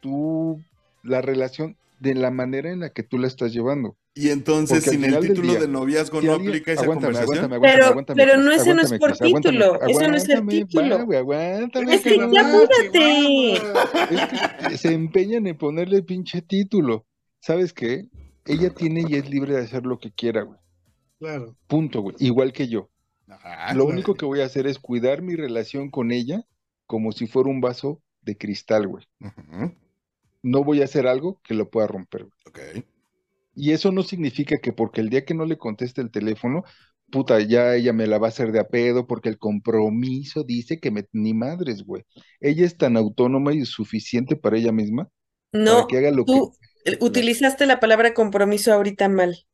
[0.00, 0.60] tu
[1.02, 3.96] la relación de la manera en la que tú la estás llevando.
[4.14, 7.44] Y entonces, sin el título día, de noviazgo Si no alguien- aplica esa aguántame, conversación.
[7.52, 11.06] aguántame, Pero- aguántame, pero no, ese no es por título, ese no es el título.
[11.06, 12.90] va, aguántame, Es que ya apúrate.
[12.92, 14.58] Chihuahua.
[14.62, 17.06] Es que se empeñan en ponerle pinche título.
[17.40, 18.06] ¿Sabes qué?
[18.46, 20.58] Ella tiene y es libre de hacer lo que quiera, güey.
[21.20, 21.54] Claro.
[21.68, 22.16] Punto, güey.
[22.18, 22.88] Igual que yo.
[23.28, 23.68] Ajá.
[23.74, 23.86] Lo claro.
[23.86, 26.44] único que voy a hacer es cuidar mi relación con ella
[26.86, 29.04] como si fuera un vaso de cristal, güey.
[30.42, 32.34] No voy a hacer algo que lo pueda romper, güey.
[32.46, 32.84] Ok.
[33.54, 36.64] Y eso no significa que porque el día que no le conteste el teléfono,
[37.10, 40.80] puta, ya ella me la va a hacer de a pedo porque el compromiso dice
[40.80, 41.06] que me...
[41.12, 42.04] Ni madres, güey.
[42.40, 45.10] Ella es tan autónoma y suficiente para ella misma
[45.50, 46.32] para No, que haga lo que...
[46.32, 46.52] tú
[47.00, 49.46] utilizaste la palabra compromiso ahorita mal.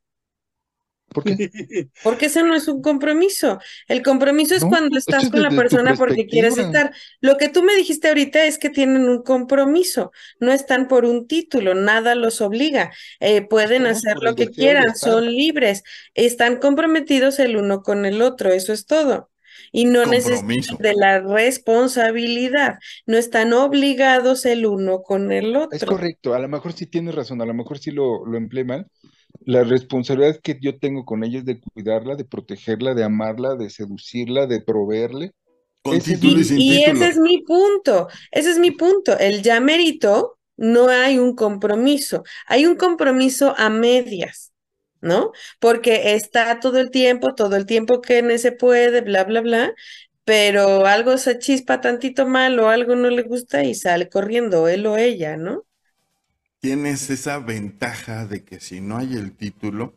[1.12, 1.38] ¿Por qué?
[2.02, 3.58] Porque ese no es un compromiso.
[3.88, 6.92] El compromiso es No, cuando estás es con la persona porque quieres estar.
[7.20, 11.26] Lo que tú me dijiste ahorita es que tienen un compromiso, no están por un
[11.26, 12.92] título, nada los obliga.
[13.20, 15.82] Eh, pueden hacer lo que quieran, son libres,
[16.14, 19.30] están comprometidos el uno con el otro, eso es todo.
[19.72, 25.92] Y no necesitan de la responsabilidad, no están obligados el uno con el Es otro.
[25.92, 28.86] correcto, a lo mejor sí tienes razón, a lo mejor sí lo, lo empleé mal.
[29.46, 33.70] La responsabilidad que yo tengo con ella es de cuidarla, de protegerla, de amarla, de
[33.70, 35.32] seducirla, de proveerle.
[35.82, 37.06] Con Ese es título y Y, sin y título.
[37.06, 39.18] ese es mi punto, ese es mi punto.
[39.18, 44.52] El ya merito, no hay un compromiso, hay un compromiso a medias,
[45.00, 45.32] ¿no?
[45.60, 49.74] Porque está todo el tiempo, todo el tiempo que se puede, bla, bla, bla,
[50.24, 54.86] pero algo se chispa tantito mal o algo no le gusta y sale corriendo él
[54.86, 55.65] o ella, ¿no?
[56.60, 59.94] Tienes esa ventaja de que si no hay el título,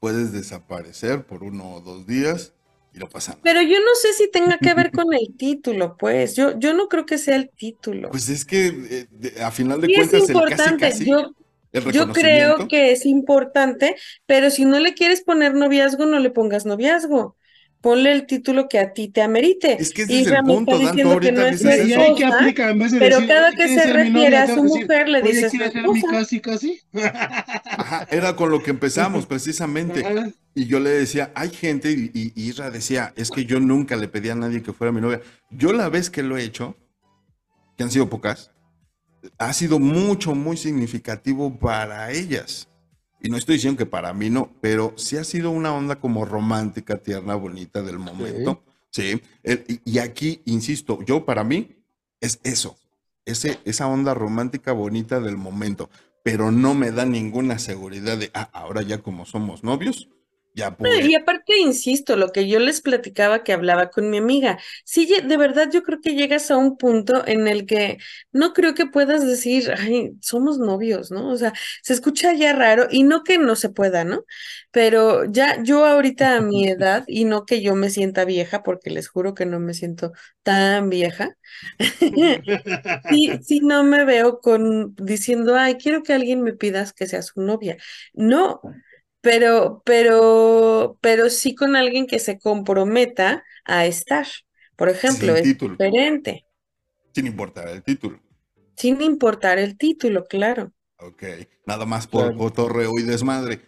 [0.00, 2.52] puedes desaparecer por uno o dos días
[2.94, 3.42] y no pasa nada.
[3.42, 6.88] Pero yo no sé si tenga que ver con el título, pues, yo, yo no
[6.88, 8.10] creo que sea el título.
[8.10, 11.06] Pues es que eh, de- a final de Sí es cuentas el casi importante, casi,
[11.06, 11.32] yo,
[11.72, 16.30] el Yo creo que es importante, pero si no le quieres poner noviazgo, no le
[16.30, 17.36] pongas noviazgo.
[17.84, 19.76] Ponle el título que a ti te amerite.
[19.78, 22.02] Es que ese es Isra el me punto, está Dan, tú diciendo que ahorita no
[22.02, 24.42] es que aplica en vez de pero decir, cada "Oye, que ¿quieres se refiere novia?",
[24.42, 26.16] a su decir, mujer, le "Oye, dice su ¿quieres ser mi esposa.
[26.16, 26.80] casi casi?
[26.94, 30.02] Ajá, era con lo que empezamos precisamente.
[30.06, 30.30] Ajá.
[30.54, 33.96] Y yo le decía, hay gente, y, y y Isra decía, es que yo nunca
[33.96, 35.20] le pedí a nadie que fuera mi novia.
[35.50, 36.78] Yo la vez que lo he hecho,
[37.76, 38.50] que han sido pocas,
[39.36, 42.66] ha sido mucho, muy significativo para ellas.
[43.24, 46.26] Y no estoy diciendo que para mí no, pero sí ha sido una onda como
[46.26, 48.62] romántica, tierna, bonita del momento.
[48.90, 49.22] Sí.
[49.86, 51.70] Y aquí, insisto, yo para mí
[52.20, 52.76] es eso,
[53.24, 55.88] ese, esa onda romántica, bonita del momento,
[56.22, 60.10] pero no me da ninguna seguridad de, ah, ahora ya como somos novios,
[60.54, 61.00] ya No, pude.
[61.00, 65.36] Y aparte, insisto, lo que yo les platicaba que hablaba con mi amiga, sí, de
[65.36, 67.98] verdad yo creo que llegas a un punto en el que
[68.32, 71.30] no creo que puedas decir, ay, somos novios, ¿no?
[71.30, 71.52] O sea,
[71.82, 74.24] se escucha ya raro y no que no se pueda, ¿no?
[74.72, 78.90] Pero ya yo ahorita a mi edad, y no que yo me sienta vieja, porque
[78.90, 80.12] les juro que no me siento
[80.42, 81.36] tan vieja,
[83.08, 87.22] sí, sí no me veo con diciendo, ay, quiero que alguien me pidas que sea
[87.22, 87.76] su novia.
[88.12, 88.60] No,
[89.24, 94.26] pero, pero, pero sí con alguien que se comprometa a estar.
[94.76, 95.74] Por ejemplo, Sin es título.
[95.78, 96.46] diferente,
[97.14, 98.20] Sin importar el título.
[98.76, 100.72] sin importar el título, claro.
[100.98, 101.22] Ok.
[101.66, 102.38] Nada más por Claro.
[102.38, 103.60] cotorreo y desmadre.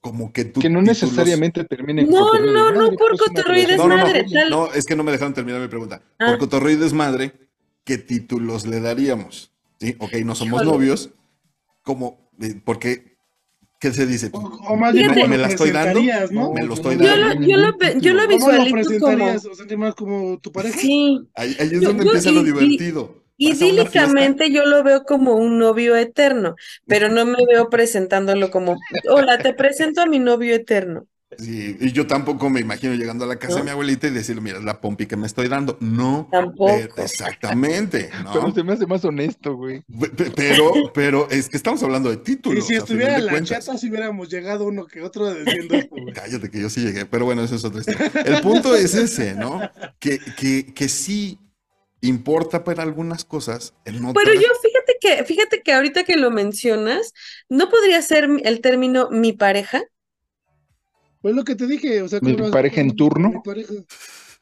[0.00, 0.60] Como que tú.
[0.60, 3.88] Que no necesariamente termine en No, cotorreo no, no desmadre, por pues, cotorreo y relación
[3.90, 6.02] No, no, no, desmadre, no, es que no me dejaron terminar mi pregunta.
[6.18, 6.26] Ah.
[6.26, 7.32] Por cotorreo y desmadre,
[7.84, 9.52] ¿qué títulos le daríamos?
[9.80, 10.72] Sí, ok, no somos Híjole.
[10.72, 11.10] novios.
[11.82, 13.13] Como, eh, porque,
[13.88, 14.30] ¿qué se dice?
[14.32, 15.20] O, o más bien, Fíjate.
[15.22, 16.00] ¿cómo ¿Me la estoy dando?
[16.30, 16.52] no?
[16.52, 17.34] Me lo estoy Yo dando.
[17.40, 19.26] lo, yo lo, ve- yo lo ¿Cómo lo visualizo como?
[19.26, 20.78] ¿O más como tu pareja?
[20.78, 23.24] sí, Ahí, ahí es Yo- donde yo- empieza y- lo y- divertido.
[23.36, 26.54] Idílicamente yo lo veo como un novio eterno,
[26.86, 28.76] pero no me veo presentándolo como,
[29.10, 31.06] hola, te presento a mi novio eterno.
[31.38, 33.64] Sí, y yo tampoco me imagino llegando a la casa de ¿No?
[33.64, 35.76] mi abuelita y decirle, mira, es la pompi que me estoy dando.
[35.80, 36.68] No, Tampoco.
[36.96, 38.54] exactamente, Pero ¿no?
[38.54, 39.82] se me hace más honesto, güey.
[40.00, 42.66] Pe- pe- Pero, pero es que estamos hablando de Y títulos.
[42.66, 43.64] si a estuviera la cuentas.
[43.64, 46.14] chata, si hubiéramos llegado uno que otro diciendo esto, güey.
[46.14, 48.10] Cállate que yo sí llegué, pero bueno, eso es otra historia.
[48.24, 49.60] El punto es ese, ¿no?
[49.98, 51.38] Que, que, que sí
[52.00, 56.30] importa para algunas cosas, en otras Pero yo fíjate que, fíjate que ahorita que lo
[56.30, 57.12] mencionas,
[57.48, 59.82] ¿no podría ser el término mi pareja?
[61.24, 63.30] Pues lo que te dije, o sea, ¿Mi ¿cómo lo- pareja en turno?
[63.30, 63.72] Mi pareja.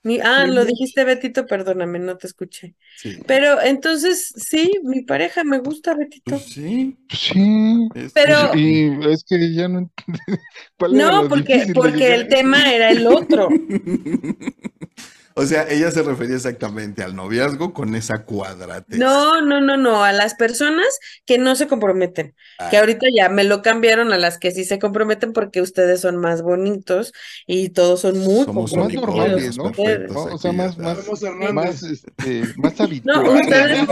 [0.02, 2.74] Mi, ah, lo dijiste, Betito, perdóname, no te escuché.
[2.96, 3.18] Sí.
[3.24, 6.32] Pero entonces, sí, mi pareja me gusta, Betito.
[6.32, 6.96] Pues sí.
[7.08, 7.88] Pues sí.
[7.94, 9.92] es- Pero- Y es que ya no entiendo.
[10.76, 13.48] ¿Cuál era No, porque, porque el tema era el otro.
[15.34, 18.98] O sea, ella se refería exactamente al noviazgo con esa cuadratez.
[18.98, 20.86] No, no, no, no, a las personas
[21.26, 22.34] que no se comprometen,
[22.70, 22.80] que Ah.
[22.80, 26.42] ahorita ya me lo cambiaron a las que sí se comprometen porque ustedes son más
[26.42, 27.12] bonitos
[27.46, 29.72] y todos son muy Somos Más normales, ¿no?
[29.72, 30.22] perfectos ¿no?
[30.34, 33.88] O sea, más, este, más No, habituales.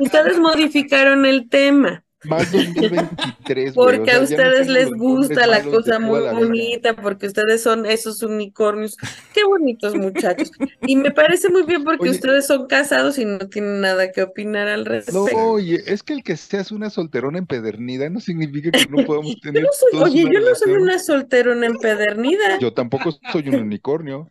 [0.00, 2.04] ustedes modificaron el tema.
[2.24, 3.96] Más 2023, güey.
[3.98, 6.46] Porque o a sea, no ustedes les gusta la cosa muy la vida.
[6.46, 8.96] bonita, porque ustedes son esos unicornios.
[9.32, 10.50] Qué bonitos muchachos.
[10.86, 12.10] Y me parece muy bien porque Oye.
[12.12, 15.36] ustedes son casados y no tienen nada que opinar al No, respecto.
[15.36, 19.40] oye, es que el que seas una solterona empedernida no significa que no podamos Yo
[19.42, 22.58] tener no soy, todos oye, yo no soy una solterona empedernida.
[22.60, 24.28] Yo tampoco soy un unicornio.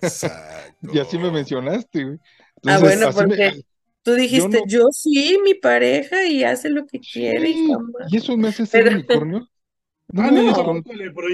[0.00, 0.38] Exacto.
[0.94, 2.18] Y así me mencionaste, güey.
[2.66, 3.62] Ah, bueno, me- porque
[4.02, 7.50] Tú dijiste, no- yo sí, mi pareja, y hace lo que quiere.
[7.50, 8.12] y Sí, jamás".
[8.12, 9.48] ¿y eso me hace ser Pero- unicornio?
[10.12, 10.84] No Ah, no, con-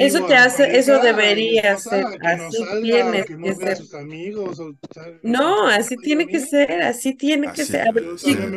[0.01, 3.79] Eso te hace- eso debería ser, así tienes que ser.
[5.23, 7.89] No, así tiene que ser, así tiene que ser.
[7.89, 8.05] A ver,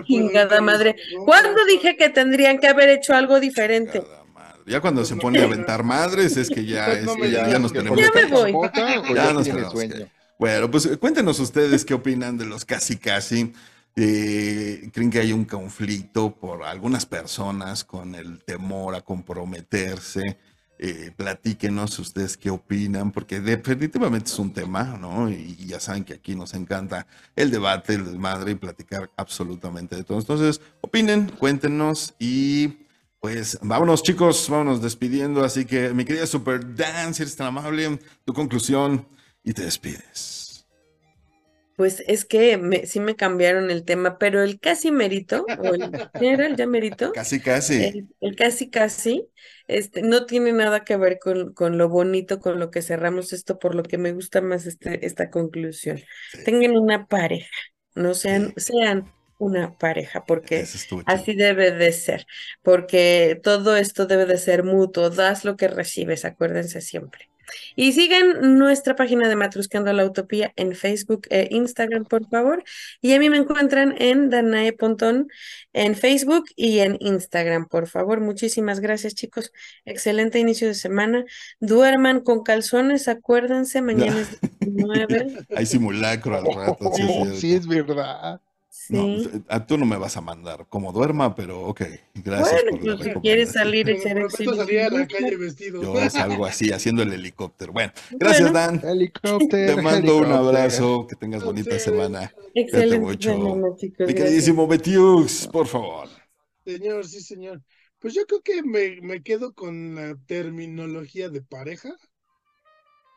[0.05, 0.95] chingada madre.
[1.25, 4.03] ¿Cuándo dije que tendrían que haber hecho algo diferente?
[4.65, 7.71] Ya cuando se pone a aventar madres es que ya, Pues es ya, ya nos
[7.71, 8.51] que- tenemos Ya que- me voy.
[8.51, 9.73] ¿Capota o Ya ya nos tenemos?
[10.37, 13.53] Bueno, pues cuéntenos ustedes qué opinan de los casi casi.
[14.01, 20.37] Eh, ¿Creen que hay un conflicto por algunas personas con el temor a comprometerse?
[20.77, 25.29] Eh, platíquenos ustedes qué opinan, porque definitivamente es un tema, ¿no?
[25.29, 30.05] Y, ya saben que aquí nos encanta el debate, el desmadre y platicar absolutamente de
[30.05, 30.17] todo.
[30.17, 32.85] Entonces, opinen, cuéntenos y
[33.19, 35.43] pues vámonos chicos, vámonos despidiendo.
[35.43, 39.05] Así que mi querida Super Dan, si eres tan amable, tu conclusión
[39.43, 40.38] y te despides.
[41.79, 46.03] Pues es que me- sí me cambiaron el tema, pero el casi merito, o el,
[46.19, 47.11] ¿qué era el ya merito?
[47.13, 47.75] Casi, casi.
[47.77, 49.29] El, el casi casi,
[49.67, 53.59] este, no tiene nada que ver con, con lo bonito, con lo que cerramos esto,
[53.59, 56.01] por lo que me gusta más este, esta conclusión.
[56.31, 56.39] Sí.
[56.43, 57.49] Tengan una pareja,
[57.95, 61.03] no sean, sean una pareja, porque chido.
[61.05, 62.25] así debe de ser,
[62.61, 67.28] porque todo esto debe de ser mutuo, das lo que recibes, acuérdense siempre.
[67.75, 72.63] Y sigan nuestra página de Matruscando la Utopía en Facebook e Instagram, por favor.
[73.01, 75.27] Y a mí me encuentran en Danae Pontón
[75.73, 78.21] en Facebook y en Instagram, por favor.
[78.21, 79.51] Muchísimas gracias, chicos.
[79.85, 81.25] Excelente inicio de semana.
[81.59, 85.45] Duerman con calzones, acuérdense, mañana es 19.
[85.55, 87.03] Hay simulacro al rato, sí,
[87.39, 88.41] sí, es verdad.
[88.87, 89.29] No, Sí.
[89.47, 91.81] a- tú no me vas a mandar como duerma, pero ok,
[92.15, 95.17] gracias Bueno, por pues si quieres salir y ser de repente salía a la exhibicionista.
[95.17, 95.81] calle vestido.
[95.81, 97.73] Yo salgo así, haciendo el helicóptero.
[97.73, 98.59] Bueno, gracias, Bueno.
[98.59, 98.81] Dan.
[98.83, 99.75] Helicóptero.
[99.75, 102.31] Te mando un abrazo, que tengas bonita semana.
[102.53, 103.29] Excelente mucho.
[103.31, 104.07] semana, chicos.
[104.07, 106.07] Mi queridísimo Betiux, por favor.
[106.65, 107.61] Señor, sí, señor.
[107.99, 111.93] Pues yo creo que me, me quedo con la terminología de pareja,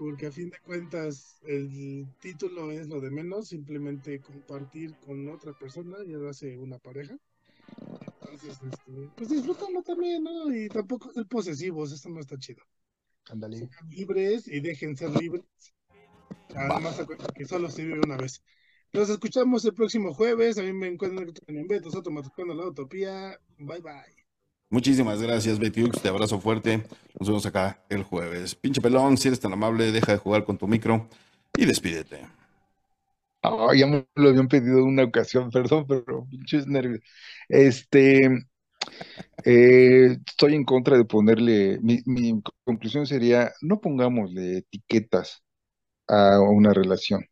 [0.03, 5.53] porque a fin de cuentas el título es lo de menos, simplemente compartir con otra
[5.53, 7.17] persona ya lo hace una pareja.
[8.21, 10.53] Entonces, este, pues disfrútalo también, ¿no?
[10.53, 12.65] Y tampoco ser posesivos, esto no está chido.
[13.31, 13.59] Ándale.
[13.59, 15.45] Sean libres y dejen ser libres.
[16.57, 18.43] Además, acuérdense que solo se vive una vez.
[18.93, 20.59] Nos escuchamos el próximo jueves.
[20.59, 23.39] A mí me encuentran en Beto Soto Matuscando la Utopía.
[23.59, 24.22] Bye bye.
[24.73, 26.01] Muchísimas gracias, Betiux.
[26.01, 26.83] Te abrazo fuerte.
[27.21, 28.55] Nos vemos acá el jueves.
[28.55, 31.11] Pinche pelón, si eres tan amable, deja de jugar con tu micro
[31.59, 32.27] y despídete.
[33.77, 37.01] Ya me lo habían pedido una ocasión, perdón, pero pinches nervios.
[37.51, 38.47] Este,
[39.45, 45.43] eh, estoy en contra de ponerle, mi, mi conclusión sería, no pongámosle etiquetas
[46.09, 47.27] a una relación.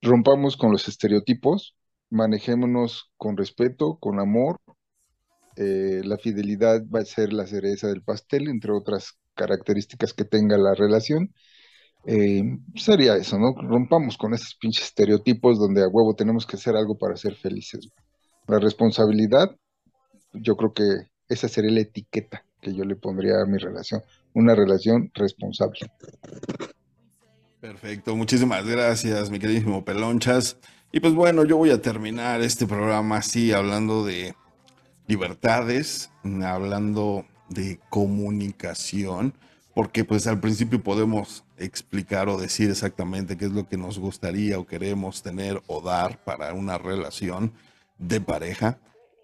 [0.00, 1.74] Rompamos con los estereotipos,
[2.08, 4.60] manejémonos con respeto, con amor.
[5.56, 10.56] Eh, la fidelidad va a ser la cereza del pastel, entre otras características que tenga
[10.56, 11.32] la relación.
[12.06, 12.42] Eh,
[12.76, 13.54] sería eso, ¿no?
[13.54, 17.88] Rompamos con esos pinches estereotipos donde a huevo tenemos que hacer algo para ser felices.
[18.46, 19.54] La responsabilidad,
[20.32, 20.84] yo creo que
[21.28, 24.02] esa sería la etiqueta que yo le pondría a mi relación,
[24.34, 25.80] una relación responsable.
[27.60, 30.56] Perfecto, muchísimas gracias, mi queridísimo Pelonchas.
[30.92, 34.34] Y pues bueno, yo voy a terminar este programa así, hablando de
[35.10, 36.12] libertades,
[36.44, 39.34] hablando de comunicación,
[39.74, 44.56] porque pues al principio podemos explicar o decir exactamente qué es lo que nos gustaría
[44.60, 47.52] o queremos tener o dar para una relación
[47.98, 48.78] de pareja.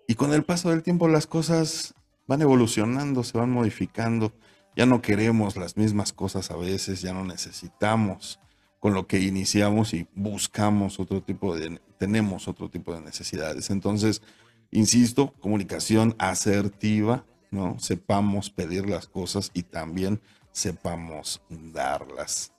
[0.08, 1.94] Y con el paso del tiempo las cosas
[2.26, 4.32] van evolucionando, se van modificando.
[4.76, 8.40] Ya no queremos las mismas cosas a veces, ya no necesitamos
[8.80, 13.70] con lo que iniciamos y buscamos otro tipo de, tenemos otro tipo de necesidades.
[13.70, 14.20] Entonces,
[14.70, 17.78] insisto, comunicación asertiva, ¿no?
[17.78, 20.20] Sepamos pedir las cosas y también
[20.52, 22.52] sepamos darlas.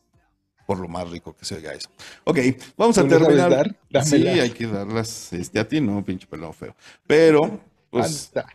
[0.66, 1.90] Por lo más rico que se oiga eso.
[2.26, 2.40] Ok,
[2.76, 3.76] vamos a ¿Tú no sabes terminar.
[3.90, 4.06] dar?
[4.06, 6.76] Sí, hay que darlas este, a ti, no, pinche pelón feo.
[7.08, 8.50] Pero, pues, Anda.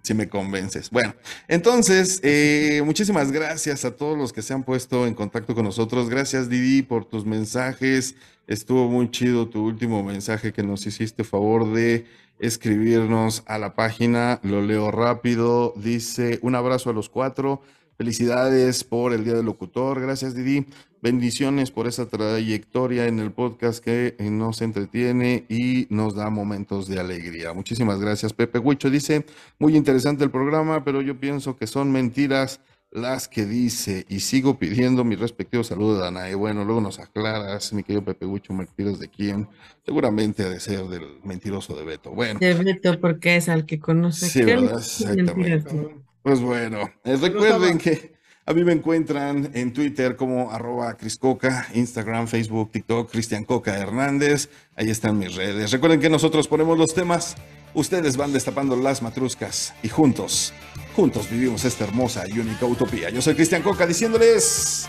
[0.00, 0.90] si me convences.
[0.90, 1.12] Bueno,
[1.48, 6.08] entonces, eh, muchísimas gracias a todos los que se han puesto en contacto con nosotros.
[6.08, 8.14] Gracias, Didi, por tus mensajes.
[8.46, 12.06] Estuvo muy chido tu último mensaje que nos hiciste favor de
[12.38, 14.40] escribirnos a la página.
[14.42, 15.72] Lo leo rápido.
[15.76, 17.62] Dice, un abrazo a los cuatro.
[17.96, 20.00] Felicidades por el Día del Locutor.
[20.00, 20.66] Gracias, Didi.
[21.02, 26.88] Bendiciones por esa trayectoria en el podcast que eh, nos entretiene y nos da momentos
[26.88, 27.52] de alegría.
[27.52, 28.90] Muchísimas gracias, Pepe Huicho.
[28.90, 29.24] Dice,
[29.58, 32.60] muy interesante el programa, pero yo pienso que son mentiras
[32.90, 36.34] las que dice y sigo pidiendo mi respectivo saludo, Danae.
[36.34, 39.48] Bueno, luego nos aclaras, mi querido Pepe Huicho, mentiras de quién.
[39.84, 42.10] Seguramente ha de ser del mentiroso de Beto.
[42.10, 44.28] Bueno, De Beto, porque es al que conoce.
[44.28, 44.78] Sí, ¿Qué ¿verdad?
[44.78, 45.88] Exactamente.
[46.22, 48.16] pues bueno, eh, recuerden que
[48.48, 54.48] a mí me encuentran en Twitter como arroba Criscoca, Instagram, Facebook, TikTok, Cristian Coca Hernández.
[54.76, 55.72] Ahí están mis redes.
[55.72, 57.36] Recuerden que nosotros ponemos los temas,
[57.74, 60.52] ustedes van destapando las matruscas y juntos,
[60.96, 63.10] juntos vivimos esta hermosa y única utopía.
[63.10, 64.88] Yo soy Cristian Coca diciéndoles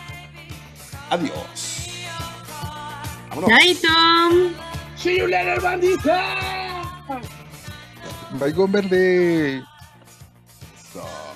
[1.10, 1.90] adiós.
[3.30, 3.50] Vámonos.
[5.04, 6.24] You later, bandita.
[8.40, 9.62] Baigón verde.
[10.94, 11.27] So-